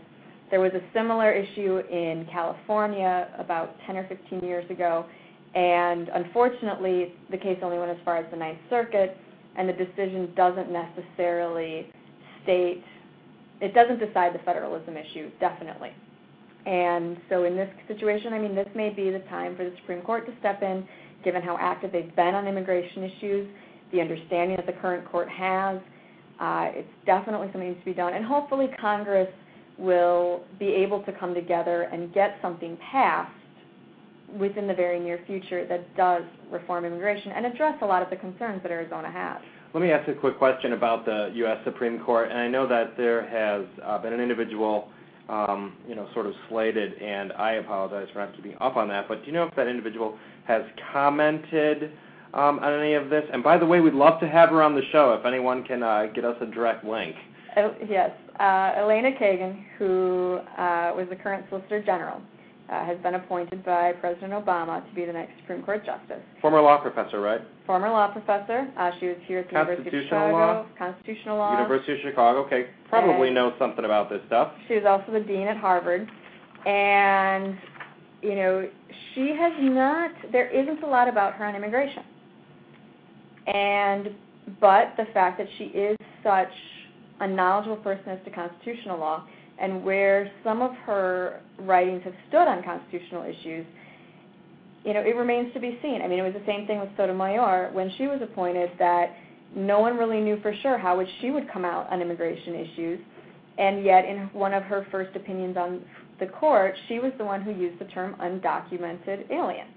There 0.50 0.60
was 0.60 0.72
a 0.74 0.82
similar 0.92 1.32
issue 1.32 1.82
in 1.92 2.28
California 2.32 3.30
about 3.38 3.76
10 3.86 3.96
or 3.96 4.08
15 4.08 4.40
years 4.42 4.70
ago, 4.72 5.06
and 5.54 6.10
unfortunately, 6.10 7.14
the 7.30 7.38
case 7.38 7.60
only 7.62 7.78
went 7.78 7.92
as 7.92 7.98
far 8.04 8.18
as 8.18 8.26
the 8.32 8.38
Ninth 8.38 8.60
Circuit, 8.70 9.18
and 9.58 9.68
the 9.68 9.74
decision 9.74 10.34
doesn't 10.36 10.72
necessarily 10.72 11.88
state, 12.44 12.84
it 13.60 13.74
doesn't 13.74 14.00
decide 14.00 14.34
the 14.34 14.40
federalism 14.40 14.98
issue, 14.98 15.30
definitely. 15.40 15.92
And 16.66 17.18
so 17.30 17.44
in 17.44 17.56
this 17.56 17.70
situation, 17.88 18.34
I 18.34 18.40
mean, 18.40 18.56
this 18.56 18.68
may 18.76 18.90
be 18.90 19.10
the 19.10 19.24
time 19.30 19.56
for 19.56 19.64
the 19.64 19.76
Supreme 19.82 20.02
Court 20.02 20.26
to 20.28 20.34
step 20.40 20.62
in, 20.62 20.88
given 21.24 21.42
how 21.42 21.58
active 21.60 21.92
they've 21.92 22.16
been 22.16 22.36
on 22.36 22.48
immigration 22.48 23.04
issues, 23.04 23.48
the 23.92 24.00
understanding 24.00 24.58
that 24.58 24.66
the 24.66 24.80
current 24.80 25.10
court 25.10 25.30
has. 25.30 25.80
Uh, 26.40 26.70
it's 26.74 26.90
definitely 27.06 27.48
something 27.52 27.70
needs 27.70 27.80
to 27.80 27.86
be 27.86 27.94
done. 27.94 28.14
And 28.14 28.26
hopefully 28.26 28.68
Congress 28.80 29.30
will 29.78 30.44
be 30.60 30.68
able 30.68 31.04
to 31.04 31.12
come 31.14 31.34
together 31.34 31.84
and 31.84 32.14
get 32.14 32.38
something 32.42 32.78
passed 32.92 33.32
within 34.40 34.68
the 34.68 34.74
very 34.74 35.00
near 35.00 35.20
future 35.28 35.66
that 35.68 35.96
does 35.96 36.24
reform 36.52 36.86
immigration 36.86 37.32
and 37.32 37.46
address 37.46 37.78
a 37.82 37.86
lot 37.86 38.02
of 38.02 38.10
the 38.10 38.16
concerns 38.16 38.62
that 38.64 38.72
Arizona 38.72 39.12
has. 39.12 39.42
Let 39.74 39.82
me 39.82 39.92
ask 39.92 40.08
a 40.10 40.14
quick 40.14 40.38
question 40.38 40.74
about 40.74 41.06
the 41.06 41.32
U.S. 41.36 41.58
Supreme 41.64 42.04
Court. 42.04 42.30
And 42.30 42.38
I 42.38 42.48
know 42.48 42.68
that 42.68 42.98
there 42.98 43.28
has 43.28 43.66
uh, 43.84 43.98
been 44.00 44.12
an 44.12 44.20
individual, 44.20 44.90
um, 45.30 45.78
you 45.88 45.96
know, 45.96 46.10
sort 46.14 46.26
of 46.26 46.34
slated, 46.50 46.94
and 46.96 47.32
I 47.34 47.54
apologize 47.54 48.08
for 48.12 48.20
not 48.20 48.36
keeping 48.36 48.56
up 48.60 48.76
on 48.76 48.90
that. 48.90 49.08
But 49.08 49.22
do 49.22 49.28
you 49.28 49.34
know 49.34 49.46
if 49.46 49.56
that 49.56 49.68
individual 49.68 50.18
has 50.46 50.64
commented 50.92 51.92
um, 52.34 52.60
on 52.60 52.80
any 52.80 52.96
of 52.96 53.10
this? 53.10 53.24
And 53.32 53.42
by 53.42 53.58
the 53.58 53.66
way, 53.66 53.80
we'd 53.80 53.94
love 53.94 54.20
to 54.20 54.28
have 54.28 54.50
her 54.50 54.62
on 54.62 54.76
the 54.76 54.84
show 54.92 55.14
if 55.14 55.26
anyone 55.26 55.64
can 55.64 55.84
uh, 55.84 56.08
get 56.14 56.26
us 56.26 56.36
a 56.42 56.48
direct 56.48 56.84
link. 56.84 57.16
Uh, 57.56 57.70
yes, 57.90 58.12
uh, 58.42 58.74
Elena 58.76 59.12
Kagan, 59.12 59.64
who 59.78 60.40
uh, 60.58 60.92
was 60.96 61.08
the 61.10 61.16
current 61.16 61.46
Solicitor 61.50 61.82
General 61.82 62.22
uh, 62.72 62.86
has 62.86 62.98
been 63.00 63.16
appointed 63.16 63.66
by 63.66 63.92
President 63.94 64.32
Obama 64.32 64.88
to 64.88 64.96
be 64.96 65.06
the 65.06 65.12
next 65.12 65.34
Supreme 65.42 65.62
Court 65.62 65.86
justice. 65.86 66.24
Former 66.42 66.62
law 66.62 66.82
professor, 66.82 67.20
right? 67.20 67.42
Former 67.66 67.90
law 67.90 68.12
professor. 68.12 68.72
Uh, 68.78 68.92
she 69.00 69.08
was 69.08 69.18
here 69.26 69.40
at 69.40 69.50
the 69.50 69.60
University 69.60 69.98
of 69.98 70.04
Chicago. 70.06 70.34
Law? 70.34 70.66
Constitutional 70.78 71.38
law. 71.38 71.52
University 71.52 71.94
of 71.94 72.00
Chicago. 72.02 72.46
Okay, 72.46 72.68
probably 72.90 73.28
and 73.28 73.36
knows 73.36 73.54
something 73.60 73.84
about 73.84 74.10
this 74.10 74.22
stuff. 74.28 74.54
She 74.68 74.76
was 74.76 74.86
also 74.88 75.12
the 75.12 75.20
dean 75.20 75.48
at 75.48 75.58
Harvard, 75.58 76.10
and 76.66 77.58
you 78.22 78.36
know 78.36 78.70
she 79.14 79.36
has 79.38 79.52
not. 79.60 80.12
There 80.32 80.50
isn't 80.50 80.82
a 80.82 80.88
lot 80.88 81.10
about 81.10 81.34
her 81.34 81.46
on 81.46 81.56
immigration, 81.56 82.04
and 83.48 84.16
but 84.62 84.94
the 84.98 85.06
fact 85.14 85.38
that 85.40 85.48
she 85.58 85.66
is 85.66 85.98
such 86.24 86.52
a 87.20 87.28
knowledgeable 87.28 87.78
person 87.78 88.10
as 88.10 88.20
to 88.26 88.32
constitutional 88.32 88.98
law 88.98 89.28
and 89.62 89.84
where 89.84 90.32
some 90.44 90.62
of 90.62 90.74
her 90.86 91.40
writings 91.60 92.02
have 92.04 92.16
stood 92.28 92.48
on 92.48 92.64
constitutional 92.64 93.24
issues, 93.24 93.66
you 94.84 94.94
know, 94.94 95.02
it 95.02 95.16
remains 95.16 95.54
to 95.54 95.60
be 95.60 95.78
seen. 95.82 96.02
I 96.02 96.08
mean, 96.08 96.18
it 96.18 96.24
was 96.24 96.34
the 96.34 96.46
same 96.48 96.66
thing 96.66 96.80
with 96.80 96.90
Sotomayor 96.98 97.70
when 97.72 97.92
she 97.98 98.08
was 98.08 98.20
appointed 98.24 98.72
that 98.80 99.16
no 99.56 99.80
one 99.80 99.98
really 99.98 100.20
knew 100.20 100.40
for 100.42 100.54
sure 100.64 100.78
how 100.78 101.00
she 101.20 101.30
would 101.30 101.52
come 101.52 101.64
out 101.64 101.92
on 101.92 102.02
immigration 102.02 102.56
issues, 102.56 103.00
and 103.60 103.86
yet 103.86 104.06
in 104.06 104.30
one 104.34 104.54
of 104.54 104.64
her 104.64 104.88
first 104.90 105.16
opinions 105.16 105.56
on 105.58 105.82
the 106.20 106.26
court, 106.26 106.74
she 106.88 107.00
was 107.00 107.12
the 107.20 107.26
one 107.26 107.42
who 107.42 107.52
used 107.52 107.80
the 107.80 107.86
term 107.86 108.16
undocumented 108.20 109.30
alien 109.30 109.68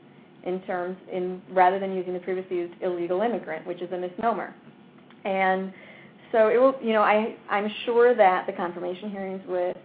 in 0.45 0.61
terms 0.63 0.97
in 1.13 1.43
rather 1.51 1.79
than 1.79 1.95
using 1.95 2.15
the 2.15 2.21
previously 2.21 2.57
used 2.57 2.75
illegal 2.83 3.21
immigrant, 3.21 3.67
which 3.67 3.83
is 3.83 3.93
a 3.93 3.99
misnomer. 3.99 4.55
And 5.25 5.73
so 6.35 6.49
it 6.49 6.59
will, 6.59 6.75
you 6.83 6.93
know, 6.93 7.03
I, 7.03 7.37
I'm 7.49 7.69
sure 7.85 8.13
that 8.17 8.45
the 8.49 8.53
confirmation 8.53 9.09
hearings 9.09 9.41
with 9.47 9.77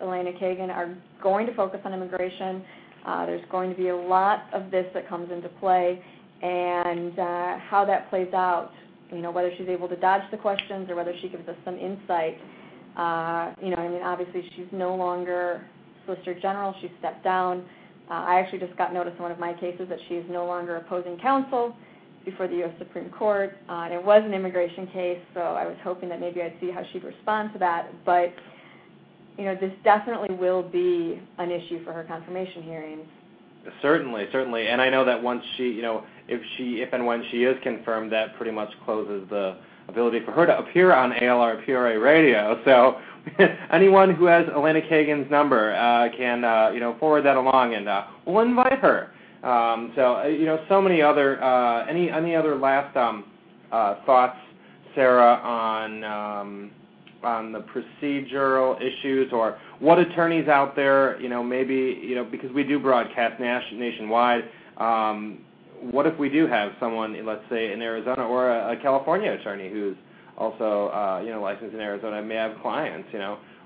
Elena 0.00 0.30
Kagan 0.40 0.70
are 0.70 0.96
going 1.20 1.46
to 1.46 1.54
focus 1.54 1.80
on 1.84 1.92
immigration. 1.92 2.64
Uh, 3.04 3.26
there's 3.26 3.44
going 3.50 3.70
to 3.70 3.76
be 3.76 3.88
a 3.88 3.96
lot 3.96 4.44
of 4.54 4.70
this 4.70 4.86
that 4.94 5.08
comes 5.08 5.32
into 5.32 5.48
play, 5.48 6.00
and 6.42 7.18
uh, 7.18 7.58
how 7.58 7.84
that 7.84 8.08
plays 8.08 8.32
out, 8.34 8.70
you 9.10 9.18
know, 9.18 9.32
whether 9.32 9.50
she's 9.58 9.68
able 9.68 9.88
to 9.88 9.96
dodge 9.96 10.22
the 10.30 10.36
questions 10.36 10.88
or 10.88 10.94
whether 10.94 11.12
she 11.20 11.28
gives 11.28 11.48
us 11.48 11.56
some 11.64 11.76
insight. 11.76 12.38
Uh, 12.96 13.52
you 13.60 13.70
know, 13.70 13.76
I 13.76 13.88
mean, 13.88 14.02
obviously 14.02 14.48
she's 14.54 14.66
no 14.70 14.94
longer 14.94 15.66
Solicitor 16.04 16.38
General. 16.40 16.72
She 16.80 16.90
stepped 17.00 17.24
down. 17.24 17.64
Uh, 18.08 18.14
I 18.14 18.38
actually 18.38 18.60
just 18.60 18.76
got 18.78 18.94
notice 18.94 19.14
in 19.16 19.22
one 19.22 19.32
of 19.32 19.40
my 19.40 19.54
cases 19.54 19.88
that 19.88 19.98
she 20.08 20.14
is 20.14 20.24
no 20.30 20.46
longer 20.46 20.76
opposing 20.76 21.18
counsel 21.18 21.74
before 22.26 22.48
the 22.48 22.56
U.S. 22.56 22.72
Supreme 22.78 23.08
Court. 23.08 23.56
Uh, 23.70 23.84
and 23.84 23.94
it 23.94 24.04
was 24.04 24.20
an 24.22 24.34
immigration 24.34 24.86
case, 24.88 25.20
so 25.32 25.40
I 25.40 25.64
was 25.64 25.76
hoping 25.82 26.10
that 26.10 26.20
maybe 26.20 26.42
I'd 26.42 26.54
see 26.60 26.70
how 26.70 26.82
she'd 26.92 27.04
respond 27.04 27.54
to 27.54 27.58
that. 27.60 27.88
But 28.04 28.34
you 29.38 29.44
know, 29.44 29.54
this 29.54 29.72
definitely 29.84 30.34
will 30.34 30.62
be 30.62 31.20
an 31.38 31.50
issue 31.50 31.82
for 31.84 31.92
her 31.92 32.04
confirmation 32.04 32.62
hearings. 32.62 33.06
Certainly, 33.82 34.26
certainly, 34.32 34.68
and 34.68 34.80
I 34.80 34.90
know 34.90 35.04
that 35.04 35.20
once 35.20 35.42
she, 35.56 35.64
you 35.64 35.82
know, 35.82 36.04
if 36.28 36.40
she, 36.56 36.82
if 36.82 36.92
and 36.92 37.04
when 37.04 37.24
she 37.30 37.44
is 37.44 37.56
confirmed, 37.62 38.12
that 38.12 38.36
pretty 38.36 38.52
much 38.52 38.70
closes 38.84 39.28
the 39.28 39.56
ability 39.88 40.20
for 40.24 40.32
her 40.32 40.46
to 40.46 40.58
appear 40.58 40.92
on 40.92 41.12
ALR 41.12 41.64
PRA 41.64 41.98
radio. 41.98 42.60
So 42.64 42.98
anyone 43.72 44.14
who 44.14 44.26
has 44.26 44.46
Elena 44.54 44.80
Kagan's 44.80 45.30
number 45.30 45.74
uh, 45.74 46.08
can 46.16 46.44
uh, 46.44 46.70
you 46.72 46.80
know 46.80 46.96
forward 46.98 47.24
that 47.24 47.36
along, 47.36 47.74
and 47.74 47.88
uh, 47.88 48.04
we'll 48.24 48.44
invite 48.44 48.78
her. 48.78 49.10
Um, 49.42 49.92
so 49.94 50.16
uh, 50.16 50.26
you 50.26 50.46
know, 50.46 50.64
so 50.68 50.80
many 50.80 51.02
other 51.02 51.42
uh, 51.42 51.86
any 51.86 52.10
any 52.10 52.34
other 52.34 52.56
last 52.56 52.96
um, 52.96 53.24
uh, 53.70 53.96
thoughts, 54.06 54.38
Sara, 54.94 55.34
on 55.34 56.04
um, 56.04 56.70
on 57.22 57.52
the 57.52 57.60
procedural 57.60 58.76
issues 58.80 59.32
or 59.32 59.58
what 59.80 59.98
attorneys 59.98 60.48
out 60.48 60.74
there, 60.74 61.20
you 61.20 61.28
know, 61.28 61.42
maybe 61.42 62.00
you 62.02 62.14
know 62.14 62.24
because 62.24 62.50
we 62.52 62.64
do 62.64 62.78
broadcast 62.78 63.40
nationwide. 63.40 64.44
What 65.78 66.06
if 66.06 66.18
we 66.18 66.30
do 66.30 66.46
have 66.46 66.72
someone, 66.80 67.14
let's 67.26 67.44
say 67.50 67.70
in 67.70 67.82
Arizona 67.82 68.26
or 68.26 68.50
a, 68.50 68.80
California 68.80 69.32
attorney 69.32 69.68
who's 69.70 69.96
also 70.38 71.20
you 71.22 71.30
know 71.30 71.42
licensed 71.42 71.74
in 71.74 71.80
Arizona 71.80 72.22
may 72.22 72.36
have 72.36 72.56
clients. 72.62 73.08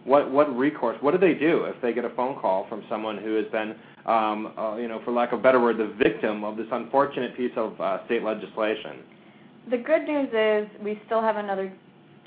What 0.04 0.30
what 0.30 0.56
recourse? 0.56 0.96
What 1.00 1.12
do 1.12 1.18
they 1.18 1.34
do 1.34 1.64
if 1.64 1.80
they 1.82 1.92
get 1.92 2.04
a 2.04 2.10
phone 2.10 2.40
call 2.40 2.66
from 2.68 2.82
someone 2.88 3.18
who 3.18 3.34
has 3.34 3.46
been 3.52 3.74
um, 4.06 4.52
uh, 4.56 4.76
you 4.76 4.88
know, 4.88 5.00
for 5.04 5.12
lack 5.12 5.32
of 5.32 5.40
a 5.40 5.42
better 5.42 5.60
word, 5.60 5.76
the 5.76 5.94
victim 6.02 6.42
of 6.44 6.56
this 6.56 6.66
unfortunate 6.72 7.36
piece 7.36 7.52
of 7.56 7.78
uh, 7.80 8.04
state 8.06 8.22
legislation? 8.22 8.98
The 9.70 9.76
good 9.76 10.04
news 10.04 10.28
is 10.32 10.82
we 10.82 11.00
still 11.06 11.20
have 11.20 11.36
another 11.36 11.72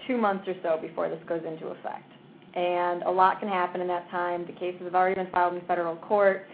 two 0.08 0.18
months 0.18 0.48
or 0.48 0.56
so 0.62 0.78
before 0.80 1.10
this 1.10 1.20
goes 1.28 1.42
into 1.48 1.68
effect. 1.68 2.12
And 2.54 3.02
a 3.04 3.10
lot 3.10 3.40
can 3.40 3.50
happen 3.50 3.82
in 3.82 3.88
that 3.88 4.10
time. 4.12 4.46
The 4.46 4.54
cases 4.54 4.82
have 4.84 4.94
already 4.94 5.16
been 5.16 5.32
filed 5.32 5.56
in 5.56 5.62
federal 5.66 5.96
court. 5.96 6.46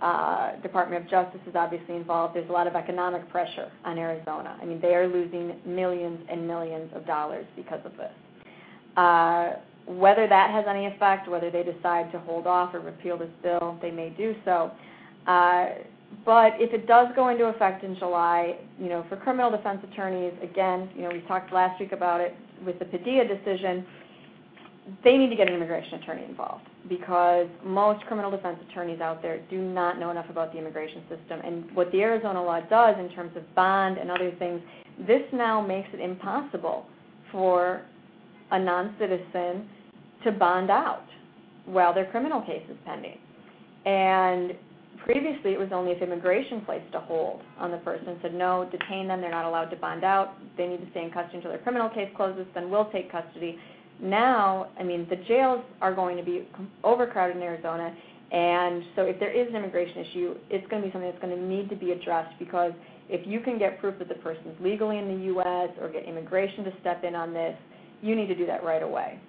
Uh, 0.00 0.56
Department 0.62 1.04
of 1.04 1.10
Justice 1.10 1.40
is 1.46 1.54
obviously 1.56 1.96
involved. 1.96 2.34
There's 2.36 2.48
a 2.48 2.52
lot 2.52 2.66
of 2.66 2.74
economic 2.74 3.28
pressure 3.28 3.70
on 3.84 3.98
Arizona. 3.98 4.56
I 4.62 4.64
mean, 4.64 4.80
they 4.80 4.94
are 4.94 5.08
losing 5.08 5.56
millions 5.66 6.20
and 6.30 6.46
millions 6.46 6.90
of 6.94 7.04
dollars 7.06 7.44
because 7.56 7.80
of 7.84 7.92
this. 7.96 8.12
Uh, 8.96 9.54
whether 9.98 10.26
that 10.28 10.50
has 10.50 10.64
any 10.68 10.86
effect, 10.86 11.28
whether 11.28 11.50
they 11.50 11.62
decide 11.62 12.10
to 12.12 12.18
hold 12.20 12.46
off 12.46 12.74
or 12.74 12.80
repeal 12.80 13.18
this 13.18 13.30
bill, 13.42 13.78
they 13.82 13.90
may 13.90 14.10
do 14.10 14.34
so. 14.44 14.70
Uh, 15.26 15.66
but 16.24 16.54
if 16.58 16.72
it 16.72 16.86
does 16.86 17.08
go 17.14 17.28
into 17.28 17.44
effect 17.44 17.84
in 17.84 17.96
July, 17.96 18.56
you 18.78 18.88
know, 18.88 19.04
for 19.08 19.16
criminal 19.16 19.50
defense 19.50 19.80
attorneys, 19.92 20.32
again, 20.42 20.90
you 20.94 21.02
know, 21.02 21.10
we 21.10 21.20
talked 21.22 21.52
last 21.52 21.78
week 21.80 21.92
about 21.92 22.20
it 22.20 22.34
with 22.64 22.78
the 22.78 22.84
Padilla 22.84 23.24
decision 23.26 23.86
they 25.04 25.16
need 25.16 25.30
to 25.30 25.36
get 25.36 25.48
an 25.48 25.54
immigration 25.54 25.94
attorney 25.94 26.24
involved 26.24 26.66
because 26.88 27.46
most 27.64 28.04
criminal 28.06 28.30
defense 28.30 28.58
attorneys 28.70 29.00
out 29.00 29.22
there 29.22 29.40
do 29.50 29.60
not 29.60 29.98
know 29.98 30.10
enough 30.10 30.28
about 30.30 30.52
the 30.52 30.58
immigration 30.58 31.02
system. 31.02 31.40
And 31.44 31.74
what 31.74 31.92
the 31.92 32.00
Arizona 32.00 32.42
law 32.42 32.60
does 32.60 32.96
in 32.98 33.10
terms 33.10 33.36
of 33.36 33.42
bond 33.54 33.98
and 33.98 34.10
other 34.10 34.32
things, 34.38 34.60
this 35.06 35.22
now 35.32 35.64
makes 35.64 35.88
it 35.92 36.00
impossible 36.00 36.86
for 37.30 37.82
a 38.50 38.58
non 38.58 38.94
citizen 38.98 39.68
to 40.24 40.32
bond 40.32 40.70
out 40.70 41.06
while 41.66 41.94
their 41.94 42.06
criminal 42.06 42.40
case 42.42 42.62
is 42.70 42.76
pending. 42.84 43.18
And 43.86 44.52
previously 45.04 45.52
it 45.52 45.58
was 45.58 45.68
only 45.72 45.92
if 45.92 46.02
immigration 46.02 46.60
placed 46.66 46.94
a 46.94 47.00
hold 47.00 47.40
on 47.58 47.70
the 47.70 47.78
person 47.78 48.18
said 48.20 48.34
no 48.34 48.68
detain 48.70 49.08
them 49.08 49.22
they're 49.22 49.30
not 49.30 49.46
allowed 49.46 49.64
to 49.64 49.76
bond 49.76 50.04
out 50.04 50.34
they 50.58 50.66
need 50.66 50.76
to 50.76 50.90
stay 50.90 51.02
in 51.02 51.10
custody 51.10 51.38
until 51.38 51.50
their 51.50 51.60
criminal 51.60 51.88
case 51.88 52.10
closes 52.14 52.46
then 52.54 52.70
we'll 52.70 52.90
take 52.90 53.10
custody 53.10 53.58
now, 54.02 54.68
I 54.78 54.82
mean, 54.82 55.06
the 55.10 55.16
jails 55.16 55.62
are 55.80 55.94
going 55.94 56.16
to 56.16 56.22
be 56.22 56.48
overcrowded 56.84 57.36
in 57.36 57.42
Arizona, 57.42 57.94
and 58.32 58.82
so 58.96 59.02
if 59.02 59.18
there 59.20 59.30
is 59.30 59.48
an 59.48 59.56
immigration 59.56 59.98
issue, 59.98 60.34
it's 60.48 60.66
going 60.68 60.82
to 60.82 60.88
be 60.88 60.92
something 60.92 61.10
that's 61.10 61.22
going 61.22 61.36
to 61.36 61.42
need 61.42 61.68
to 61.68 61.76
be 61.76 61.90
addressed 61.92 62.38
because 62.38 62.72
if 63.08 63.26
you 63.26 63.40
can 63.40 63.58
get 63.58 63.80
proof 63.80 63.98
that 63.98 64.08
the 64.08 64.14
person's 64.16 64.54
legally 64.60 64.98
in 64.98 65.08
the 65.08 65.24
U.S. 65.24 65.70
or 65.80 65.90
get 65.90 66.04
immigration 66.04 66.64
to 66.64 66.72
step 66.80 67.04
in 67.04 67.14
on 67.14 67.34
this, 67.34 67.56
you 68.02 68.14
need 68.14 68.28
to 68.28 68.34
do 68.34 68.46
that 68.46 68.64
right 68.64 68.82
away. 68.82 69.20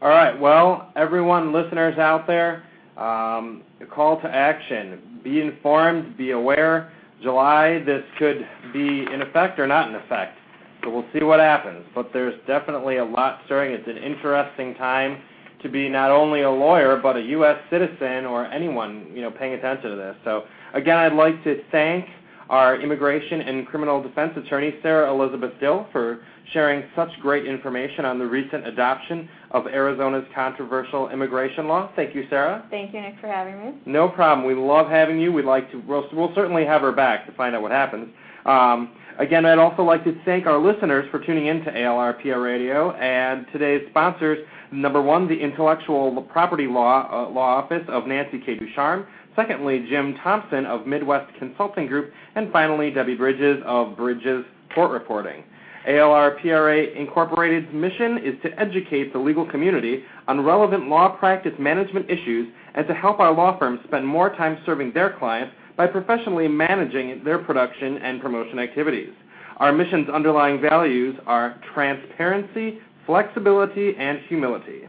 All 0.00 0.08
right. 0.08 0.38
Well, 0.38 0.92
everyone, 0.94 1.52
listeners 1.52 1.98
out 1.98 2.26
there, 2.28 2.62
um, 2.96 3.62
a 3.80 3.86
call 3.86 4.20
to 4.20 4.28
action. 4.28 5.20
Be 5.24 5.40
informed, 5.40 6.16
be 6.16 6.30
aware. 6.30 6.92
July, 7.20 7.82
this 7.84 8.04
could 8.16 8.46
be 8.72 9.04
in 9.12 9.22
effect 9.22 9.58
or 9.58 9.66
not 9.66 9.88
in 9.88 9.96
effect. 9.96 10.38
So 10.84 10.90
we'll 10.90 11.04
see 11.12 11.24
what 11.24 11.40
happens. 11.40 11.84
But 11.96 12.10
there's 12.12 12.34
definitely 12.46 12.98
a 12.98 13.04
lot 13.04 13.40
stirring. 13.46 13.72
It's 13.72 13.88
an 13.88 13.96
interesting 13.96 14.76
time 14.76 15.20
to 15.62 15.68
be 15.68 15.88
not 15.88 16.12
only 16.12 16.42
a 16.42 16.50
lawyer 16.50 17.00
but 17.02 17.16
a 17.16 17.20
U.S. 17.20 17.58
citizen 17.68 18.24
or 18.24 18.46
anyone 18.46 19.10
you 19.12 19.22
know 19.22 19.32
paying 19.32 19.54
attention 19.54 19.90
to 19.90 19.96
this. 19.96 20.14
So 20.24 20.44
again, 20.74 20.96
I'd 20.96 21.12
like 21.12 21.42
to 21.42 21.60
thank 21.72 22.06
our 22.48 22.80
immigration 22.80 23.40
and 23.42 23.66
criminal 23.66 24.02
defense 24.02 24.32
attorney 24.36 24.74
Sara 24.82 25.12
Elizabeth 25.12 25.52
Dill 25.60 25.86
for 25.92 26.20
sharing 26.52 26.82
such 26.96 27.10
great 27.20 27.46
information 27.46 28.04
on 28.04 28.18
the 28.18 28.26
recent 28.26 28.66
adoption 28.66 29.28
of 29.50 29.66
Arizona's 29.66 30.24
controversial 30.34 31.10
immigration 31.10 31.68
law. 31.68 31.90
Thank 31.94 32.14
you, 32.14 32.24
Sara. 32.30 32.66
Thank 32.70 32.94
you, 32.94 33.00
Nick, 33.00 33.14
for 33.20 33.26
having 33.26 33.58
me. 33.60 33.80
No 33.86 34.08
problem. 34.08 34.46
We 34.46 34.54
love 34.54 34.88
having 34.88 35.20
you. 35.20 35.32
We'd 35.32 35.44
like 35.44 35.70
to. 35.72 35.78
We'll, 35.86 36.08
we'll 36.12 36.34
certainly 36.34 36.64
have 36.64 36.80
her 36.80 36.92
back 36.92 37.26
to 37.26 37.32
find 37.32 37.54
out 37.54 37.62
what 37.62 37.72
happens. 37.72 38.08
Um, 38.46 38.92
Again, 39.18 39.44
I'd 39.46 39.58
also 39.58 39.82
like 39.82 40.04
to 40.04 40.14
thank 40.24 40.46
our 40.46 40.58
listeners 40.58 41.04
for 41.10 41.18
tuning 41.18 41.46
in 41.46 41.64
to 41.64 41.72
ALRP 41.72 42.40
Radio 42.40 42.92
and 42.92 43.46
today's 43.52 43.82
sponsors. 43.90 44.38
Number 44.70 45.02
one, 45.02 45.26
the 45.26 45.34
Intellectual 45.34 46.22
Property 46.30 46.68
Law, 46.68 47.08
uh, 47.10 47.28
Law 47.28 47.56
Office 47.56 47.82
of 47.88 48.06
Nancy 48.06 48.38
K. 48.38 48.54
Ducharme. 48.54 49.08
Secondly, 49.38 49.86
Jim 49.88 50.16
Thompson 50.24 50.66
of 50.66 50.84
Midwest 50.84 51.32
Consulting 51.38 51.86
Group. 51.86 52.12
And 52.34 52.50
finally, 52.50 52.90
Debbie 52.90 53.14
Bridges 53.14 53.62
of 53.64 53.96
Bridges 53.96 54.44
Court 54.74 54.90
Reporting. 54.90 55.44
ALRPRA 55.88 56.96
Incorporated's 56.96 57.72
mission 57.72 58.18
is 58.18 58.34
to 58.42 58.50
educate 58.58 59.12
the 59.12 59.18
legal 59.20 59.48
community 59.48 60.02
on 60.26 60.44
relevant 60.44 60.88
law 60.88 61.16
practice 61.16 61.52
management 61.56 62.10
issues 62.10 62.48
and 62.74 62.88
to 62.88 62.94
help 62.94 63.20
our 63.20 63.32
law 63.32 63.56
firms 63.60 63.78
spend 63.86 64.04
more 64.04 64.34
time 64.34 64.58
serving 64.66 64.92
their 64.92 65.16
clients 65.16 65.54
by 65.76 65.86
professionally 65.86 66.48
managing 66.48 67.22
their 67.24 67.38
production 67.38 67.98
and 67.98 68.20
promotion 68.20 68.58
activities. 68.58 69.12
Our 69.58 69.70
mission's 69.72 70.08
underlying 70.08 70.60
values 70.60 71.16
are 71.26 71.60
transparency, 71.72 72.80
flexibility, 73.06 73.94
and 73.96 74.18
humility. 74.28 74.88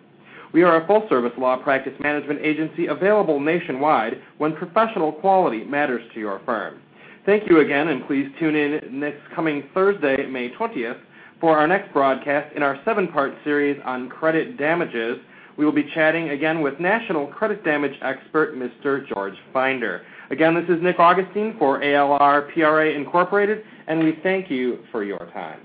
We 0.51 0.63
are 0.63 0.81
a 0.81 0.87
full-service 0.87 1.33
law 1.37 1.57
practice 1.57 1.93
management 1.99 2.41
agency 2.41 2.87
available 2.87 3.39
nationwide 3.39 4.19
when 4.39 4.55
professional 4.55 5.11
quality 5.11 5.63
matters 5.63 6.01
to 6.13 6.19
your 6.19 6.41
firm. 6.43 6.81
Thank 7.25 7.47
you 7.47 7.59
again, 7.59 7.89
and 7.89 8.05
please 8.07 8.27
tune 8.39 8.55
in 8.55 8.99
next 8.99 9.21
coming 9.35 9.63
Thursday, 9.75 10.25
May 10.25 10.49
20th, 10.49 10.97
for 11.39 11.55
our 11.57 11.67
next 11.67 11.93
broadcast 11.93 12.55
in 12.55 12.63
our 12.63 12.79
seven-part 12.83 13.33
series 13.43 13.79
on 13.85 14.09
credit 14.09 14.57
damages. 14.57 15.19
We 15.55 15.65
will 15.65 15.71
be 15.71 15.87
chatting 15.93 16.29
again 16.29 16.61
with 16.61 16.79
national 16.79 17.27
credit 17.27 17.63
damage 17.63 17.93
expert 18.01 18.55
Mr. 18.55 19.07
George 19.07 19.35
Finder. 19.53 20.01
Again, 20.31 20.55
this 20.55 20.75
is 20.75 20.81
Nick 20.81 20.97
Augustine 20.97 21.55
for 21.59 21.79
ALR 21.79 22.51
PRA 22.53 22.89
Incorporated, 22.89 23.63
and 23.87 23.99
we 23.99 24.17
thank 24.23 24.49
you 24.49 24.79
for 24.91 25.03
your 25.03 25.29
time. 25.31 25.59